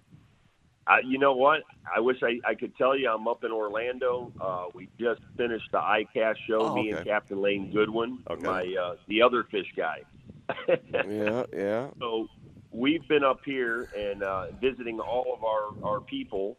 [0.87, 1.63] Uh, you know what?
[1.95, 4.33] I wish I, I could tell you I'm up in Orlando.
[4.41, 7.07] Uh, we just finished the ICAST show, Oh, me and.
[7.07, 10.03] Captain Lane Goodwin, my uh, the other fish guy.
[10.93, 11.87] yeah, yeah.
[12.01, 12.27] So
[12.73, 16.57] we've been up here and uh, visiting all of our, our people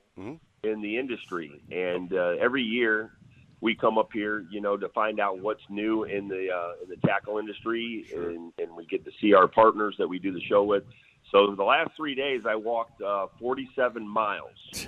[0.63, 3.11] in the industry, and uh, every year
[3.59, 6.89] we come up here, you know, to find out what's new in the uh, in
[6.89, 10.41] the tackle industry, and, and we get to see our partners that we do the
[10.41, 10.83] show with.
[11.33, 14.51] So the last three days, I walked uh, 47 miles,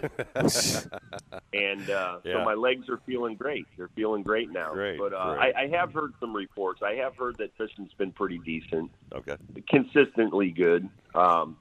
[1.54, 2.34] and uh, Yeah.
[2.34, 3.66] so my legs are feeling great.
[3.76, 4.72] They're feeling great now.
[4.72, 5.56] Great, but uh, great.
[5.56, 6.82] I, I have heard some reports.
[6.86, 9.36] I have heard that fishing's been pretty decent Okay.
[9.68, 10.88] consistently good.
[11.16, 11.58] Um,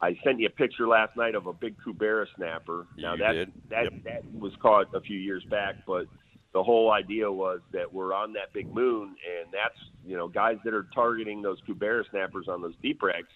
[0.00, 2.86] I sent you a picture last night of a big Cubera snapper.
[2.96, 3.52] Now You that did.
[3.68, 6.06] that that was caught a few years back, but
[6.54, 10.56] the whole idea was that we're on that big moon, and that's you know guys
[10.64, 13.28] that are targeting those Cubera snappers on those deep wrecks.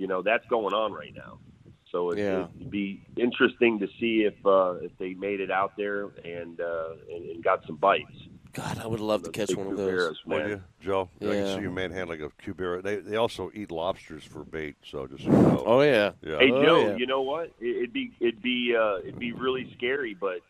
[0.00, 1.38] You know that's going on right now.
[1.92, 2.46] So it, Yeah.
[2.58, 6.92] it'd be interesting to see if uh, if they made it out there and uh,
[7.14, 8.16] and, and got some bites.
[8.54, 10.20] God, I would love to catch one of Cuberas, those.
[10.26, 10.38] man.
[10.42, 11.08] Would you, Joe?
[11.20, 12.82] I can see you manhandling a cubera.
[12.82, 14.76] They they also eat lobsters for bait.
[14.84, 15.62] So just so you know.
[15.66, 16.12] Oh yeah.
[16.22, 16.38] Yeah.
[16.38, 16.96] Hey Oh, Joe, yeah.
[16.96, 17.52] you know what?
[17.60, 20.40] It- It'd be it'd be uh, it'd be really scary, but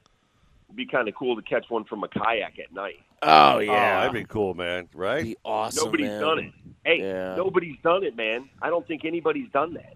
[0.68, 3.01] it'd be kind of cool to catch one from a kayak at night.
[3.22, 4.88] Oh Oh, that'd be cool, man.
[4.94, 5.22] Right?
[5.24, 5.84] Be awesome.
[5.86, 6.20] Nobody's man.
[6.20, 6.52] done it.
[6.84, 7.34] Hey, Yeah.
[7.36, 8.48] nobody's done it, man.
[8.62, 9.94] I don't think anybody's done that.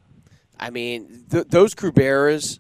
[0.60, 2.58] I mean, th- those Cuberas,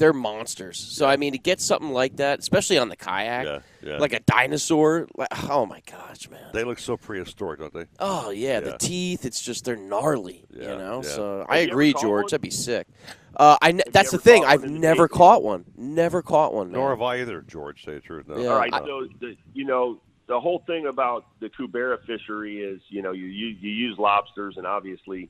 [0.00, 0.78] they're monsters.
[0.78, 3.98] So I mean, to get something like that, especially on the kayak, Yeah, yeah.
[3.98, 6.40] like a dinosaur, like, oh my gosh, man.
[6.52, 7.84] They look so prehistoric, don't they?
[8.00, 9.24] Oh yeah, the teeth.
[9.24, 11.02] It's just they're gnarly, you know.
[11.04, 11.08] yeah.
[11.10, 12.24] So Have I agree, George.
[12.24, 12.30] one?
[12.30, 12.88] That'd be sick.
[13.36, 14.44] Uh, I ne- that's the thing.
[14.44, 15.64] I've one the never caught one.
[15.76, 16.72] Never caught one.
[16.72, 17.84] Nor have I either, George.
[17.84, 18.26] Say the truth.
[18.26, 18.38] No.
[18.38, 18.48] Yeah.
[18.48, 18.84] All right, No.
[18.86, 23.26] so the, you know the whole thing about the Cubera fishery is you know you
[23.26, 25.28] you, you use lobsters and obviously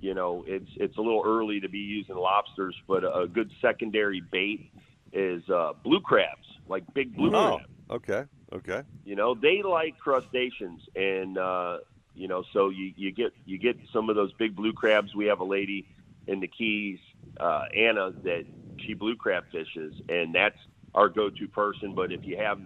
[0.00, 4.20] you know it's it's a little early to be using lobsters, but a, good secondary
[4.20, 4.70] bait
[5.12, 7.70] is uh, blue crabs, like big blue Oh, crabs.
[7.90, 8.82] okay, okay.
[9.04, 11.78] You know they like crustaceans, and uh,
[12.14, 15.14] you know so you you get you get some of those big blue crabs.
[15.14, 15.86] We have a lady
[16.26, 16.98] in the Keys,
[17.38, 18.44] uh, Anna, that
[18.86, 20.56] she blue crab fishes, and that's
[20.94, 21.94] our go-to person.
[21.94, 22.58] But if you have,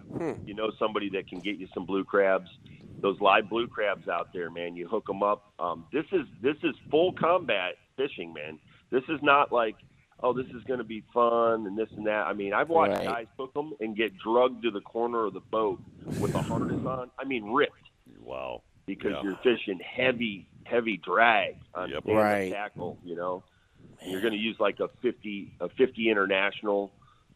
[0.45, 2.49] you know, somebody that can get you some blue crabs,
[3.01, 5.51] those live blue crabs out there, man, you hook them up.
[5.59, 8.59] Um, this is this is full combat fishing, man.
[8.91, 9.75] This is not like,
[10.21, 12.27] oh, this is going to be fun and this and that.
[12.27, 13.05] I mean, I've watched Right.
[13.05, 15.79] guys hook them and get drugged to the corner of the boat
[16.19, 17.09] with a harness on.
[17.19, 17.73] I mean, ripped
[18.23, 18.61] Wow.
[18.85, 19.23] because Yeah.
[19.23, 22.05] you're fishing heavy, heavy drag on Yep.
[22.05, 22.51] Right.
[22.51, 22.97] tackle.
[23.03, 23.43] You know,
[24.01, 26.91] and you're going to use like a 50, a 50 international,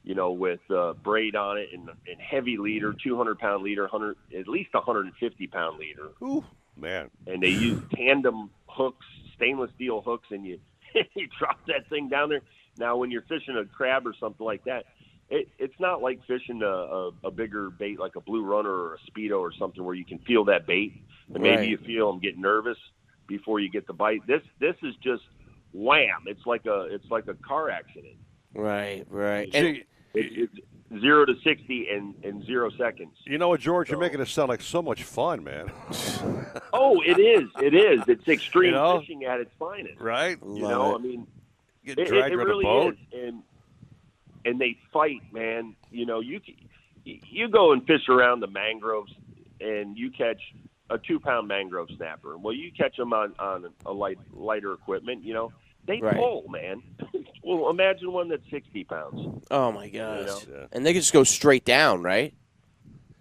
[0.10, 4.18] you know, with uh, braid on it and, and heavy leader, 200 pound leader, 100,
[4.40, 6.10] at least 150 pound leader.
[6.24, 6.44] Ooh,
[6.76, 7.12] man.
[7.28, 9.06] And they use tandem hooks,
[9.36, 10.60] stainless steel hooks, and you
[11.14, 12.42] you drop that thing down there.
[12.80, 14.86] Now, when you're fishing a crab or something like that,
[15.30, 18.96] it, it's not like fishing a, a, a bigger bait like a blue runner or
[18.96, 20.92] a speedo or something where you can feel that bait
[21.32, 21.70] and maybe Right.
[21.70, 22.78] you feel them get nervous
[23.28, 24.26] before you get the bite.
[24.26, 25.22] This this is just
[25.72, 26.24] wham!
[26.26, 28.16] It's like a it's like a car accident.
[28.56, 29.50] Right, right.
[29.54, 29.84] And
[30.14, 30.50] it,
[30.92, 33.12] it's zero to sixty in in zero seconds.
[33.26, 33.90] You know what, George?
[33.90, 35.72] You're making it sound like so much fun, man.
[36.74, 37.50] Oh, it is.
[37.62, 38.02] It is.
[38.08, 39.00] It's extreme You know?
[39.00, 40.00] fishing at its finest.
[40.00, 40.38] Right?
[40.42, 41.28] You know, I mean,
[41.86, 42.94] Get it, it, it really a boat.
[43.12, 43.20] is.
[43.28, 43.44] And
[44.46, 45.76] and they fight, man.
[45.92, 46.40] You know, you
[47.04, 49.12] you go and fish around the mangroves,
[49.62, 50.42] and you catch
[50.90, 52.38] a two pound mangrove snapper.
[52.38, 55.24] Well, you catch them on on a light lighter equipment.
[55.24, 55.52] You know,
[55.86, 56.16] they Right.
[56.16, 56.82] pull, man.
[57.58, 59.44] well, imagine one that's sixty pounds.
[59.50, 60.48] oh my gosh.
[60.48, 60.68] know?
[60.72, 62.34] And they can just go straight down, right?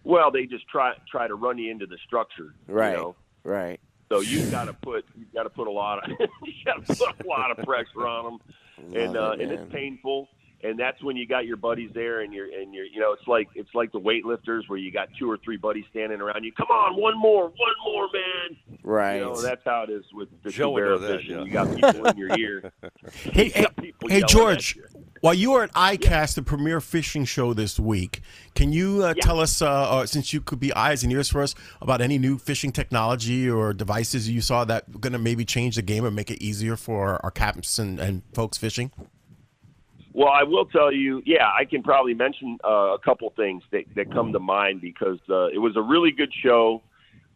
[0.05, 2.55] Well, they just try try to run you into the structure.
[2.67, 2.93] Right.
[2.93, 3.17] You know?
[3.45, 3.81] Right.
[4.11, 6.11] So you've got to put you've got to put a lot of
[6.45, 9.73] you got to put a lot of pressure on them, and uh, it, and it's
[9.73, 10.29] painful.
[10.65, 13.29] And that's when you got your buddies there, and you're and you're you know it's
[13.29, 16.53] like it's like the weightlifters where you got two or three buddies standing around you.
[16.53, 17.55] Come on, one more, one
[17.85, 18.79] more, man.
[18.83, 19.17] Right.
[19.19, 21.37] You know that's how it is with the Joe would Cubera fishing.
[21.37, 21.45] yeah.
[21.45, 22.73] You got people in your ear.
[23.23, 24.77] Hey, You hey, hey George.
[25.21, 28.21] While you were at ICAST, the premier fishing show this week,
[28.55, 31.43] can you uh, tell us, uh, uh, since you could be eyes and ears for
[31.43, 35.75] us, about any new fishing technology or devices you saw that going to maybe change
[35.77, 38.93] the game and make it easier for our captains and, and folks fishing?
[40.19, 43.85] Well, I will tell you, yeah, I can probably mention uh, a couple things that,
[43.95, 46.83] that come to mind because uh, it was a really good show.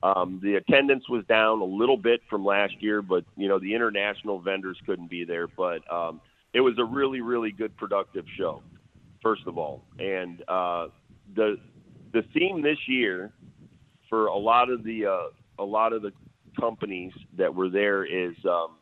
[0.03, 3.73] Um, the attendance was down a little bit from last year, but you know the
[3.73, 5.47] international vendors couldn't be there.
[5.47, 6.21] But um,
[6.55, 8.65] it was a really, really good, productive show.
[9.23, 10.89] First of all, and uh,
[11.37, 11.59] the
[12.13, 13.31] the theme this year
[14.09, 16.11] for a lot of the uh, a lot of the
[16.59, 18.79] companies that were there is um,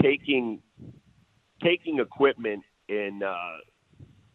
[0.00, 0.62] taking
[1.60, 3.56] taking equipment and uh,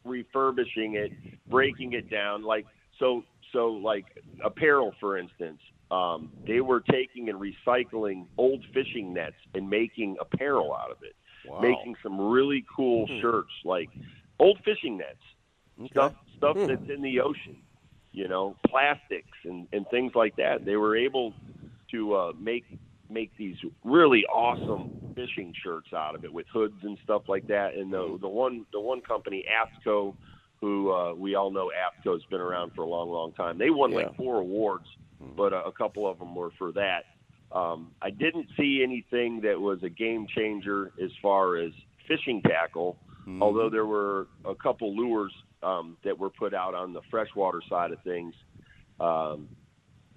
[0.05, 1.11] refurbishing it,
[1.49, 2.43] breaking it down.
[2.43, 2.65] Like
[2.99, 3.23] so,
[3.53, 4.05] so like
[4.43, 5.59] apparel, for instance,
[5.91, 11.15] um, they were taking and recycling old fishing nets and making apparel out of it,
[11.47, 11.61] Wow.
[11.61, 13.21] making some really cool Hmm.
[13.21, 13.89] shirts, like
[14.39, 16.67] old fishing nets, stuff stuff Hmm.
[16.67, 17.55] that's in the ocean,
[18.11, 20.65] you know, plastics and and things like that.
[20.65, 21.33] They were able
[21.91, 22.65] to uh, make
[23.09, 27.73] make these really awesome fishing shirts out of it with hoods and stuff like that.
[27.75, 30.15] And the the one the one company AFTCO,
[30.61, 33.57] who uh, we all know AFTCO's been around for a long long time.
[33.57, 34.85] They won like four awards,
[35.35, 37.05] but uh, a couple of them were for that.
[37.51, 41.71] Um, I didn't see anything that was a game changer as far as
[42.07, 42.97] fishing tackle,
[43.41, 45.33] although there were a couple lures
[45.63, 48.33] um, that were put out on the freshwater side of things.
[48.99, 49.47] Um,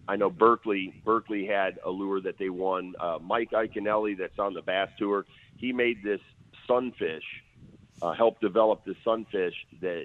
[0.09, 1.01] I know Berkley.
[1.05, 2.95] Berkley had a lure that they won.
[2.99, 5.25] Uh, Mike Iaconelli, that's on the Bass Tour,
[5.57, 6.21] he made this
[6.67, 7.23] sunfish,
[8.01, 10.05] uh, helped develop this sunfish that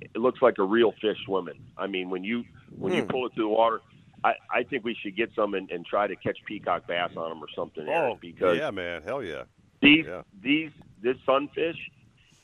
[0.00, 1.60] it looks like a real fish swimming.
[1.76, 2.44] I mean, when you
[2.78, 3.08] when you Hmm.
[3.08, 3.80] pull it through the water,
[4.22, 7.28] I, I think we should get some and, and try to catch peacock bass on
[7.30, 7.88] them or something.
[7.88, 9.02] Oh, because yeah, man.
[9.02, 9.44] Hell yeah.
[9.82, 10.22] these Yeah.
[10.40, 10.70] these
[11.02, 11.76] this sunfish,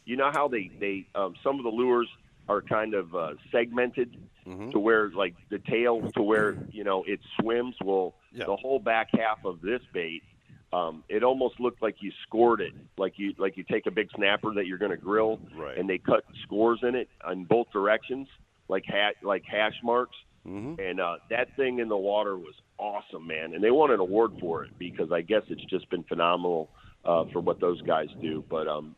[0.05, 2.09] you know how they they um, some of the lures
[2.49, 4.73] are kind of uh, segmented Mm-hmm.
[4.73, 7.77] to where like the tail to where you know it swims.
[7.83, 8.15] Well,
[8.47, 10.23] the whole back half of this bait,
[10.71, 14.11] um, it almost looked like you scored it, like you like you take a big
[14.15, 15.79] snapper that you're going to grill, Right.
[15.79, 18.29] and they cut scores in it in both directions,
[18.69, 20.17] like hat like hash marks.
[20.47, 20.79] Mm-hmm.
[20.79, 23.55] And uh, that thing in the water was awesome, man.
[23.55, 26.69] And they won an award for it because I guess it's just been phenomenal
[27.03, 28.45] uh, for what those guys do.
[28.51, 28.95] But um,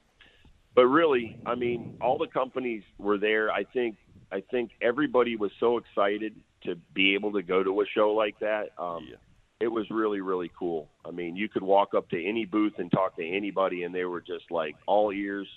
[0.75, 3.51] but really, I mean, all the companies were there.
[3.53, 3.97] I think
[4.33, 6.35] I think everybody was so excited
[6.65, 8.71] to be able to go to a show like that.
[8.79, 9.09] Um,
[9.61, 10.89] It was really really cool.
[11.05, 14.05] I mean, you could walk up to any booth and talk to anybody, and they
[14.05, 15.49] were just like all ears,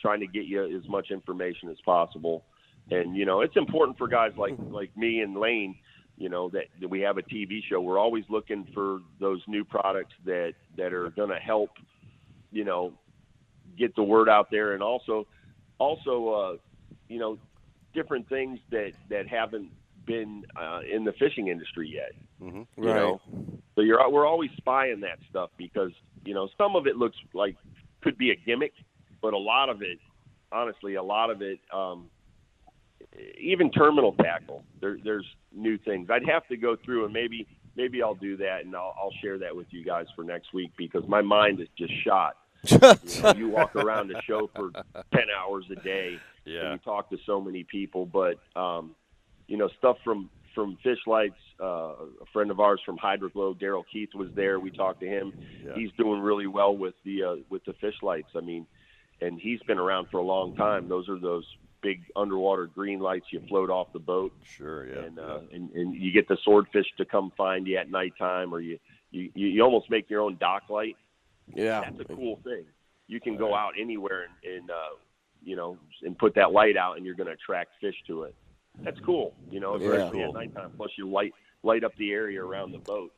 [0.00, 2.44] trying to get you as much information as possible.
[2.90, 5.76] And you know, it's important for guys like like me and Lane.
[6.16, 7.80] You know that, that we have a TV show.
[7.80, 11.70] We're always looking for those new products that that are going to help.
[12.52, 12.92] You know,
[13.78, 15.26] get the word out there, and also
[15.78, 16.56] also uh,
[17.08, 17.38] you know
[17.94, 19.70] different things that that haven't
[20.06, 22.12] been uh, in the fishing industry yet.
[22.40, 22.82] Mm-hmm.
[22.82, 23.20] You know,
[23.74, 25.92] so you're we're always spying that stuff because
[26.24, 27.56] you know some of it looks like
[28.02, 28.72] could be a gimmick,
[29.20, 29.98] but a lot of it,
[30.50, 32.10] honestly, a lot of it, um,
[33.40, 36.08] even terminal tackle, there, there's new things.
[36.10, 37.46] I'd have to go through and maybe
[37.76, 40.72] maybe I'll do that and I'll, I'll share that with you guys for next week
[40.76, 42.36] because my mind is just shot.
[42.64, 44.70] you, know, you walk around the show for
[45.12, 46.60] ten hours a day, Yeah.
[46.60, 48.06] and you talk to so many people.
[48.06, 48.94] But um,
[49.46, 51.34] you know, stuff from from Fish Lights.
[51.60, 54.58] Uh, a friend of ours from Hydroglow, Daryl Keith, was there.
[54.58, 55.32] We talked to him.
[55.64, 55.74] Yeah.
[55.74, 58.30] He's doing really well with the uh, with the Fish Lights.
[58.34, 58.66] I mean,
[59.20, 60.88] and he's been around for a long time.
[60.88, 61.44] Those are those
[61.82, 64.32] big underwater green lights you float off the boat.
[64.56, 65.04] Sure, yeah.
[65.04, 68.60] And uh, and, and you get the swordfish to come find you at nighttime, or
[68.60, 68.78] you
[69.10, 70.96] you you almost make your own dock light.
[71.54, 72.64] Yeah, that's a cool thing.
[73.08, 74.94] You can go out anywhere and, and uh,
[75.44, 78.34] you know and put that light out, and you're going to attract fish to it.
[78.82, 79.88] That's cool, you know, Yeah.
[79.88, 80.28] especially Cool.
[80.28, 80.72] at nighttime.
[80.76, 81.32] Plus, you light
[81.62, 83.12] light up the area around the boat.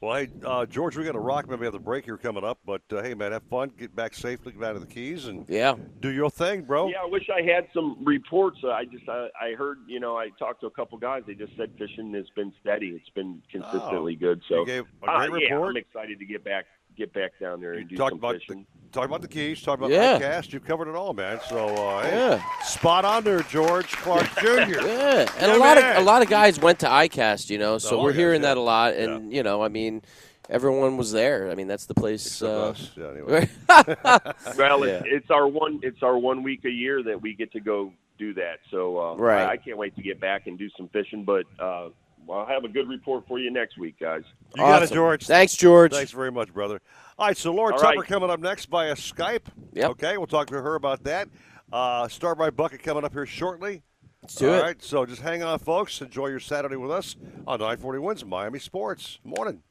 [0.00, 1.48] Well, hey, uh, George, we got to rock.
[1.48, 2.58] Maybe we have the break here coming up.
[2.66, 3.70] But uh, hey, man, have fun.
[3.78, 4.52] Get back safely.
[4.52, 6.88] Get out of the Keys and yeah, do your thing, bro.
[6.88, 8.58] Yeah, I wish I had some reports.
[8.62, 11.22] Uh, I just I, I heard, you know, I talked to a couple guys.
[11.26, 12.88] They just said fishing has been steady.
[12.88, 14.20] It's been consistently Oh.
[14.20, 14.42] good.
[14.48, 15.70] So You gave a uh, great yeah, report.
[15.70, 16.66] I'm excited to get back
[16.96, 18.66] get back down there and do Talk some about fishing.
[18.84, 19.60] the, talk about the Keys.
[19.62, 20.18] Talk about Yeah.
[20.18, 20.52] ICAST.
[20.52, 21.40] You've covered it all, man.
[21.48, 22.42] So uh, hey, Yeah.
[22.62, 24.46] spot on there, George Clark Jr.
[24.46, 25.96] Yeah, and Yeah, a lot man.
[25.96, 28.42] of a lot of guys went to ICAST, you know, so Oh, we're yes, hearing
[28.42, 28.48] yeah.
[28.48, 30.02] that a lot, and you know, I mean,
[30.48, 31.50] everyone was there.
[31.50, 32.42] I mean, that's the place.
[32.42, 32.90] Uh, us.
[32.96, 33.48] Yeah, anyway.
[34.56, 34.94] well, Yeah.
[34.96, 37.92] it's, it's our one it's our one week a year that we get to go
[38.18, 38.58] do that.
[38.70, 39.42] So uh, Right.
[39.44, 41.24] I, I can't wait to get back and do some fishing.
[41.24, 41.88] But uh,
[42.26, 44.22] well, I'll have a good report for you next week, guys.
[44.56, 45.26] You got it, George.
[45.26, 45.92] Thanks, George.
[45.92, 46.80] Thanks very much, brother.
[47.18, 48.08] All right, so Lauren All Tupper right.
[48.08, 49.46] coming up next via Skype.
[49.72, 49.90] Yep.
[49.90, 51.28] Okay, we'll talk to her about that.
[51.72, 53.82] Uh, Star brite Bucket coming up here shortly.
[54.22, 54.62] Let's do All it.
[54.62, 56.00] right, so just hang on, folks.
[56.00, 59.18] Enjoy your Saturday with us on 940 Wins Miami Sports.
[59.22, 59.62] Morning.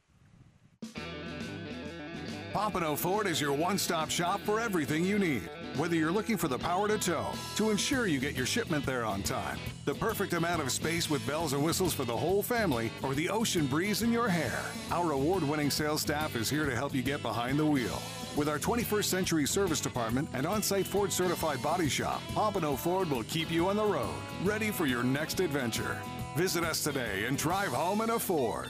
[2.54, 5.50] Pompano Ford is your one stop shop for everything you need.
[5.76, 9.04] Whether you're looking for the power to tow, to ensure you get your shipment there
[9.04, 12.92] on time, the perfect amount of space with bells and whistles for the whole family,
[13.02, 14.60] or the ocean breeze in your hair,
[14.92, 18.00] our award winning sales staff is here to help you get behind the wheel.
[18.36, 23.10] With our 21st century service department and on site Ford certified body shop, Pompano Ford
[23.10, 24.14] will keep you on the road,
[24.44, 26.00] ready for your next adventure.
[26.36, 28.70] Visit us today and drive home in a Ford.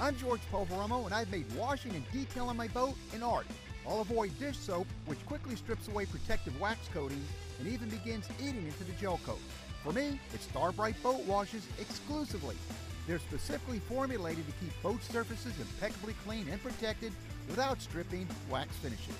[0.00, 3.46] I'm George Poveromo, and I've made washing and detailing my boat an art.
[3.86, 7.20] I'll avoid dish soap, which quickly strips away protective wax coating
[7.58, 9.40] and even begins eating into the gel coat.
[9.82, 12.54] For me, it's Star brite Boat Washes exclusively.
[13.08, 17.12] They're specifically formulated to keep boat surfaces impeccably clean and protected
[17.48, 19.16] without stripping wax finishes.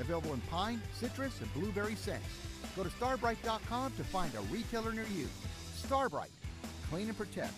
[0.00, 2.24] Available in pine, citrus, and blueberry scents.
[2.74, 5.28] Go to starbrite.com to find a retailer near you.
[5.76, 6.30] Star brite,
[6.88, 7.52] clean and protect.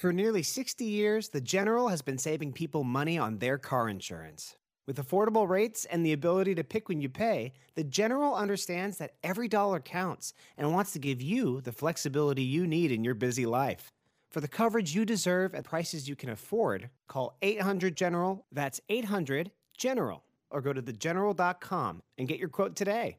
[0.00, 4.56] For nearly 60 years, the General has been saving people money on their car insurance.
[4.86, 9.16] With affordable rates and the ability to pick when you pay, the General understands that
[9.22, 13.44] every dollar counts and wants to give you the flexibility you need in your busy
[13.44, 13.92] life.
[14.30, 19.50] For the coverage you deserve at prices you can afford, call 800 General, that's 800
[19.76, 23.18] General, or go to thegeneral.com and get your quote today.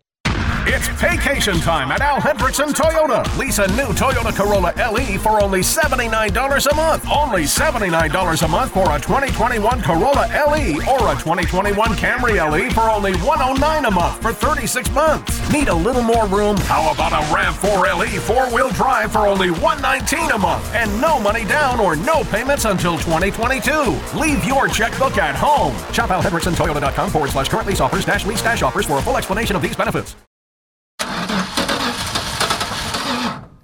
[0.67, 3.25] It's vacation time at Al Hendrickson Toyota.
[3.35, 7.07] Lease a new Toyota Corolla LE for only $79 a month.
[7.09, 12.91] Only $79 a month for a 2021 Corolla LE or a 2021 Camry LE for
[12.91, 15.51] only $109 a month for 36 months.
[15.51, 16.57] Need a little more room?
[16.57, 21.43] How about a RAV4 LE four-wheel drive for only $119 a month and no money
[21.45, 24.19] down or no payments until 2022.
[24.19, 25.75] Leave your checkbook at home.
[25.91, 29.55] Shop AlHendricksonToyota.com forward slash current lease offers dash lease dash offers for a full explanation
[29.55, 30.15] of these benefits.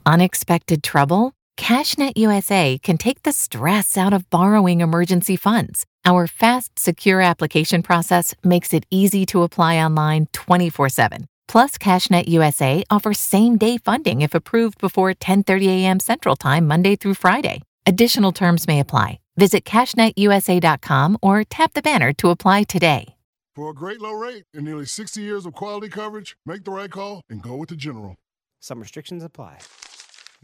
[0.07, 1.33] Unexpected trouble?
[1.57, 5.85] CashNet USA can take the stress out of borrowing emergency funds.
[6.05, 11.27] Our fast, secure application process makes it easy to apply online 24 7.
[11.49, 15.99] Plus, CashNet USA offers same day funding if approved before 10:30 a.m.
[15.99, 17.61] Central Time Monday through Friday.
[17.85, 19.19] Additional terms may apply.
[19.35, 23.15] Visit cashnetusa.com or tap the banner to apply today.
[23.57, 26.91] For a great low rate and nearly 60 years of quality coverage, make the right
[26.91, 28.15] call and go with the General.
[28.61, 29.57] Some restrictions apply.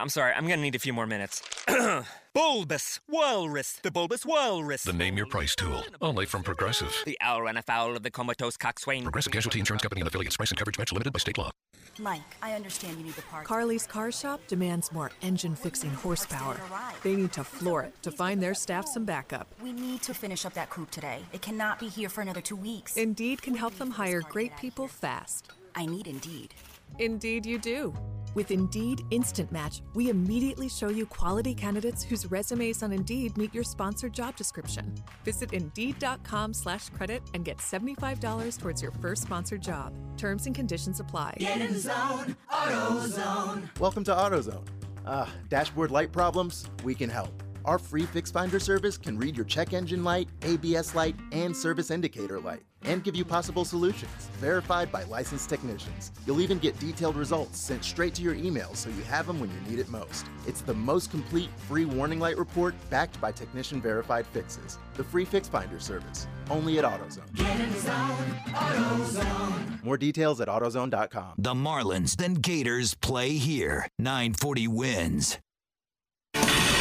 [0.00, 1.42] I'm sorry, I'm gonna need a few more minutes.
[2.34, 4.82] bulbous Walrus, the Bulbous Walrus.
[4.82, 6.94] The Name Your Price tool, only from Progressive.
[7.04, 9.02] The owl ran afoul of the comatose coxswain.
[9.02, 10.38] Progressive Casualty Insurance Company and affiliates.
[10.38, 11.50] Price and coverage match limited by state law.
[11.98, 13.46] Mike, I understand you need the parts.
[13.46, 16.58] Carly's Car Shop demands more engine fixing horsepower.
[17.02, 19.48] They need to floor it to find their staff some backup.
[19.62, 21.18] We need to finish up that coupe today.
[21.34, 22.96] It cannot be here for another two weeks.
[22.96, 25.52] Indeed can help them hire great people fast.
[25.74, 26.54] I need Indeed.
[26.98, 27.94] Indeed, you do.
[28.34, 33.52] With Indeed Instant Match, we immediately show you quality candidates whose resumes on Indeed meet
[33.52, 34.94] your sponsored job description.
[35.24, 39.92] Visit Indeed.com slash credit and get $75 towards your first sponsored job.
[40.16, 41.36] Terms and conditions apply.
[41.38, 43.80] Get in the zone, AutoZone.
[43.80, 44.66] Welcome to AutoZone.
[45.04, 46.70] Uh, dashboard light problems?
[46.84, 47.42] We can help.
[47.64, 51.90] Our free Fix Finder service can read your check engine light, ABS light, and service
[51.90, 56.12] indicator light, and give you possible solutions, verified by licensed technicians.
[56.26, 59.50] You'll even get detailed results sent straight to your email so you have them when
[59.50, 60.26] you need it most.
[60.46, 64.78] It's the most complete free warning light report backed by technician verified fixes.
[64.94, 67.34] The free Fix Finder service, only at AutoZone.
[67.34, 69.84] Get in the zone, AutoZone.
[69.84, 71.34] More details at AutoZone.com.
[71.38, 73.88] The Marlins, then Gators play here.
[73.98, 75.38] 940 wins.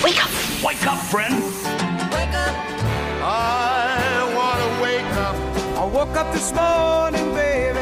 [0.03, 0.31] Wake up!
[0.63, 1.35] Wake up, friend!
[2.11, 2.55] Wake up!
[3.21, 4.18] I
[5.93, 7.79] woke up this morning, baby.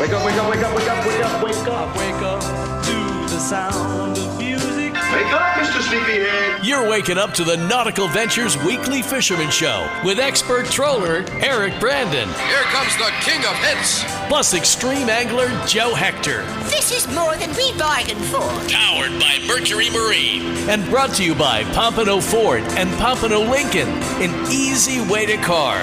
[0.00, 1.96] Wake up, wake up, wake up, wake up, wake up, wake up.
[1.96, 2.40] Wake up
[2.84, 2.94] to
[3.34, 4.77] the sound of music.
[5.12, 5.80] Wake up, Mr.
[5.80, 6.66] Sleepyhead.
[6.66, 12.28] You're waking up to the Nautical Ventures Weekly Fisherman Show with expert troller Eric Brandon.
[12.28, 14.04] Here comes the king of hits.
[14.28, 16.42] Plus extreme angler Joe Hector.
[16.64, 18.50] This is more than we bargained for.
[18.70, 20.42] Powered by Mercury Marine.
[20.68, 23.88] And brought to you by Pompano Ford and Pompano Lincoln.
[24.20, 25.78] An easy way to car.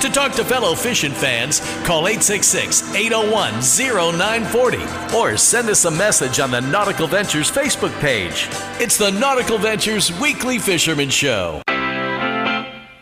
[0.00, 3.54] To talk to fellow fishing fans, call 866 801
[4.12, 8.46] 0940 or send us a message on the Nautical Ventures Facebook page.
[8.80, 11.62] It's the Nautical Ventures Weekly Fisherman Show.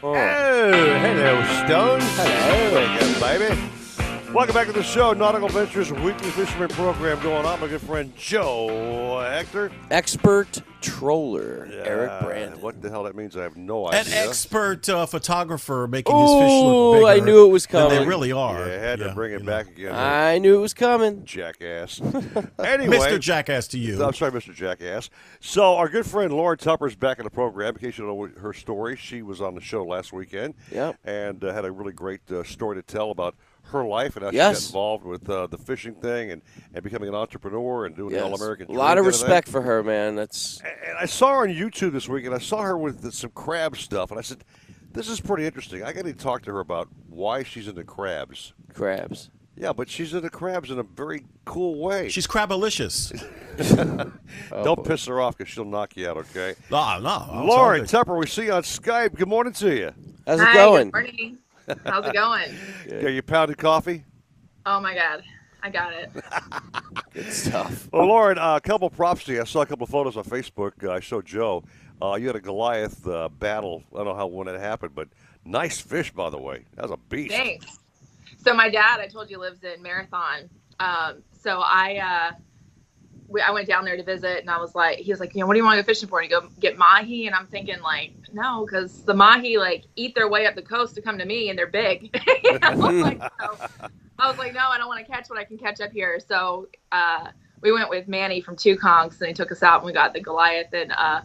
[0.03, 2.01] Oh, hello, Stone.
[2.01, 3.74] Hello, baby.
[4.35, 7.61] Welcome back to the show, Nautical Ventures weekly fisherman program going on.
[7.61, 9.71] My good friend Joe Hector.
[9.93, 12.61] Expert troller, Eric Uh, Brandon.
[12.61, 14.01] What the hell that means, I have no idea.
[14.01, 17.07] An expert uh, photographer making his fish look bigger.
[17.07, 17.97] I knew it was coming.
[17.97, 18.59] they really are.
[18.67, 19.95] Yeah, had to bring it back again.
[19.95, 21.25] I knew it was coming.
[21.25, 22.01] Jackass.
[22.59, 23.21] anyway, Mr.
[23.21, 24.03] Jackass to you.
[24.03, 24.53] I'm sorry, Mr.
[24.53, 25.11] Jackass.
[25.39, 27.75] So our good friend Lauren Tupper's back in the program.
[27.77, 30.55] In case you don't know her story, she was on the show last weekend.
[30.73, 30.99] Yep.
[31.05, 33.37] And uh, had a really great uh, story to tell about
[33.67, 36.43] her life and how she got involved with uh, the fishing thing and,
[36.75, 38.69] and becoming an entrepreneur and doing the All American.
[38.69, 40.15] A lot of respect for her, man.
[40.17, 43.31] That's And I saw her on YouTube this week, and I saw her with some
[43.31, 44.45] crab stuff, and I said,
[44.93, 45.83] "This is pretty interesting.
[45.83, 49.31] I got to talk to her about why she's into crabs." crabs.
[49.57, 52.09] Yeah, but she's into crabs in a very cool way.
[52.09, 53.13] She's crabalicious.
[54.51, 56.17] Don't piss her off because she'll knock you out.
[56.17, 56.57] Okay.
[56.73, 57.45] No, no.
[57.47, 59.15] Lauren Tupper, we see you on Skype.
[59.15, 59.93] Good morning to you.
[60.27, 60.91] How's Hi, it going?
[60.91, 61.39] Good morning.
[61.85, 62.51] How's it going?
[62.89, 64.05] Got your pounded coffee?
[64.67, 65.23] Oh my god,
[65.63, 66.11] I got it.
[67.13, 67.89] Good stuff.
[67.93, 69.41] Well, Lauren, uh, a couple props to you.
[69.43, 70.83] I saw a couple of photos on Facebook.
[70.83, 71.65] Uh, I showed Joe.
[72.03, 73.83] Uh, you had a Goliath uh, battle.
[73.95, 75.09] I don't know how when it happened, but
[75.45, 76.65] nice fish, by the way.
[76.75, 77.35] That was a beast.
[77.35, 77.79] Thanks.
[78.45, 80.51] So my dad, I told you, lives in Marathon.
[80.81, 82.37] Um, so I, uh,
[83.29, 85.41] we, I went down there to visit, and I was like, he was like, you
[85.41, 86.21] know, what do you want to go fishing for?
[86.21, 90.15] And you go get mahi, and I'm thinking like, no, because the mahi like eat
[90.15, 92.15] their way up the coast to come to me, and they're big.
[92.45, 92.71] You know?
[92.77, 93.59] like, so,
[94.19, 96.21] I was like, no, I don't want to catch what I can catch up here.
[96.21, 97.29] So uh,
[97.63, 100.13] we went with Manny from Two Conks, and he took us out, and we got
[100.13, 101.23] the Goliath, and uh,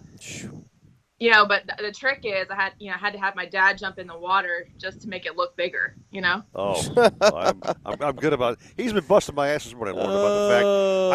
[1.19, 3.35] you know, but the, the trick is I had, you know, I had to have
[3.35, 6.43] my dad jump in the water just to make it look bigger, you know.
[6.55, 6.81] Oh,
[7.21, 8.59] I'm, I'm, I'm good about it.
[8.77, 10.65] He's been busting my ass this morning, Lauren, about the fact.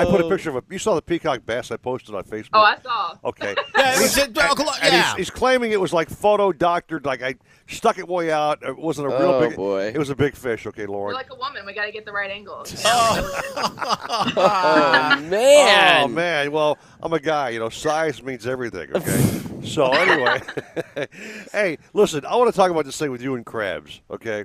[0.09, 0.63] I put a picture of a.
[0.71, 2.49] You saw the peacock bass I posted on Facebook.
[2.55, 3.17] Oh, I saw.
[3.25, 3.55] Okay.
[3.77, 5.09] Yeah, He's- was- and yeah.
[5.11, 7.35] he's, he's claiming it was like photo doctored, like I
[7.69, 8.63] stuck it way out.
[8.63, 9.57] It wasn't a real Oh, big.
[9.57, 9.89] boy.
[9.89, 10.67] It was a big fish.
[10.67, 11.67] Okay, You're like a woman.
[11.67, 12.65] We got to get the right angle.
[12.71, 13.31] you know?
[14.37, 16.05] Oh man.
[16.05, 17.51] Oh man, well, I'm a guy.
[17.51, 18.91] You know, size means everything.
[18.95, 19.41] Okay.
[19.65, 20.41] So anyway,
[21.53, 24.01] hey, listen, I want to talk about this thing with you and crabs.
[24.11, 24.45] Okay.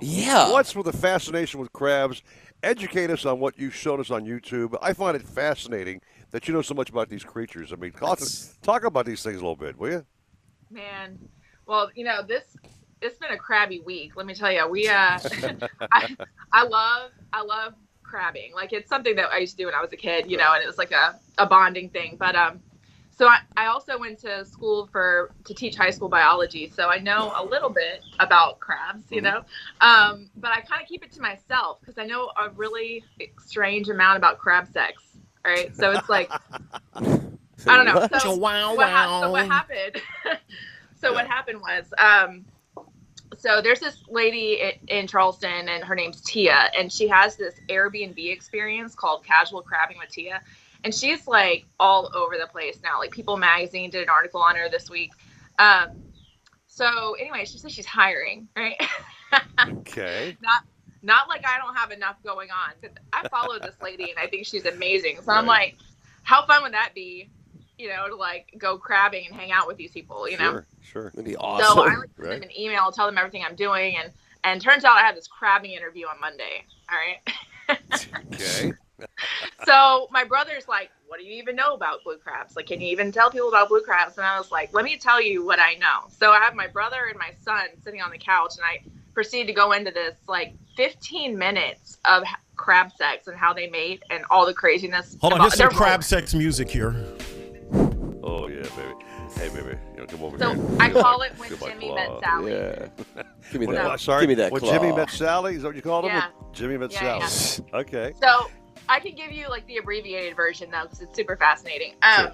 [0.00, 0.50] Yeah.
[0.50, 2.22] What's with the fascination with crabs?
[2.62, 4.76] Educate us on what you showed us on YouTube.
[4.82, 6.00] I find it fascinating
[6.30, 7.72] that you know so much about these creatures.
[7.72, 8.20] I mean, talk,
[8.62, 10.06] talk about these things a little bit, will you?
[10.70, 11.18] Man,
[11.66, 12.56] well, you know this.
[13.00, 14.14] It's been a crabby week.
[14.16, 14.66] Let me tell you.
[14.68, 15.18] We, uh,
[15.92, 16.16] I,
[16.52, 18.52] I love, I love crabbing.
[18.54, 20.52] Like it's something that I used to do when I was a kid, you know,
[20.52, 22.16] and it was like a, a bonding thing.
[22.18, 22.60] But um,
[23.20, 27.00] so I, I also went to school for to teach high school biology, so I
[27.00, 29.42] know a little bit about crabs, you know.
[29.82, 33.04] Um, but I kind of keep it to myself because I know a really
[33.38, 35.02] strange amount about crab sex.
[35.44, 36.30] All right, so it's like
[36.94, 37.10] I
[37.66, 38.08] don't know.
[38.20, 40.00] So, Wow, what, ha- so what happened?
[40.98, 42.46] so what happened was, um,
[43.36, 47.56] so there's this lady in, in Charleston, and her name's Tia, and she has this
[47.68, 50.40] Airbnb experience called Casual Crabbing with Tia,
[50.84, 52.98] and she's like all over the place now.
[52.98, 55.12] Like People Magazine did an article on her this week.
[55.58, 55.88] Um,
[56.66, 58.80] so anyway, she says she's hiring, right?
[59.60, 60.36] Okay.
[60.42, 60.64] not
[61.02, 62.70] not like I don't have enough going on.
[62.82, 65.18] 'cause I follow this lady and I think she's amazing.
[65.22, 65.76] So I'm like,
[66.22, 67.30] how fun would that be?
[67.78, 70.28] You know, to like go crabbing and hang out with these people.
[70.28, 70.50] You know.
[70.50, 70.66] Sure.
[70.82, 71.04] Sure.
[71.14, 71.76] That'd be awesome.
[71.76, 71.82] So.
[71.84, 72.40] I like send Right.
[72.40, 74.10] them an email, tell them everything I'm doing, and
[74.42, 76.64] and turns out I have this crabbing interview on Monday.
[76.90, 77.20] All right.
[78.32, 78.72] Okay.
[79.64, 82.56] So my brother's like, "What do you even know about blue crabs?
[82.56, 84.96] Like, can you even tell people about blue crabs?" And I was like, "Let me
[84.96, 88.10] tell you what I know." So I have my brother and my son sitting on
[88.10, 88.82] the couch, and I
[89.14, 92.24] proceed to go into this like 15 minutes of
[92.56, 95.16] crab sex and how they mate and all the craziness.
[95.20, 96.94] Hold on, about- here's some crab sex music here.
[98.22, 98.94] Oh yeah, baby.
[99.36, 100.64] Hey, baby, you know, come over So here.
[100.80, 101.94] I call like- it when Jimmy claw.
[101.94, 102.52] met Sally.
[102.52, 103.22] Yeah.
[103.52, 103.86] Give me When- that.
[103.86, 104.22] uh, sorry.
[104.22, 104.72] Give me that When claw.
[104.72, 106.10] Jimmy met Sally, is that what you called him?
[106.12, 106.26] Yeah.
[106.52, 107.68] Jimmy met Yeah, Sally.
[107.74, 108.12] Okay.
[108.20, 108.50] So
[108.90, 111.94] I can give you like the abbreviated version though, because it's super fascinating.
[112.02, 112.28] Um,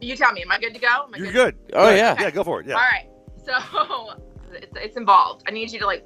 [0.00, 0.86] you tell me, am I good to go?
[0.88, 1.56] Am I You're to- good.
[1.74, 1.98] Oh, Go ahead.
[1.98, 2.22] yeah.
[2.24, 2.66] Yeah, go for it.
[2.66, 2.74] Yeah.
[2.74, 3.08] All right.
[3.44, 4.14] So
[4.54, 5.42] it's, it's involved.
[5.46, 6.04] I need you to like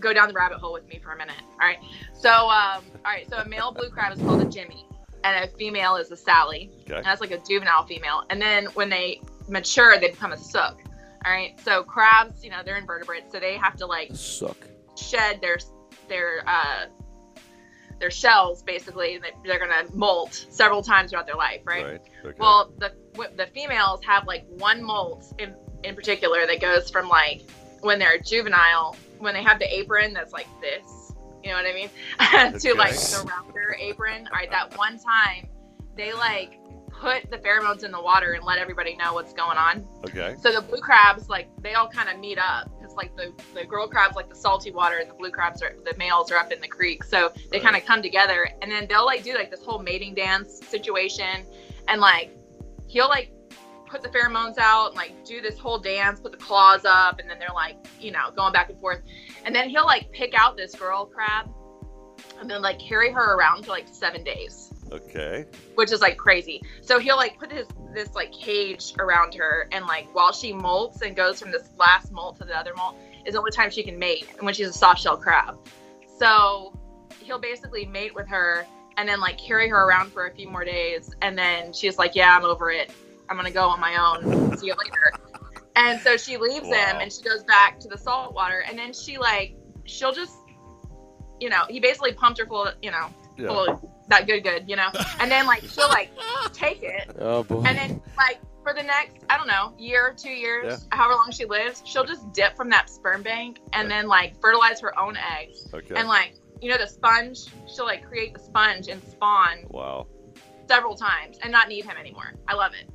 [0.00, 1.36] go down the rabbit hole with me for a minute.
[1.52, 1.78] All right.
[2.18, 3.28] So um, all right.
[3.30, 4.86] So a male blue crab is called a Jimmy,
[5.24, 6.70] and a female is a Sally.
[6.82, 6.96] Okay.
[6.96, 8.24] And that's like a juvenile female.
[8.28, 10.78] And then when they mature, they become a sook.
[11.24, 11.58] All right.
[11.60, 14.56] So crabs, you know, they're invertebrates, so they have to like Suck.
[14.98, 15.58] shed their
[16.08, 16.86] their uh,
[18.02, 19.14] their shells basically.
[19.14, 21.84] and They're gonna molt several times throughout their life, right?
[21.84, 22.00] Right.
[22.24, 22.36] Okay.
[22.38, 22.92] Well, the
[23.36, 25.54] the females have like one molt in
[25.84, 27.42] in particular that goes from like
[27.80, 31.12] when they're juvenile, when they have the apron that's like this,
[31.42, 31.90] you know what I mean,
[32.60, 34.26] to like the rounder apron.
[34.32, 35.48] All right, that one time
[35.96, 36.58] they like
[36.90, 39.86] put the pheromones in the water and let everybody know what's going on.
[40.04, 40.34] okay.
[40.42, 43.66] So the blue crabs, like they all kind of meet up crabs, like the, the
[43.66, 46.52] girl crabs, like the salty water, and the blue crabs are the males are up
[46.52, 47.04] in the creek.
[47.04, 50.14] So they kind of come together, and then they'll like do like this whole mating
[50.14, 51.44] dance situation,
[51.88, 52.36] and like
[52.86, 53.32] he'll like
[53.86, 57.28] put the pheromones out and like do this whole dance, put the claws up, and
[57.28, 59.02] then they're like you know going back and forth,
[59.44, 61.48] and then he'll like pick out this girl crab,
[62.40, 65.46] and then like carry her around for like seven days Okay.
[65.74, 66.60] which is like crazy.
[66.82, 71.02] So he'll like put his this like cage around her, and like while she molts
[71.02, 72.96] and goes from this last molt to the other molt
[73.26, 75.58] is the only time she can mate, and when she's a soft shell crab.
[76.18, 76.72] So
[77.20, 78.66] he'll basically mate with her
[78.96, 82.14] and then like carry her around for a few more days, and then she's like,
[82.14, 82.90] "Yeah, I'm over it.
[83.28, 84.56] I'm gonna go on my own.
[84.58, 85.12] See you later."
[85.74, 88.92] And so she leaves him, and she goes back to the salt water, and then
[88.92, 89.54] she like
[89.84, 90.36] she'll just,
[91.40, 93.48] you know, he basically pumped her full, you know, Yeah.
[93.48, 93.80] full of
[94.12, 94.88] that good, good, you know,
[95.20, 96.10] and then like she'll like
[96.52, 97.62] take it, Oh boy.
[97.66, 100.96] and then like for the next I don't know year, two years, Yeah.
[100.96, 104.80] however long she lives, she'll just dip from that sperm bank and then like fertilize
[104.80, 105.94] her own eggs, Okay.
[105.96, 107.38] and like you know the sponge,
[107.74, 110.06] she'll like create the sponge and spawn Wow.
[110.68, 112.34] several times and not need him anymore.
[112.46, 112.88] I love it.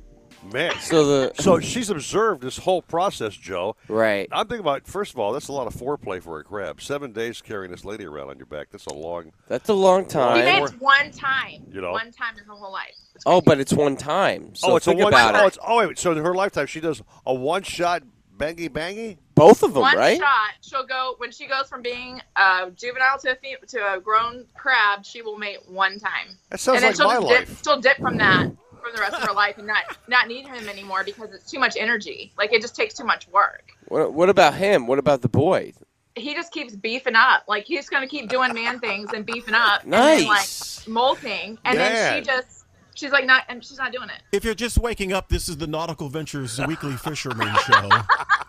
[0.52, 0.72] Man.
[0.80, 3.76] So the so she's observed this whole process, Joe.
[3.88, 4.28] Right.
[4.32, 6.80] I'm thinking about first of all, that's a lot of foreplay for a crab.
[6.80, 8.68] Seven days carrying this lady around on your back.
[8.70, 9.32] That's a long.
[9.48, 10.44] That's a long He time.
[10.44, 11.92] mates one time, You know.
[11.92, 12.94] one time in her whole life.
[13.26, 14.54] Oh, but it's one time.
[14.54, 15.12] So oh, it's think a one.
[15.12, 15.46] about oh, it.
[15.48, 15.98] it's, oh, wait.
[15.98, 18.04] So in her lifetime, she does a one-shot
[18.36, 19.18] bangy bangy.
[19.34, 20.18] Both of them, one right?
[20.18, 24.00] shot, she'll go when she goes from being a juvenile to a fe- to a
[24.00, 25.04] grown crab.
[25.04, 26.28] She will mate one time.
[26.50, 27.48] That sounds and then like she'll my life.
[27.48, 28.50] Dip, she'll dip from that
[28.80, 31.58] for the rest of her life and not not need him anymore because it's too
[31.58, 32.32] much energy.
[32.38, 33.70] Like it just takes too much work.
[33.88, 34.86] What, what about him?
[34.86, 35.72] What about the boy?
[36.16, 37.44] He just keeps beefing up.
[37.48, 39.82] Like he's gonna keep doing man things and beefing up.
[39.82, 40.18] And Nice.
[40.18, 42.57] then, like molting, and then she just
[42.98, 44.22] she's like not and she's not doing it.
[44.32, 47.88] If you're just waking up, this is the Nautical Ventures Weekly Fisherman Show.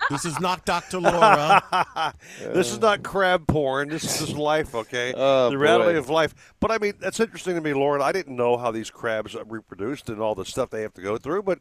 [0.09, 0.99] this is not Dr.
[0.99, 2.13] Laura.
[2.41, 3.89] this is not crab porn.
[3.89, 5.13] This is just life, okay?
[5.17, 5.99] Oh, the reality boy.
[5.99, 6.53] of life.
[6.59, 8.01] But I mean, that's interesting to me, Lauren.
[8.01, 11.17] I didn't know how these crabs reproduced and all the stuff they have to go
[11.17, 11.43] through.
[11.43, 11.59] But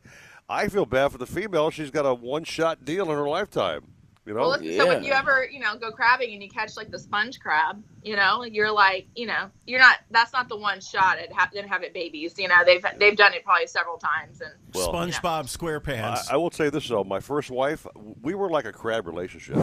[0.48, 1.70] I feel bad for the female.
[1.70, 3.82] She's got a one-shot deal in her lifetime.
[4.28, 4.40] You know?
[4.40, 6.98] Well, listen, so when you ever, you know, go crabbing and you catch like the
[6.98, 9.96] sponge crab, you know, you're like, you know, you're not.
[10.10, 12.34] That's not the one shot at ha- didn't have it babies.
[12.36, 14.42] You know, they've they've done it probably several times.
[14.42, 16.30] And Well, SpongeBob SquarePants.
[16.30, 17.86] I, I will say this though, my first wife,
[18.20, 19.56] we were like a crab relationship.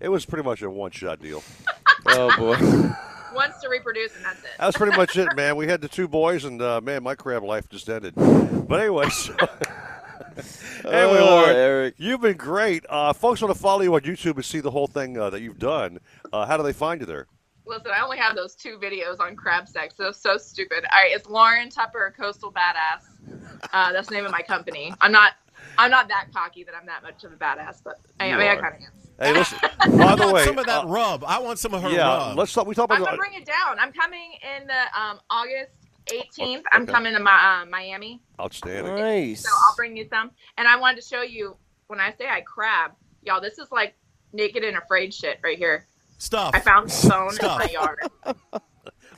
[0.00, 1.42] It was pretty much a one-shot deal.
[2.06, 2.90] oh boy.
[3.34, 4.50] wants to reproduce, and that's it.
[4.58, 5.56] That was pretty much it, man.
[5.56, 8.14] We had the two boys, and uh, man, my crab life just ended.
[8.14, 9.34] But anyway, so
[10.92, 11.94] anyway, Oh, Lauren, Eric.
[11.98, 12.84] you've been great.
[12.88, 15.40] Uh, folks want to follow you on YouTube and see the whole thing uh, that
[15.40, 15.98] you've done.
[16.32, 17.26] Uh, how do they find you there?
[17.66, 19.94] Listen, I only have those two videos on crab sex.
[19.96, 20.84] So so stupid.
[20.92, 23.40] All right, it's Lauren Tupper, Coastal Badass.
[23.72, 24.92] Uh, that's the name of my company.
[25.00, 25.32] I'm not.
[25.78, 28.46] I'm not that cocky that I'm that much of a badass, but I, I mean,
[28.48, 28.88] I kind of am.
[29.18, 29.58] Hey, listen.
[29.80, 31.24] I by the want way, some of that uh, rub.
[31.24, 32.36] I want some of her yeah, rub.
[32.36, 32.66] let's talk.
[32.66, 32.96] We talk about.
[32.96, 33.78] I'm about gonna bring it down.
[33.78, 35.72] I'm coming in the um, August
[36.06, 36.62] 18th.
[36.72, 36.92] I'm Okay.
[36.92, 38.94] coming to my, uh, Miami, outstanding.
[38.96, 39.42] Nice.
[39.42, 40.30] so I'll bring you some.
[40.58, 41.56] And I wanted to show you
[41.86, 43.40] when I say I crab, y'all.
[43.40, 43.94] This is like
[44.32, 45.86] naked and afraid shit right here.
[46.18, 46.52] Stuff.
[46.54, 47.98] I found the bone in my yard.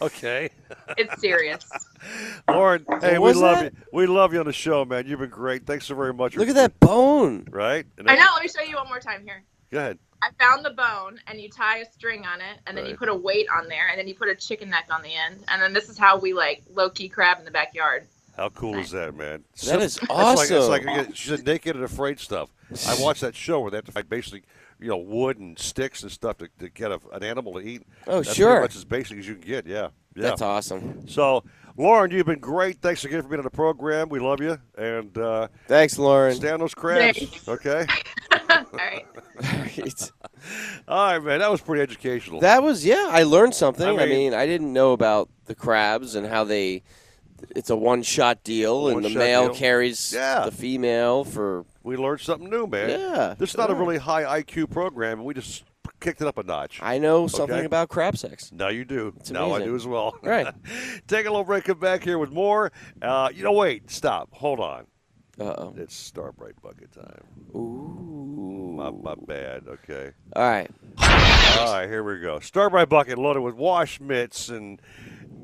[0.03, 0.51] Okay,
[0.99, 1.65] It's serious.
[2.51, 2.85] Lauren.
[3.01, 3.73] Hey, we love that?
[3.73, 3.79] you.
[3.95, 5.07] We love you on the show, man.
[5.07, 5.67] You've been great.
[5.67, 6.37] Thanks so very much.
[6.37, 7.47] Look at that bone.
[7.51, 7.87] Right?
[7.97, 8.27] And I know.
[8.35, 9.43] Let me show you one more time here.
[9.73, 9.99] Go ahead.
[10.22, 13.09] I found the bone, and you tie a string on it, and then you put
[13.09, 15.60] a weight on there, and then you put a chicken neck on the end, and
[15.60, 18.06] then this is how we like low key crab in the backyard.
[18.36, 19.44] How cool is that, man?
[19.64, 22.51] That is It's like, it's like again, she's naked and afraid stuff.
[22.86, 24.43] I watched that show where they have to fight basically,
[24.78, 27.82] you know, wood and sticks and stuff to, to get a, an animal to eat.
[28.06, 28.51] Oh, That's sure.
[28.51, 29.66] Pretty much as basic as you can get.
[29.66, 29.88] Yeah.
[30.14, 30.22] Yeah.
[30.22, 31.09] That's awesome.
[31.09, 31.44] So,
[31.78, 32.80] Lauren, you've been great.
[32.82, 34.10] Thanks again for being on the program.
[34.10, 34.59] We love you.
[34.76, 36.34] And uh, Thanks, Lauren.
[36.34, 37.18] stay on those crabs.
[37.18, 37.48] Thanks.
[37.48, 37.86] Okay.
[38.72, 38.78] All
[39.43, 40.12] right.
[40.88, 41.38] All right, man.
[41.40, 42.40] That was pretty educational.
[42.40, 43.09] That was yeah.
[43.10, 43.86] I learned something.
[43.86, 46.82] I I mean, mean- I, didn't know about the crabs and how they.
[47.55, 49.55] It's a one-shot deal, and the male deal.
[49.55, 50.47] carries Yeah.
[50.47, 51.66] the female for.
[51.82, 52.88] we learned something new, man.
[52.88, 55.18] Yeah, This is not a really high IQ program.
[55.18, 55.64] And we just
[56.01, 56.78] kicked it up a notch.
[56.82, 57.66] I know something Okay.
[57.66, 58.51] about crab sex.
[58.52, 59.12] Now you do.
[59.20, 60.16] It's now I do as well.
[60.22, 60.47] Right.
[61.09, 61.64] Take a little break.
[61.64, 62.72] Come back here with more.
[63.02, 63.90] Uh, you know, wait.
[63.90, 64.30] Stop.
[64.32, 64.86] Hold on.
[65.39, 65.75] Uh oh.
[65.77, 67.23] It's Star brite bucket time.
[67.55, 68.73] Ooh.
[68.77, 69.65] My, my bad.
[69.69, 70.13] Okay.
[70.35, 70.71] All right.
[70.99, 71.89] All right.
[71.89, 72.41] Here we go.
[72.41, 74.81] Star brite bucket loaded with wash mitts and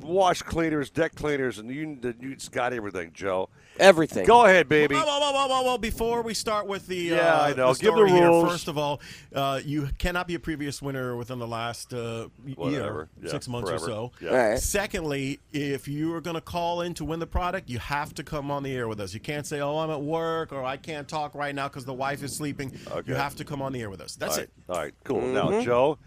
[0.02, 3.48] wash cleaners, deck cleaners, and you, you it's got everything, Joe.
[3.78, 4.26] Everything.
[4.26, 4.94] Go ahead, baby.
[4.94, 7.72] Well, well, well, well, well, well, before we start with the Yeah, uh, I know.
[7.72, 8.50] the Give the story here, rules.
[8.50, 9.00] first of all,
[9.34, 12.70] uh, you cannot be a previous winner within the last uh, Whatever.
[12.70, 13.84] year, Yeah, six months forever.
[13.84, 14.12] or so.
[14.20, 14.30] Yeah.
[14.30, 14.58] All right.
[14.58, 18.22] Secondly, if you are going to call in to win the product, you have to
[18.22, 19.14] come on the air with us.
[19.14, 21.94] You can't say, "Oh, I'm at work" or "I can't talk right now because the
[21.94, 22.72] wife is sleeping."
[23.06, 24.16] You have to come on the air with us.
[24.16, 24.48] That's All right.
[24.48, 24.70] it.
[24.70, 25.20] All right, cool.
[25.22, 25.64] Now, Mhm.
[25.64, 25.98] Joe,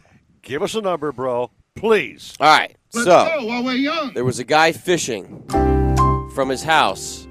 [0.44, 2.34] give us a number, bro, please.
[2.40, 2.76] All right.
[2.94, 4.14] Let's so go while we're young.
[4.14, 5.44] there was a guy fishing
[6.34, 7.28] from his house,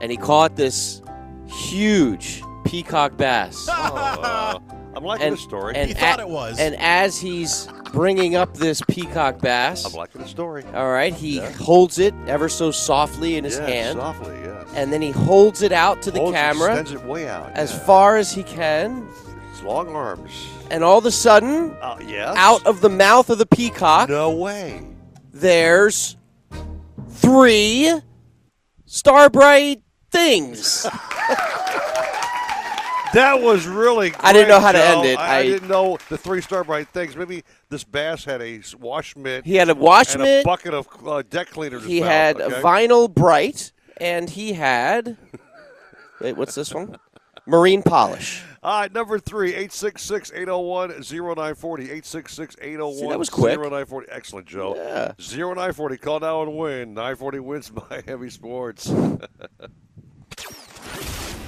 [0.00, 1.02] and he caught this
[1.48, 3.68] huge peacock bass.
[3.68, 4.58] Uh,
[4.94, 5.74] I'm liking and, the story.
[5.76, 6.58] And He thought a- it was.
[6.58, 10.64] And as he's bringing up this peacock bass, I'm liking the story.
[10.74, 11.50] all right, he Yeah.
[11.52, 14.66] holds it ever so softly in his Yes, hand, softly, yes.
[14.74, 17.50] and then he holds it out to the Holds it, camera extends it way out,
[17.54, 17.78] as yeah.
[17.80, 19.06] far as he can,
[19.52, 20.46] It's long arms.
[20.70, 22.34] And all of a sudden, Uh, yes.
[22.36, 24.84] out of the mouth of the peacock, No way.
[25.32, 26.16] there's
[27.08, 28.00] three
[28.86, 30.86] Star brite things.
[33.14, 34.12] That was really.
[34.20, 35.18] I didn't know great, how to end it.
[35.18, 37.16] I, I didn't know the three Star brite things.
[37.16, 39.46] Maybe this bass had a wash mitt.
[39.46, 40.44] He had a wash and a mitt.
[40.44, 41.78] bucket of uh, deck cleaner.
[41.80, 42.56] he mouth, had okay?
[42.58, 45.16] a vinyl bright, and he had.
[46.20, 46.96] Wait, what's this one?
[47.46, 48.42] Marine polish.
[48.66, 51.84] All right, number three, 866 801 0940.
[51.84, 53.56] 866 801 See, that was quick.
[53.60, 54.08] 0940.
[54.10, 54.74] Excellent, Joe.
[54.74, 55.12] Yeah.
[55.18, 55.96] 0940.
[55.98, 56.92] Call now and win.
[56.92, 58.88] 940 WINZ by Heavy Sports.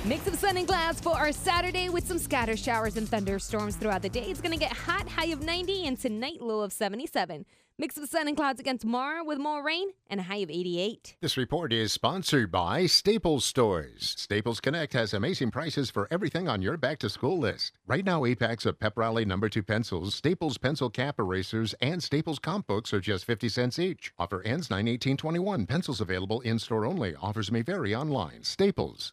[0.04, 4.02] Mix of sun and clouds for our Saturday with some scatter showers and thunderstorms throughout
[4.02, 4.22] the day.
[4.30, 7.44] It's going to get hot, high of 90, and tonight low of 77.
[7.80, 11.14] Mix of sun and clouds again tomorrow with more rain and a high of 88.
[11.20, 14.16] This report is sponsored by Staples Stores.
[14.18, 17.78] Staples Connect has amazing prices for everything on your back to school list.
[17.86, 22.02] Right now, eight packs of Pep Rally number two pencils, Staples pencil cap erasers, and
[22.02, 24.12] Staples comp books are just 50 cents each.
[24.18, 25.64] Offer ends 9 18 21.
[25.66, 27.14] Pencils available in store only.
[27.14, 28.42] Offers may vary online.
[28.42, 29.12] Staples.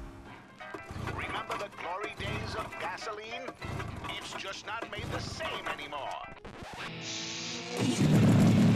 [1.15, 3.43] Remember the glory days of gasoline?
[4.09, 6.25] It's just not made the same anymore.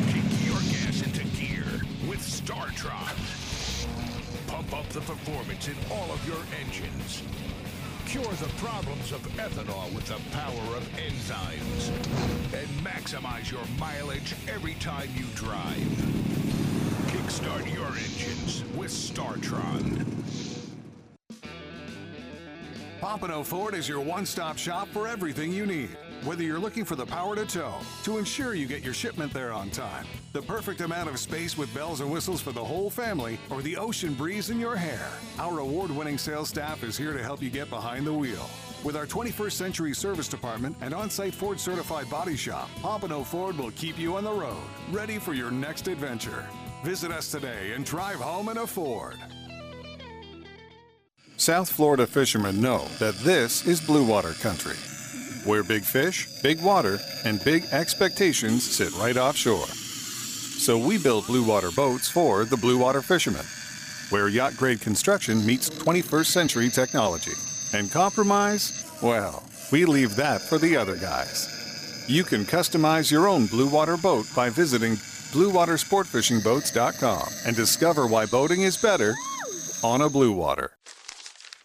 [0.07, 1.65] Kick your gas into gear
[2.10, 3.15] with StarTron.
[4.48, 7.23] Pump up the performance in all of your engines.
[8.06, 11.90] Cure the problems of ethanol with the power of enzymes.
[12.53, 15.76] And maximize your mileage every time you drive.
[17.07, 20.06] Kickstart your engines with StarTron.
[23.06, 25.95] Pompano Ford is your one-stop shop for everything you need.
[26.23, 29.53] Whether you're looking for the power to tow, to ensure you get your shipment there
[29.53, 33.38] on time, the perfect amount of space with bells and whistles for the whole family,
[33.52, 35.07] or the ocean breeze in your hair,
[35.38, 38.49] our award-winning sales staff is here to help you get behind the wheel.
[38.84, 43.72] With our 21st century service department and on-site Ford certified body shop, Pompano Ford will
[43.72, 44.57] keep you on the road,
[44.90, 46.44] ready for your next adventure.
[46.84, 49.18] Visit us today and drive home in a Ford.
[51.38, 54.78] South Florida fishermen know that this is blue water country,
[55.44, 59.68] where big fish, big water, and big expectations sit right offshore.
[59.68, 63.45] So we build blue water boats for the blue water fishermen,
[64.12, 67.34] where yacht grade construction meets 21st century technology.
[67.74, 68.90] And compromise?
[69.02, 69.44] Well,
[69.74, 72.06] we leave that for the other guys.
[72.07, 74.94] You can customize your own blue water boat by visiting
[75.34, 79.14] bluewatersportfishingboats.com and discover why boating is better
[79.84, 80.72] on a blue water.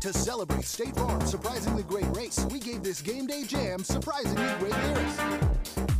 [0.00, 4.80] To celebrate State Farm's surprisingly great race, we gave this game day jam surprisingly great
[4.84, 5.97] lyrics.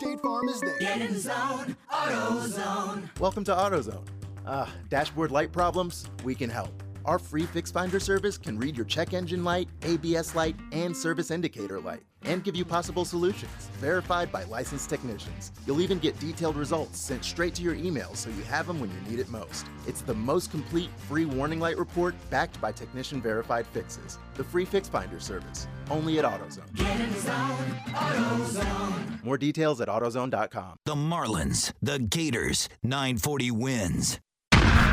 [0.00, 0.78] State Farm is there.
[0.78, 3.18] Get in zone, AutoZone.
[3.18, 4.06] Welcome to AutoZone.
[4.46, 6.08] Ah, dashboard light problems?
[6.22, 6.70] We can help.
[7.04, 11.32] Our free Fix Finder service can read your check engine light, ABS light, and service
[11.32, 15.52] indicator light, and give you possible solutions, verified by licensed technicians.
[15.66, 18.90] You'll even get detailed results sent straight to your email so you have them when
[18.90, 19.66] you need it most.
[19.86, 24.18] It's the most complete free warning light report backed by technician verified fixes.
[24.34, 26.76] The free Fix Finder service, only at AutoZone.
[27.16, 29.24] Zone, AutoZone.
[29.24, 30.76] More details at AutoZone.com.
[30.84, 34.18] The Marlins, the Gators, 940 WINZ.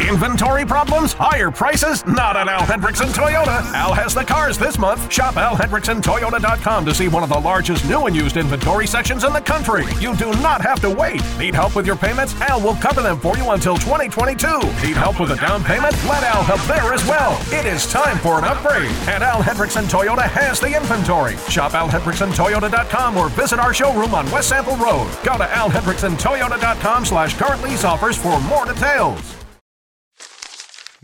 [0.01, 1.13] Inventory problems?
[1.13, 2.05] Higher prices?
[2.05, 3.63] Not at Al Hendrickson Toyota.
[3.73, 5.11] Al has the cars this month.
[5.11, 9.39] Shop alhendricksontoyota.com to see one of the largest new and used inventory sections in the
[9.39, 9.85] country.
[9.99, 11.21] You do not have to wait.
[11.39, 12.39] Need help with your payments?
[12.41, 14.59] Al will cover them for you until 2022.
[14.85, 15.93] Need help with a down payment?
[16.05, 17.39] Let Al help there as well.
[17.53, 21.37] It is time for an upgrade, and Al Hendrickson Toyota has the inventory.
[21.49, 25.09] Shop alhendricksontoyota.com or visit our showroom on West Sample Road.
[25.23, 29.34] Go to alhendricksontoyota.com slash current lease offers for more details.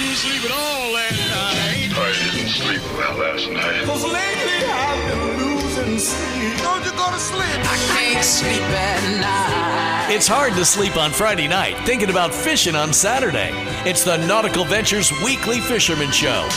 [0.00, 1.90] Couldn't sleep at all last night.
[1.92, 3.84] I didn't sleep well last night.
[3.84, 6.56] Cause lately I've been losing sleep.
[6.58, 7.42] Don't you go to sleep?
[7.44, 10.14] I can't sleep at night.
[10.14, 13.50] It's hard to sleep on Friday night thinking about fishing on Saturday.
[13.84, 16.48] It's the Nautical Ventures Weekly Fisherman Show.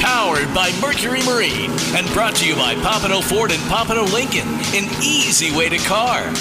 [0.00, 4.90] Powered by Mercury Marine and brought to you by Pompano Ford and Pompano Lincoln, an
[5.00, 6.32] easy way to car.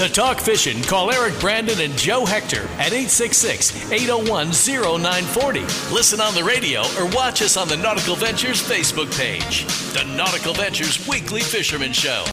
[0.00, 5.60] To talk fishing, call Eric Brandon and Joe Hector at 866 801 0940.
[5.94, 9.66] Listen on the radio or watch us on the Nautical Ventures Facebook page.
[9.92, 12.24] The Nautical Ventures Weekly Fisherman Show.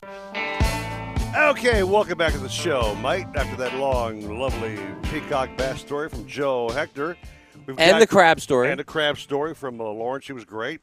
[1.35, 3.27] Okay, welcome back to the show, Mike.
[3.35, 4.79] After that long, lovely
[5.11, 7.17] peacock bass story from Joe Hector.
[7.65, 8.69] We've And the crab story.
[8.69, 10.21] And the crab story from uh, Lauren.
[10.21, 10.79] She was great.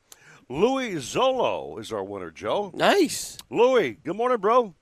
[0.50, 2.72] Louis Zolo is our winner, Joe.
[2.74, 3.38] Nice.
[3.48, 4.74] Louis, good morning, bro.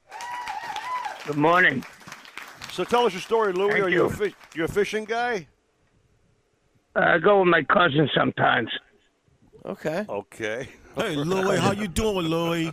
[1.26, 1.84] Good morning.
[2.72, 3.72] So tell us your story, Louis.
[3.72, 4.14] Thank Are you a, you.
[4.14, 5.46] fi- you a fishing guy?
[6.96, 8.70] I go with my cousin sometimes.
[9.64, 10.04] Okay.
[10.08, 10.68] Okay.
[10.94, 12.70] Hey, Louis, how you doing, Louis?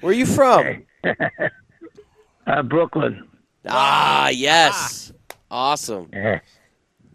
[0.00, 0.84] Where you from?
[2.46, 3.28] uh, Brooklyn.
[3.68, 5.12] Ah, yes.
[5.50, 6.08] Awesome.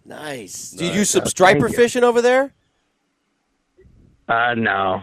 [0.06, 0.70] Nice.
[0.70, 1.76] Do you do some Uh, striper thank you.
[1.84, 2.54] fishing over there?
[4.30, 5.02] Uh, no.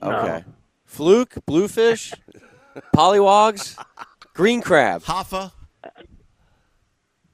[0.00, 0.44] Okay.
[0.84, 2.12] Fluke, bluefish,
[2.96, 3.76] pollywogs,
[4.34, 5.02] green crab.
[5.02, 5.52] Hoffa.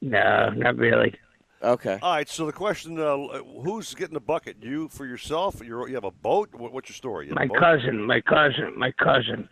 [0.00, 1.14] No, not really.
[1.62, 1.98] Okay.
[2.00, 2.28] All right.
[2.28, 3.16] So the question: uh,
[3.62, 4.56] Who's getting the bucket?
[4.62, 5.60] You for yourself?
[5.64, 6.54] You're, you have a boat?
[6.54, 7.28] What, what's your story?
[7.28, 9.48] You My cousin, my cousin, my cousin.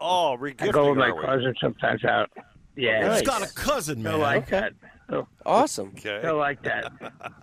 [0.00, 1.24] Oh, I go with my we?
[1.24, 2.30] cousin sometimes out.
[2.76, 3.12] Yeah.
[3.14, 4.12] He's got a cousin, man.
[4.12, 4.72] Still like that.
[5.06, 5.88] Still, Awesome.
[5.96, 6.18] Okay.
[6.20, 6.92] still like that.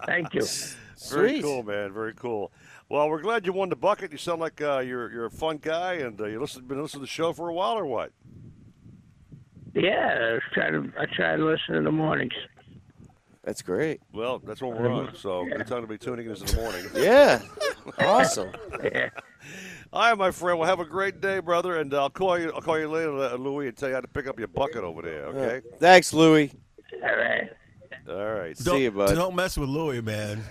[0.05, 0.41] Thank you.
[1.11, 1.43] Very Sweet.
[1.43, 1.91] cool, man.
[1.91, 2.53] Very cool.
[2.87, 4.11] Well, we're glad you won the bucket.
[4.13, 7.01] You sound like uh, you're you're a fun guy, and uh, you listen been listening
[7.01, 8.11] to the show for a while, or what?
[9.75, 10.99] Yeah, I was trying to.
[10.99, 12.33] I try to listen in the mornings.
[13.43, 14.01] That's great.
[14.11, 15.13] Well, that's what we're on.
[15.15, 16.85] So good time to be tuning in in the morning.
[16.95, 17.41] Yeah.
[17.99, 18.49] Awesome.
[18.83, 19.09] Yeah.
[19.93, 20.57] All right, my friend.
[20.57, 22.51] Well, have a great day, brother, and I'll call you.
[22.55, 24.83] I'll call you later, uh, Louis, and tell you how to pick up your bucket
[24.83, 25.25] over there.
[25.25, 25.67] Okay.
[25.77, 26.51] Thanks, Louis.
[27.03, 27.49] All right.
[28.09, 28.57] All right.
[28.57, 29.13] Don't, See you, bud.
[29.13, 30.41] Don't mess with Louis, man.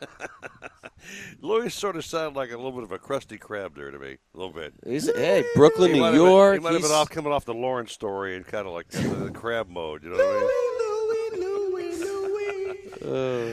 [1.40, 4.16] Louis sort of sounded like a little bit of a crusty crab there to me,
[4.34, 4.72] a little bit.
[4.86, 6.54] He's, hey, Brooklyn, He New have been- York.
[6.54, 9.30] he might have been off coming off the Lawrence story and kind of like the
[9.34, 10.02] crab mode.
[10.04, 10.48] You know what Uh, I mean?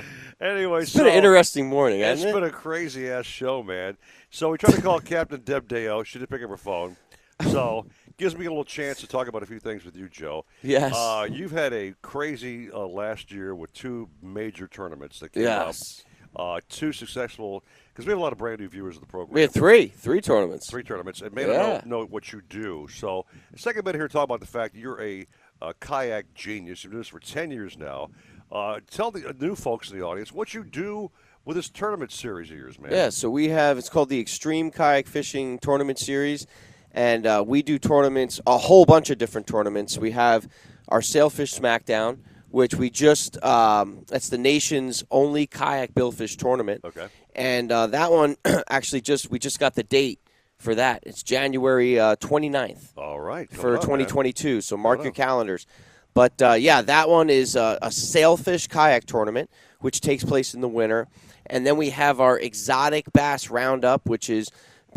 [0.42, 2.48] Anyway, it's been an interesting morning, It's hasn't been it?
[2.48, 3.98] a crazy ass show, man.
[4.30, 6.02] So we tried to call Captain Deb Deo.
[6.04, 6.96] She didn't pick up her phone.
[7.44, 7.86] So
[8.16, 10.46] gives me a little chance to talk about a few things with you, Joe.
[10.64, 10.94] Yes.
[10.96, 16.06] Uh, you've had a crazy uh, last year with two major tournaments that came Yes.
[16.06, 16.09] up.
[16.36, 19.34] Uh, two successful because we have a lot of brand new viewers of the program.
[19.34, 20.70] We had three, three tournaments.
[20.70, 21.58] Three tournaments, and may Yeah.
[21.58, 22.88] not know, know what you do.
[22.94, 23.26] So,
[23.56, 25.26] second bit here, talk about the fact that you're a,
[25.62, 26.84] uh kayak genius.
[26.84, 28.10] You've been doing this for ten years now.
[28.52, 31.12] Uh, tell the uh, new folks in the audience what you do
[31.46, 32.92] with this tournament series of yours, man.
[32.92, 36.46] Yeah, so we have it's called the Extreme Kayak Fishing Tournament Series,
[36.94, 39.98] and uh, we do tournaments, a whole bunch of different tournaments.
[39.98, 40.48] We have
[40.88, 42.20] our Sailfish Smackdown,
[42.50, 46.82] which we just um, that's the nation's only kayak billfish tournament.
[46.84, 47.08] Okay.
[47.36, 48.36] And uh, that one
[48.70, 50.20] actually just we just got the date
[50.58, 51.04] for that.
[51.06, 53.50] It's January uh, 29th All right.
[53.50, 54.08] for Coming up, man.
[54.08, 54.62] 2022.
[54.62, 55.66] So mark your calendars.
[56.14, 59.50] But uh, yeah, that one is uh, a sailfish kayak tournament,
[59.80, 61.08] which takes place in the winter.
[61.46, 64.52] And then we have our exotic bass roundup, which is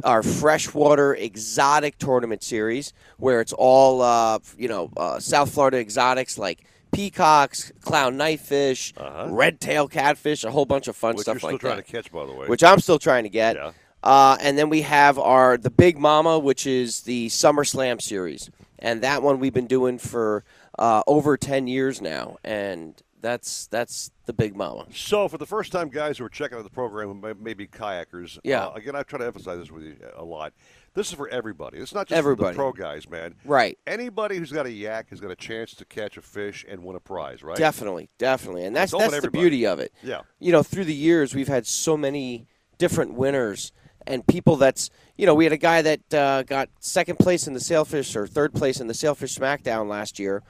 [0.05, 6.39] our freshwater exotic tournament series, where it's all uh, you know uh, South Florida exotics
[6.39, 8.93] like peacocks, clown knifefish,
[9.31, 11.17] red tail catfish, a whole bunch of fun Uh-huh.
[11.17, 12.47] Which stuff you're still trying to catch, by the way.
[12.47, 13.57] Which I'm still trying to get.
[13.57, 13.73] Yeah.
[14.03, 18.51] Uh, and then we have our the Big Mama, which is the Summer Slam series,
[18.79, 20.45] and that one we've been doing for
[20.79, 24.87] uh, over ten years now, and that's that's the Big Mama.
[24.93, 27.55] So, for the first time, guys who are checking out the program, who may, may
[27.55, 28.67] be kayakers, Yeah.
[28.67, 30.53] uh, again, I try to emphasize this with you a lot.
[30.95, 31.79] This is for everybody.
[31.79, 32.55] It's not just Everybody.
[32.55, 33.35] for the pro guys, man.
[33.45, 33.79] Right.
[33.87, 36.97] Anybody who's got a yak has got a chance to catch a fish and win
[36.97, 37.57] a prize, right?
[37.57, 39.93] Definitely, definitely, and that's that's the beauty of it.
[40.03, 40.21] Yeah.
[40.39, 42.47] You know, through the years, we've had so many
[42.79, 43.73] different winners
[44.07, 47.53] and people that's you know we had a guy that uh, got second place in
[47.55, 50.43] the sailfish or third place in the sailfish smackdown last year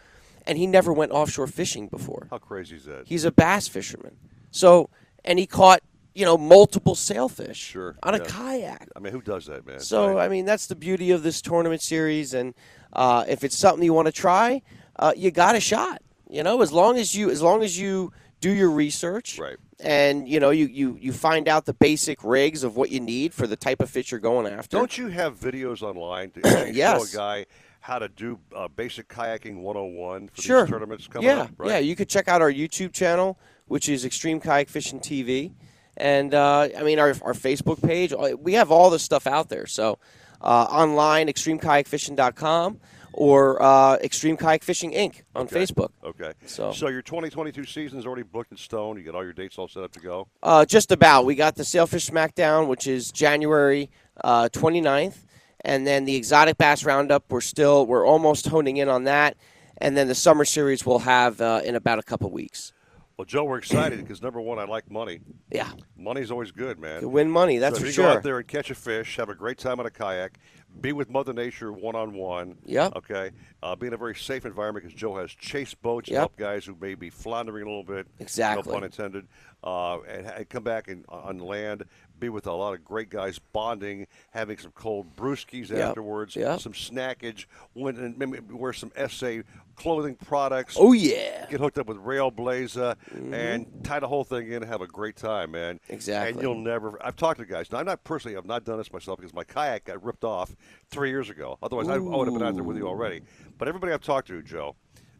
[0.47, 3.07] and he never went offshore fishing before How crazy is that?
[3.07, 4.17] he's a bass fisherman
[4.51, 4.89] so
[5.25, 5.83] and he caught
[6.15, 7.97] you know multiple sailfish Sure.
[8.03, 9.81] on a kayak I mean, who does that, man?
[9.81, 10.25] so Right.
[10.25, 12.55] I mean, that's the beauty of this tournament series, and
[12.93, 14.63] uh, if it's something you want to try,
[14.99, 16.03] uh, you got a shot.
[16.29, 19.57] You know, as long as you as long as you do your research, right.
[19.81, 23.33] and you know you, you you find out the basic rigs of what you need
[23.35, 24.77] for the type of fish you're going after.
[24.79, 26.41] Don't you have videos online to
[26.73, 27.13] Yes.
[27.13, 27.47] show a guy
[27.81, 30.63] how to do uh, basic kayaking 101 for sure.
[30.63, 31.51] these tournaments coming yeah, up?
[31.59, 31.71] Right?
[31.71, 31.79] yeah.
[31.79, 35.53] You could check out our YouTube channel, which is Extreme Kayak Fishing TV,
[35.97, 38.13] and uh, I mean our our Facebook page.
[38.13, 39.67] Uh, We have all this stuff out there.
[39.67, 39.99] So
[40.41, 42.81] uh, online, extremekayakfishing.com
[43.15, 45.21] or uh, Extreme Kayak Fishing Inc.
[45.35, 45.57] on Okay.
[45.63, 45.91] Facebook.
[46.03, 46.33] Okay.
[46.47, 48.97] So- so your 2022 season is already booked in stone.
[48.97, 50.29] You got all your dates all set up to go.
[50.43, 51.27] Uh, just about.
[51.27, 53.91] We got the Sailfish Smackdown, which is January
[54.25, 55.19] uh, 29th,
[55.63, 57.25] and then the Exotic Bass Roundup.
[57.29, 59.37] We're still we're almost honing in on that,
[59.77, 62.73] and then the Summer Series we'll have uh, in about a couple weeks.
[63.17, 65.21] Well, Joe, we're excited because number one, I like money.
[65.51, 65.71] Yeah.
[65.97, 67.03] Money's always good, man.
[67.03, 69.29] To win money, that's so for you go out there and catch a fish, have
[69.29, 70.39] a great time on a kayak,
[70.81, 72.57] be with Mother Nature one on one.
[72.65, 72.89] Yeah.
[72.97, 73.31] Okay.
[73.63, 76.19] Uh, be in a very safe environment because Joe has chase boats Yep.
[76.19, 78.07] help guys who may be floundering a little bit.
[78.19, 78.69] Exactly.
[78.73, 79.27] No pun intended.
[79.63, 81.85] Uh, and, and come back and on land,
[82.19, 85.79] be with a lot of great guys bonding, having some cold brewskis Yep.
[85.91, 86.61] afterwards, Yep.
[86.61, 89.43] some snackage, win- and maybe wear some SA
[89.77, 90.77] clothing products.
[90.79, 91.47] Oh, yeah.
[91.49, 92.97] Get hooked up with Railblaza
[93.33, 95.77] and tie the whole thing in and have a great time, man.
[95.77, 95.93] Mm-hmm.
[95.93, 96.33] Exactly.
[96.33, 96.99] And you'll never.
[97.05, 97.71] I've talked to guys.
[97.71, 98.37] Now, I'm not personally.
[98.37, 100.55] I've not done this myself because my kayak got ripped off
[100.91, 101.57] three years ago.
[101.63, 103.23] Otherwise, I, I would have been out there with you already.
[103.59, 104.75] But everybody I've talked to, Joe.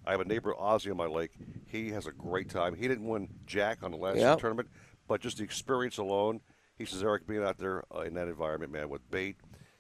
[0.07, 1.31] I have a neighbor, Ozzy, on my lake.
[1.67, 2.75] He has a great time.
[2.75, 4.41] He didn't win Jack on the last Yep.
[4.41, 4.69] tournament,
[5.09, 6.41] but just the experience alone.
[6.77, 9.37] He says, Eric, being out there uh, in that environment, man, with bait,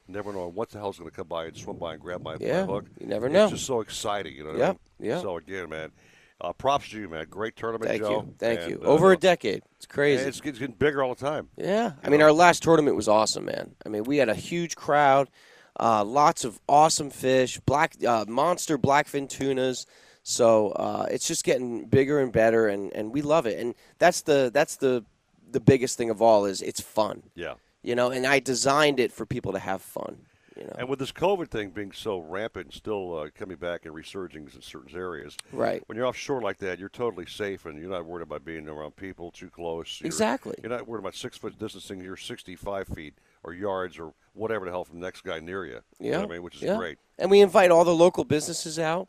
[0.06, 2.36] never knowing what the hell's going to come by and swim by and grab my,
[2.38, 2.86] my hook.
[3.00, 3.44] you never know.
[3.44, 4.52] it's just so exciting, you know.
[4.52, 5.10] Yeah, Yep, I mean?
[5.10, 5.22] yep.
[5.22, 5.90] So again, man,
[6.40, 7.26] uh, props to you, man.
[7.28, 8.10] Great tournament, Thank Joe.
[8.28, 8.80] you, thank And, you.
[8.82, 10.22] uh, Over a decade, it's crazy.
[10.28, 11.48] it's, it's getting bigger all the time.
[11.56, 13.74] Yeah, I mean, our last tournament was awesome, man.
[13.84, 15.28] I mean, we had a huge crowd,
[15.80, 19.86] uh, lots of awesome fish, black uh, monster blackfin tunas.
[20.22, 23.58] So uh, it's just getting bigger and better, and, and we love it.
[23.58, 25.04] And that's the that's the
[25.50, 27.24] the biggest thing of all is it's fun.
[27.34, 27.54] Yeah.
[27.82, 30.18] You know, and I designed it for people to have fun.
[30.56, 30.74] You know.
[30.78, 34.48] And with this COVID thing being so rampant and still uh, coming back and resurging
[34.54, 35.82] in certain areas, Right.
[35.86, 38.94] When you're offshore like that, you're totally safe and you're not worried about being around
[38.96, 39.98] people too close.
[40.00, 40.54] You're- Exactly.
[40.62, 42.00] You're not worried about six foot distancing.
[42.02, 45.80] You're 65 feet or yards or whatever the hell from the next guy near you.
[45.98, 46.76] You know Yeah, what I mean, which is yeah.
[46.76, 46.98] great.
[47.18, 49.08] And we invite all the local businesses out,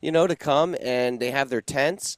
[0.00, 2.16] you know, to come and they have their tents,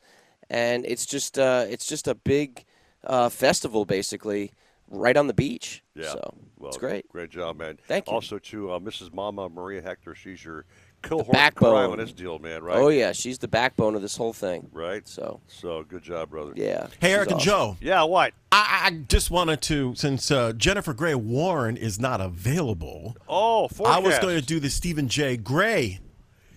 [0.50, 2.64] and it's just uh, it's just a big
[3.04, 4.52] uh, festival basically
[4.88, 5.82] right on the beach.
[5.94, 6.12] Yeah.
[6.12, 7.08] So well, it's great.
[7.08, 7.78] Great job, man.
[7.86, 8.12] Thank you.
[8.12, 9.12] Also to uh, Mrs.
[9.12, 10.14] Mama Maria Hector.
[10.14, 10.64] She's your
[11.02, 11.72] cohort backbone.
[11.72, 12.62] prime on this deal, man.
[12.62, 12.76] Right?
[12.76, 14.68] Oh yeah, she's the backbone of this whole thing.
[14.72, 15.06] Right.
[15.06, 16.52] So So good job, brother.
[16.54, 16.88] Yeah.
[17.00, 17.40] Hey, Eric she's and.
[17.40, 17.76] Joe.
[17.80, 18.32] Yeah, what?
[18.52, 23.16] I, I just wanted to, since uh, Jennifer Gray Warren is not available.
[23.28, 23.98] Oh, forecast.
[23.98, 25.36] I was going to do the Stephen J.
[25.36, 26.00] Gray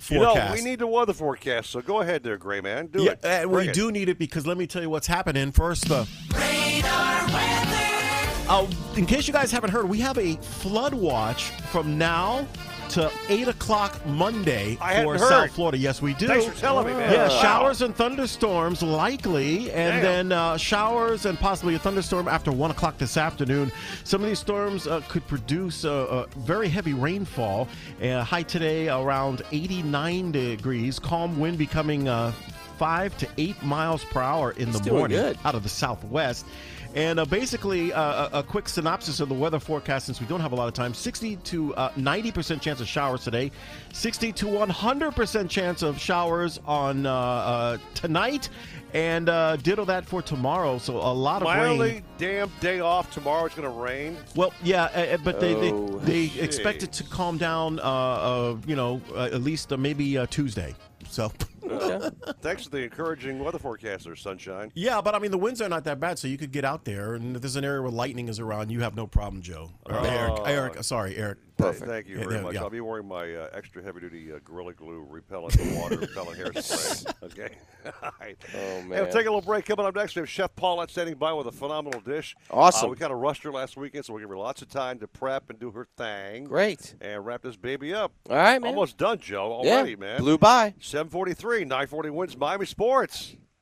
[0.09, 2.87] You know, we need the weather forecast, so go ahead there, Gray Man.
[2.87, 3.19] Do yeah, it.
[3.23, 3.73] and Bring we it.
[3.75, 5.51] do need it because let me tell you what's happening.
[5.51, 7.85] First, the radar weather.
[8.47, 12.47] Uh, in case you guys haven't heard, we have a flood watch from now
[12.89, 15.29] to 8 o'clock Monday I for hadn't heard.
[15.29, 15.77] South Florida.
[15.77, 16.27] Yes, we do.
[16.27, 17.11] Thanks for telling me, man.
[17.13, 17.41] Yeah, Wow.
[17.41, 20.03] showers and thunderstorms likely, and Damn.
[20.03, 23.71] then uh, showers and possibly a thunderstorm after 1 o'clock this afternoon.
[24.03, 27.67] Some of these storms uh, could produce uh, uh, very heavy rainfall.
[28.01, 30.99] Uh, high today around 89 degrees.
[30.99, 32.31] Calm wind becoming uh,
[32.77, 35.37] 5 to 8 miles per hour in He's the morning good.
[35.45, 36.45] out of the southwest.
[36.95, 40.39] And uh, basically, uh, a, a quick synopsis of the weather forecast since we don't
[40.41, 43.51] have a lot of time 60 to uh, 90% chance of showers today,
[43.93, 48.49] 60 to 100% chance of showers on uh, uh, tonight,
[48.95, 50.79] and uh, ditto that for tomorrow.
[50.79, 52.03] So a lot of My rain.
[52.17, 53.45] damn day off tomorrow.
[53.45, 54.17] It's going to rain.
[54.35, 57.79] Well, yeah, uh, uh, but they Oh, they, they expect it to calm down.
[57.79, 60.73] Uh, uh, you know, uh, at least uh, maybe uh, Tuesday.
[61.07, 61.31] So.
[61.69, 62.09] Uh,
[62.41, 64.71] thanks to the encouraging weather forecast there, Sunshine.
[64.75, 66.85] Yeah, but I mean the winds are not that bad, so you could get out
[66.85, 67.15] there.
[67.15, 69.71] And if there's an area where lightning is around, you have no problem, Joe.
[69.85, 70.03] Or Oh.
[70.03, 71.37] Eric, Eric, sorry, Eric.
[71.59, 72.53] Th- Thank you very yeah, much.
[72.55, 72.61] yeah.
[72.61, 77.13] I'll be wearing my uh, extra heavy duty uh, Gorilla Glue repellent water repellent hairspray.
[77.23, 77.49] Okay.
[78.03, 78.37] All right.
[78.47, 78.89] Oh, Hey, man.
[78.89, 79.65] we'll take a little break.
[79.65, 82.35] Coming up next, we have Chef Paulette standing by with a phenomenal dish.
[82.49, 82.87] Awesome.
[82.87, 84.99] Uh, we kind of rushed her last weekend, so we're giving her lots of time
[84.99, 86.45] to prep and do her thing.
[86.45, 86.95] Great.
[87.01, 88.11] And wrap this baby up.
[88.29, 88.69] All right, man.
[88.69, 89.61] Almost done, Joe.
[89.63, 90.19] Yeah, Already, man.
[90.21, 90.73] blew by.
[90.79, 93.35] 743, 940 WINZ Miami Sports.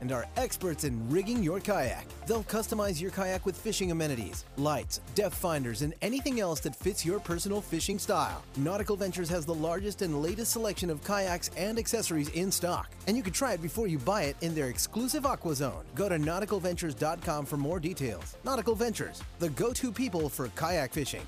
[0.00, 2.06] and are experts in rigging your kayak.
[2.26, 7.04] They'll customize your kayak with fishing amenities, lights, depth finders, and anything else that fits
[7.04, 8.42] your personal fishing style.
[8.56, 13.16] Nautical Ventures has the largest and latest selection of kayaks and accessories in stock, and
[13.16, 15.84] you can try it before you buy it in their exclusive Aqua Zone.
[15.94, 18.36] Go to nauticalventures.com for more details.
[18.44, 21.22] Nautical Ventures, the go-to people for kayak fishing.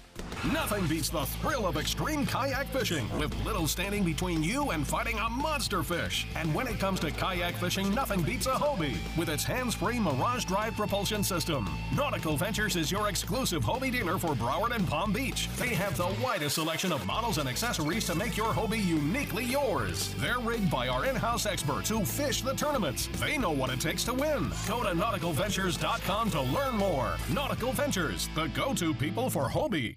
[0.52, 5.18] Nothing beats the thrill of extreme kayak fishing, with little standing between you and fighting
[5.18, 6.26] a monster fish.
[6.34, 10.44] And when it comes to kayak fishing, nothing beats a Hobie with its hands-free Mirage
[10.44, 11.68] Drive propulsion system.
[11.96, 15.48] Nautical Ventures is your exclusive Hobie dealer for Broward and Palm Beach.
[15.58, 20.14] They have the widest selection of models and accessories to make your Hobie uniquely yours.
[20.18, 23.08] They're rigged by our in-house experts who fish the tournaments.
[23.18, 24.52] They know what it takes to win.
[24.68, 27.16] Go to nauticalventures.com to learn more.
[27.32, 29.96] Nautical Ventures, the go-to people for Hobie.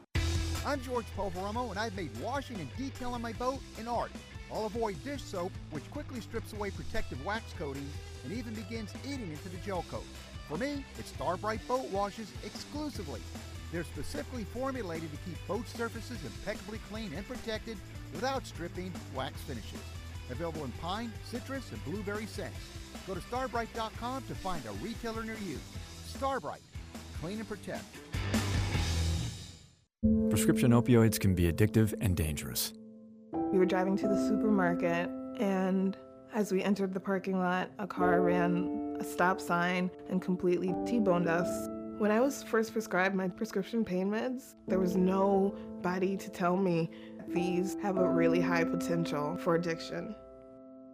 [0.63, 4.11] I'm George Poveromo, and I've made washing and detailing my boat an art.
[4.53, 7.91] I'll avoid dish soap, which quickly strips away protective wax coatings
[8.23, 10.05] and even begins eating into the gel coat.
[10.47, 13.21] For me, it's Star brite Boat Washes exclusively.
[13.71, 17.77] They're specifically formulated to keep boat surfaces impeccably clean and protected
[18.13, 19.79] without stripping wax finishes.
[20.29, 22.59] Available in pine, citrus, and blueberry scents.
[23.07, 25.57] Go to starbrite.com to find a retailer near you.
[26.05, 26.61] Star brite,
[27.19, 27.85] clean and protect.
[30.31, 32.73] Prescription opioids can be addictive and dangerous.
[33.51, 35.95] We were driving to the supermarket, and
[36.33, 40.99] as we entered the parking lot, a car ran a stop sign and completely T
[40.99, 41.67] boned us.
[41.99, 46.89] When I was first prescribed my prescription pain meds, there was nobody to tell me
[47.27, 50.15] these have a really high potential for addiction.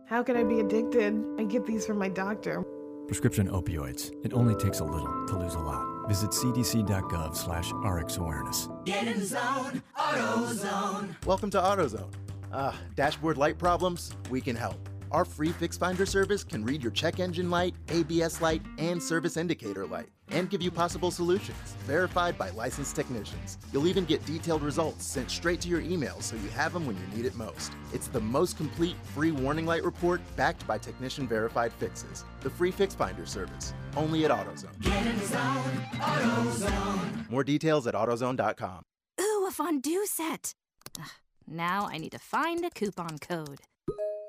[0.07, 1.23] How could I be addicted?
[1.39, 2.61] I get these from my doctor.
[3.07, 4.11] Prescription opioids.
[4.25, 5.96] It only takes a little to lose a lot.
[6.07, 8.85] Visit cdc.gov slash rxawareness.
[8.85, 11.25] Get in the zone, AutoZone.
[11.25, 12.13] Welcome to AutoZone.
[12.51, 14.15] Uh, dashboard light problems?
[14.29, 14.77] We can help.
[15.11, 19.38] Our free Fix Finder service can read your check engine light, ABS light, and service
[19.38, 23.57] indicator light, and give you possible solutions, verified by licensed technicians.
[23.71, 26.95] You'll even get detailed results sent straight to your email so you have them when
[26.97, 27.71] you need it most.
[27.93, 32.25] It's the most complete free warning light report backed by technician verified fixes.
[32.41, 34.81] The free Fix Finder service, only at AutoZone.
[34.81, 37.29] Get in the zone, AutoZone.
[37.29, 38.83] More details at AutoZone.com.
[39.19, 40.53] Ooh, a fondue set.
[40.99, 41.07] Ugh,
[41.47, 43.61] now I need to find a coupon code.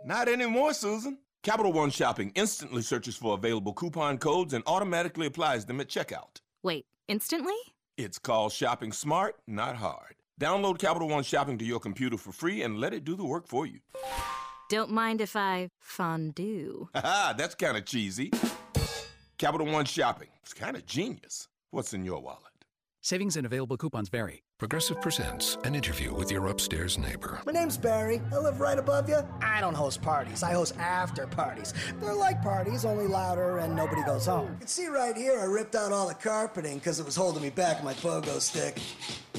[0.04, 1.18] Not anymore, Susan.
[1.44, 6.40] Capital One Shopping instantly searches for available coupon codes and automatically applies them at checkout.
[6.64, 7.54] Wait, instantly?
[7.96, 10.16] It's called shopping smart, not hard.
[10.40, 13.46] Download Capital One Shopping to your computer for free and let it do the work
[13.46, 13.78] for you.
[14.68, 16.88] Don't mind if I fondue.
[16.94, 18.30] Haha, that's kind of cheesy.
[19.38, 20.28] Capital One Shopping.
[20.42, 21.48] It's kind of genius.
[21.70, 22.42] What's in your wallet?
[23.00, 24.42] Savings and available coupons vary.
[24.58, 27.40] Progressive presents an interview with your upstairs neighbor.
[27.46, 28.20] My name's Barry.
[28.32, 29.18] I live right above you.
[29.40, 30.42] I don't host parties.
[30.42, 31.72] I host after parties.
[32.00, 34.50] They're like parties, only louder and nobody goes home.
[34.54, 37.40] You can see right here, I ripped out all the carpeting because it was holding
[37.40, 38.80] me back with my pogo stick.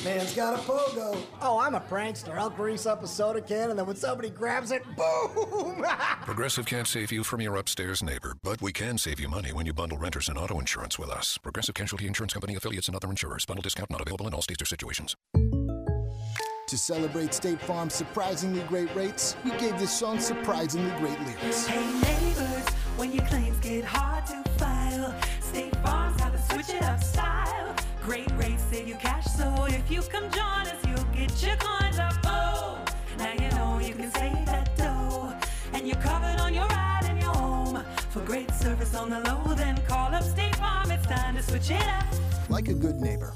[0.06, 1.22] Man's got a pogo.
[1.42, 2.38] Oh, I'm a prankster.
[2.38, 5.86] I'll grease up a soda can and then when somebody grabs it, boom!
[6.22, 9.66] Progressive can't save you from your upstairs neighbor, but we can save you money when
[9.66, 11.38] you bundle renters and auto insurance with us.
[11.38, 13.46] Progressive Casualty Insurance Company affiliates and other insurers.
[13.46, 15.09] Bundle discount not available in all states or situations.
[15.34, 21.66] To celebrate State Farm's surprisingly great rates, we gave this song surprisingly great lyrics.
[21.66, 26.84] Hey neighbors, when your claims get hard to file, State Farm's got a switch it
[26.84, 27.76] up style.
[28.04, 31.98] Great rates save you cash, so if you come join us, you'll get your coins
[31.98, 32.14] up.
[32.26, 32.86] Oh,
[33.18, 35.34] now you know you can save that dough,
[35.74, 37.84] and you're covered on your ride and your home.
[38.12, 40.92] For great service on the low, then call up State Farm.
[40.92, 42.06] It's time to switch it up.
[42.48, 43.34] Like a good neighbor,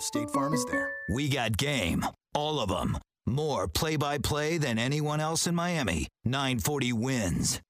[0.00, 0.90] State Farm is there.
[1.08, 2.06] We got game.
[2.32, 2.98] All of them.
[3.26, 6.06] More play by play than anyone else in Miami.
[6.24, 7.60] 940 WINZ.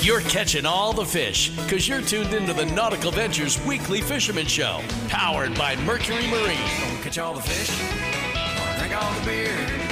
[0.00, 4.80] You're catching all the fish because you're tuned into the Nautical Ventures Weekly Fisherman Show,
[5.08, 6.58] powered by Mercury Marine.
[6.80, 7.70] Gonna catch all the fish,
[8.78, 9.83] drink all the beer,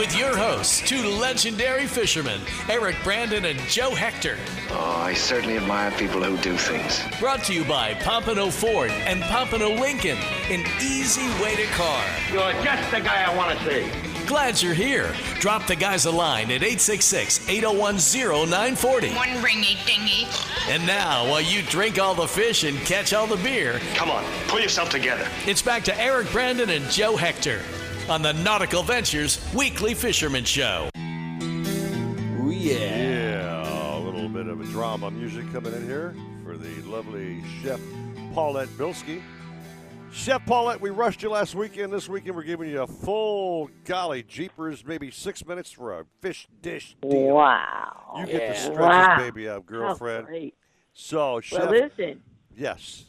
[0.00, 2.40] With your hosts, two legendary fishermen,
[2.70, 4.38] Eric Brandon and Joe Hector.
[4.70, 7.02] Oh, I certainly admire people who do things.
[7.20, 10.16] Brought to you by Pompano Ford and Pompano Lincoln,
[10.48, 12.02] an easy way to car.
[12.32, 14.26] You're just the guy I want to see.
[14.26, 15.14] Glad you're here.
[15.38, 17.96] Drop the guys a line at 866 801
[18.48, 19.10] 0940.
[19.14, 20.26] One ringy dingy.
[20.70, 24.24] And now, while you drink all the fish and catch all the beer, Come on,
[24.48, 25.28] pull yourself together.
[25.46, 27.60] it's back to Eric Brandon and Joe Hector
[28.10, 30.88] on the Nautical Ventures Weekly Fisherman Show.
[30.96, 32.74] Ooh, yeah.
[32.96, 36.14] Yeah, a little bit of a drama music coming in here
[36.44, 37.80] for the lovely chef
[38.34, 39.22] Paulette Bilski.
[40.12, 41.92] Chef Paulette, we rushed you last weekend.
[41.92, 46.48] This weekend, we're giving you a full golly jeepers, maybe six minutes for a fish
[46.62, 47.10] dish deal.
[47.36, 48.14] Wow.
[48.18, 48.52] You get Yeah.
[48.54, 49.16] to stretch Wow.
[49.18, 50.26] this baby out, girlfriend.
[50.26, 50.54] Great.
[50.92, 51.60] So, chef.
[51.60, 52.22] Well, listen,
[52.56, 53.04] Yes,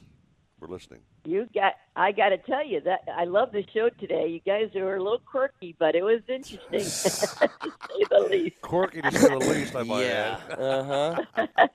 [0.60, 1.02] we're listening.
[1.26, 1.74] You got.
[1.96, 4.28] I got to tell you that I love the show today.
[4.28, 7.48] You guys were a little quirky, but it was interesting, to say
[8.10, 8.62] the least.
[8.62, 10.40] Quirky to say the least, I might Yeah.
[10.50, 10.60] add.
[10.60, 10.84] Uh
[11.46, 11.68] huh.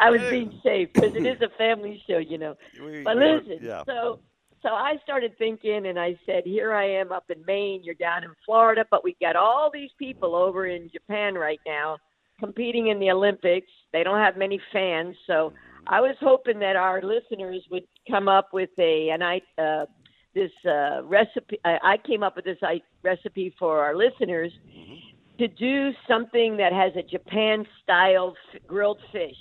[0.00, 2.56] I was being safe because it is a family show, you know.
[2.82, 3.82] We- But listen, yeah.
[3.86, 4.20] so
[4.62, 7.82] so I started thinking, and I said, here I am up in Maine.
[7.84, 11.98] You're down in Florida, but we got all these people over in Japan right now
[12.40, 13.70] competing in the Olympics.
[13.92, 15.52] They don't have many fans, so
[15.86, 19.86] I was hoping that our listeners would come up with a and I uh,
[20.34, 21.58] this uh, recipe.
[21.64, 24.52] I, I came up with this I, recipe for our listeners
[25.38, 29.36] to do something that has a Japan style f- grilled fish.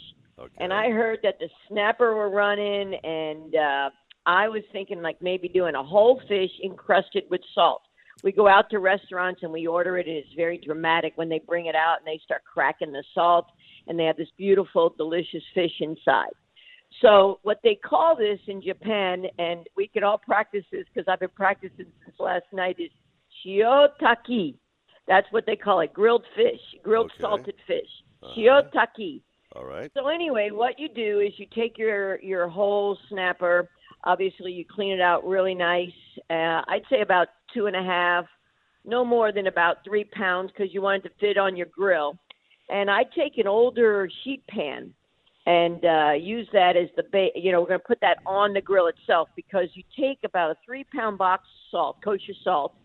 [0.60, 3.89] And I heard that the snapper were running, and uh,
[4.27, 7.81] I was thinking like maybe doing a whole fish encrusted with salt.
[8.23, 11.39] We go out to restaurants and we order it, and it's very dramatic when they
[11.39, 13.48] bring it out and they start cracking the salt,
[13.88, 16.34] and they have this beautiful, delicious fish inside.
[17.01, 21.19] So what they call this in Japan, and we can all practice this because I've
[21.19, 22.89] been practicing since last night, is
[23.45, 24.55] shiotaki.
[25.07, 27.22] That's what they call it, grilled fish, grilled Okay.
[27.22, 27.88] salted fish.
[28.23, 28.34] Uh-huh.
[28.35, 29.22] Shiotaki.
[29.55, 29.91] All right.
[29.93, 33.69] So anyway, what you do is you take your your whole snapper.
[34.03, 35.89] Obviously, you clean it out really nice.
[36.30, 38.26] Uh, I'd say about two and a half,
[38.85, 42.18] no more than about three pounds, because you want it to fit on your grill.
[42.69, 44.93] And I take an older sheet pan
[45.48, 47.32] and uh, use that as the base.
[47.34, 50.52] You know, we're going to put that on the grill itself because you take about
[50.52, 52.76] a three pound box of salt, kosher salt,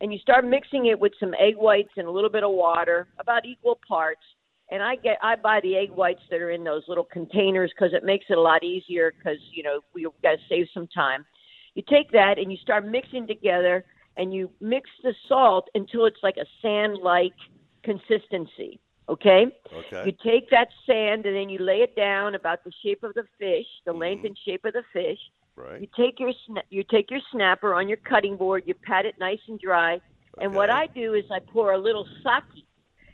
[0.00, 3.08] and you start mixing it with some egg whites and a little bit of water,
[3.18, 4.22] about equal parts.
[4.70, 7.92] And I get I buy the egg whites that are in those little containers because
[7.92, 11.26] it makes it a lot easier because you know we got to save some time.
[11.74, 13.84] You take that and you start mixing together,
[14.16, 17.34] and you mix the salt until it's like a sand-like
[17.82, 18.78] consistency.
[19.08, 19.46] Okay.
[19.72, 20.02] Okay.
[20.06, 23.24] You take that sand and then you lay it down about the shape of the
[23.38, 24.00] fish, the mm-hmm.
[24.00, 25.18] length and shape of the fish.
[25.56, 25.80] Right.
[25.80, 29.14] You take your sna- you take your snapper on your cutting board, you pat it
[29.20, 30.00] nice and dry,
[30.40, 32.64] and what I do is I pour a little sake.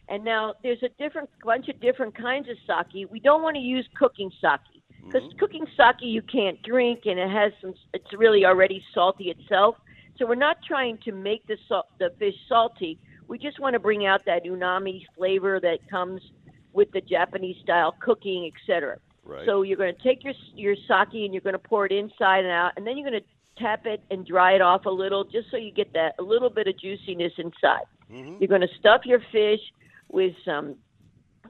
[0.09, 3.09] And now there's a different bunch of different kinds of sake.
[3.11, 5.39] We don't want to use cooking sake because mm-hmm.
[5.39, 7.75] cooking sake you can't drink and it has some.
[7.93, 9.77] It's really already salty itself.
[10.19, 12.99] So we're not trying to make the salt, the fish salty.
[13.31, 16.21] We just want to bring out that umami flavor that comes
[16.73, 18.99] with the Japanese style cooking, etc.
[19.25, 19.47] Right.
[19.47, 22.41] So you're going to take your your sake and you're going to pour it inside
[22.41, 25.23] and out, and then you're going to tap it and dry it off a little,
[25.23, 27.85] just so you get that a little bit of juiciness inside.
[28.13, 28.39] Mm-hmm.
[28.41, 29.61] You're going to stuff your fish
[30.09, 30.75] with some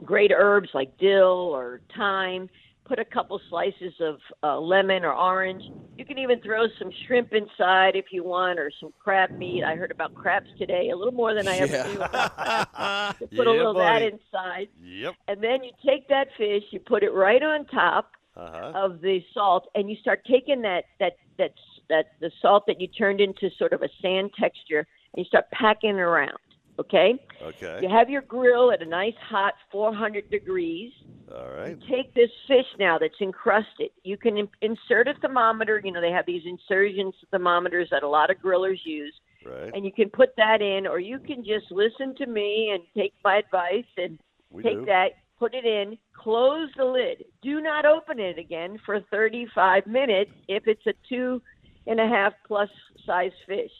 [0.04, 2.50] great herbs like dill or thyme.
[2.90, 5.62] Put a couple slices of uh, lemon or orange.
[5.96, 9.62] You can even throw some shrimp inside if you want, or some crab meat.
[9.62, 12.02] I heard about crabs today, a little more than I ever knew.
[12.02, 15.14] About put Yeah, a little of that inside, Yep.
[15.28, 18.72] and then you take that fish, you put it right on top Uh-huh.
[18.74, 21.52] of the salt, and you start taking that that that
[21.90, 24.80] that the salt that you turned into sort of a sand texture,
[25.14, 26.38] and you start packing it around.
[26.80, 27.14] Okay.
[27.40, 27.78] Okay.
[27.82, 30.92] You have your grill at a nice hot 400 degrees.
[31.34, 31.78] All right.
[31.88, 33.90] Take this fish now that's encrusted.
[34.02, 35.80] You can in- insert a thermometer.
[35.82, 39.70] You know they have these insertion thermometers that a lot of grillers use, Right.
[39.74, 43.14] and you can put that in, or you can just listen to me and take
[43.24, 44.18] my advice and
[44.50, 44.84] We take do.
[44.86, 47.24] that, put it in, close the lid.
[47.42, 51.40] Do not open it again for 35 minutes if it's a two
[51.86, 52.68] and a half plus
[53.06, 53.70] size fish.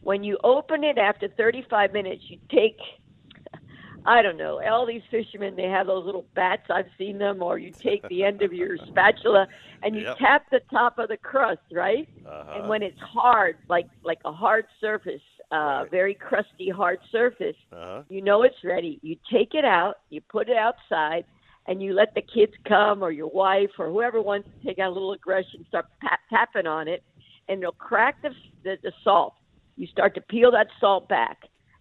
[0.00, 2.78] When you open it after 35 minutes, you take,
[4.06, 6.62] I don't know, all these fishermen, they have those little bats.
[6.70, 9.46] I've seen them, or you take the end of your spatula
[9.82, 10.18] and you Yep.
[10.18, 12.08] tap the top of the crust, right?
[12.26, 12.52] Uh-huh.
[12.58, 15.20] And when it's hard, like like a hard surface,
[15.50, 18.02] uh, very crusty hard surface, Uh-huh.
[18.08, 18.98] you know it's ready.
[19.02, 21.24] You take it out, you put it outside,
[21.66, 24.90] and you let the kids come or your wife or whoever wants to take out
[24.90, 27.02] a little aggression, start pat- tapping on it,
[27.48, 28.30] and they'll crack the,
[28.64, 29.34] the the salt.
[29.76, 31.38] You start to peel that salt back.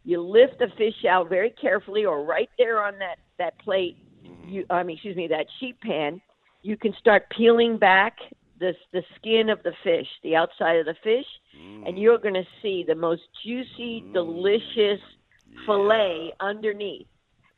[0.07, 3.97] You lift the fish out very carefully, or right there on that that plate.
[4.25, 4.49] Mm-hmm.
[4.49, 6.21] You, I mean, excuse me, that sheet pan.
[6.61, 8.15] You can start peeling back
[8.57, 11.25] the the skin of the fish, the outside of the fish,
[11.85, 12.01] and mm.
[12.01, 14.13] you're going to see the most juicy, mm.
[14.13, 15.01] delicious
[15.65, 17.07] fillet underneath.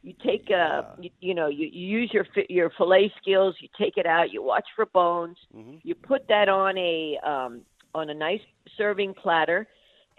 [0.01, 3.53] You take a, you, you know, you, you use your your fillet skills.
[3.59, 4.33] You take it out.
[4.33, 5.37] You watch for bones.
[5.55, 5.75] Mm-hmm.
[5.83, 7.61] You put that on a um,
[7.93, 8.41] on a nice
[8.75, 9.67] serving platter,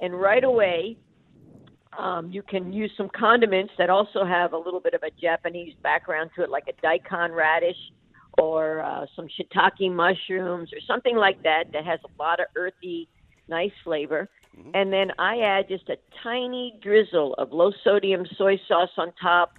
[0.00, 0.96] and right away,
[1.98, 5.74] um, you can use some condiments that also have a little bit of a Japanese
[5.82, 7.76] background to it, like a daikon radish
[8.38, 13.08] or uh, some shiitake mushrooms or something like that that has a lot of earthy,
[13.48, 14.28] nice flavor.
[14.74, 19.54] And then I add just a tiny drizzle of low sodium soy sauce on top.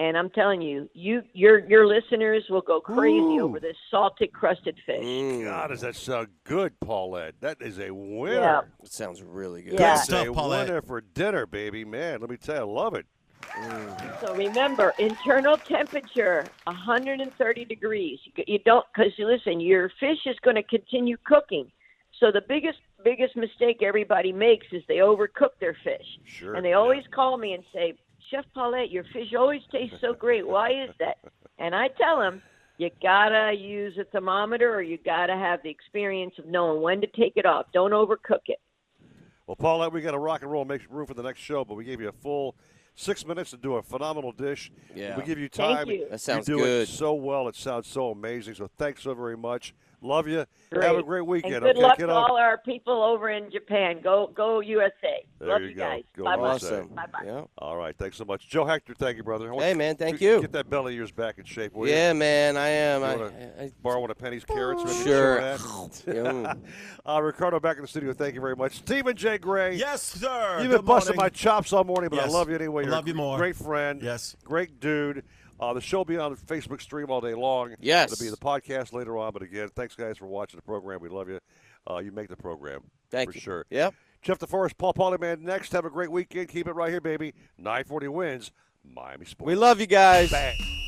[0.00, 3.42] And I'm telling you, you your your listeners will go crazy Ooh.
[3.44, 5.04] over this salted crusted fish.
[5.04, 5.44] Mm.
[5.44, 7.34] God, does that sound good, Paulette?
[7.40, 8.34] That is a winner.
[8.40, 8.60] Yeah.
[8.82, 9.72] It sounds really good.
[9.72, 9.94] Good Yeah.
[9.96, 10.68] That's stuff, a Paulette.
[10.68, 11.84] winner for dinner, baby.
[11.84, 13.04] Man, let me tell you, I love it.
[13.42, 14.20] Mm.
[14.26, 18.18] So remember, internal temperature 130 degrees.
[18.24, 21.70] You, you don't because you listen, your fish is going to continue cooking.
[22.18, 26.06] So the biggest biggest mistake everybody makes is they overcook their fish.
[26.24, 26.54] Sure.
[26.54, 27.98] And they always call me and say,
[28.30, 30.46] "Chef Paulette, your fish always tastes so great.
[30.46, 31.18] Why is that?"
[31.58, 32.42] And I tell them,
[32.78, 37.06] "You gotta use a thermometer, or you gotta have the experience of knowing when to
[37.08, 37.66] take it off.
[37.72, 38.60] Don't overcook it."
[39.46, 41.74] Well, Paulette, we got to rock and roll, make room for the next show, but
[41.74, 42.56] we gave you a full
[42.94, 44.70] six minutes to do a phenomenal dish.
[44.94, 45.16] Yeah.
[45.16, 45.76] We give you time.
[45.76, 45.88] Thank time.
[45.88, 46.08] you.
[46.08, 46.82] That sounds you do good.
[46.82, 47.48] it so well.
[47.48, 48.54] It sounds so amazing.
[48.54, 49.74] So thanks so very much.
[50.02, 50.46] Love you.
[50.72, 50.84] Great.
[50.84, 51.56] Have a great weekend.
[51.56, 52.06] And good okay, luck kiddo?
[52.08, 54.00] to all our people over in Japan.
[54.02, 55.24] Go go USA.
[55.38, 55.82] There Love you you go.
[55.82, 56.04] guys.
[56.16, 56.52] Go bye bye.
[56.52, 56.82] USA.
[56.94, 57.22] Bye bye.
[57.24, 57.44] Yeah.
[57.58, 57.96] All right.
[57.96, 58.48] Thanks so much.
[58.48, 59.52] Joe Hector, thank you, brother.
[59.52, 60.40] Hey, man, thank you.
[60.40, 62.18] Get that belly of yours back in shape, will Yeah, you?
[62.18, 63.00] man, I am.
[63.00, 64.84] You I, wanna I, borrow one of Penny's carrots?
[64.84, 65.58] maybe Sure.
[65.58, 66.54] show
[67.06, 68.12] uh, Ricardo back in the studio.
[68.12, 68.76] Thank you very much.
[68.76, 69.38] Stephen J.
[69.38, 69.76] Gray.
[69.76, 70.60] Yes, sir.
[70.62, 72.84] You've been busting my chops all morning, but I love you anyway.
[72.84, 73.36] You're love a you more.
[73.36, 74.00] Great friend.
[74.02, 74.36] Yes.
[74.44, 75.24] Great dude.
[75.60, 77.74] Uh, the show will be on Facebook stream all day long.
[77.80, 78.12] Yes.
[78.12, 79.32] It'll be the podcast later on.
[79.32, 81.00] But again, thanks guys for watching the program.
[81.00, 81.38] We love you.
[81.88, 82.82] Uh, you make the program.
[83.10, 83.40] Thank for you.
[83.40, 83.66] sure.
[83.70, 83.94] Yep.
[84.22, 85.72] Jeff DeForest, Paul Polyman next.
[85.72, 86.48] Have a great weekend.
[86.48, 87.34] Keep it right here, baby.
[87.58, 88.50] 940 WINZ.
[88.84, 89.46] Miami Sports.
[89.46, 90.30] We love you guys.
[90.30, 90.79] Bang.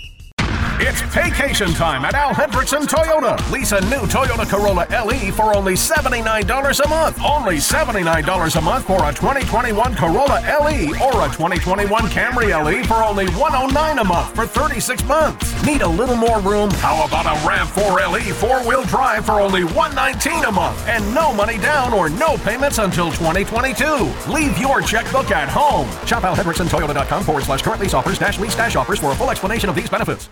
[0.85, 3.39] It's vacation time at Al Hendrickson Toyota.
[3.53, 7.21] Lease a new Toyota Corolla LE for only $79 a month.
[7.23, 13.01] Only $79 a month for a 2021 Corolla LE or a 2021 Camry LE for
[13.05, 15.65] only 109 a month for 36 months.
[15.65, 16.69] Need a little more room?
[16.71, 21.59] How about a RAV4 LE four-wheel drive for only 119 a month and no money
[21.59, 24.11] down or no payments until 2022.
[24.33, 25.89] Leave your checkbook at home.
[26.07, 29.71] Shop alhendricksontoyota.com forward slash current lease offers dash lease dash offers for a full explanation
[29.71, 30.29] of these benefits.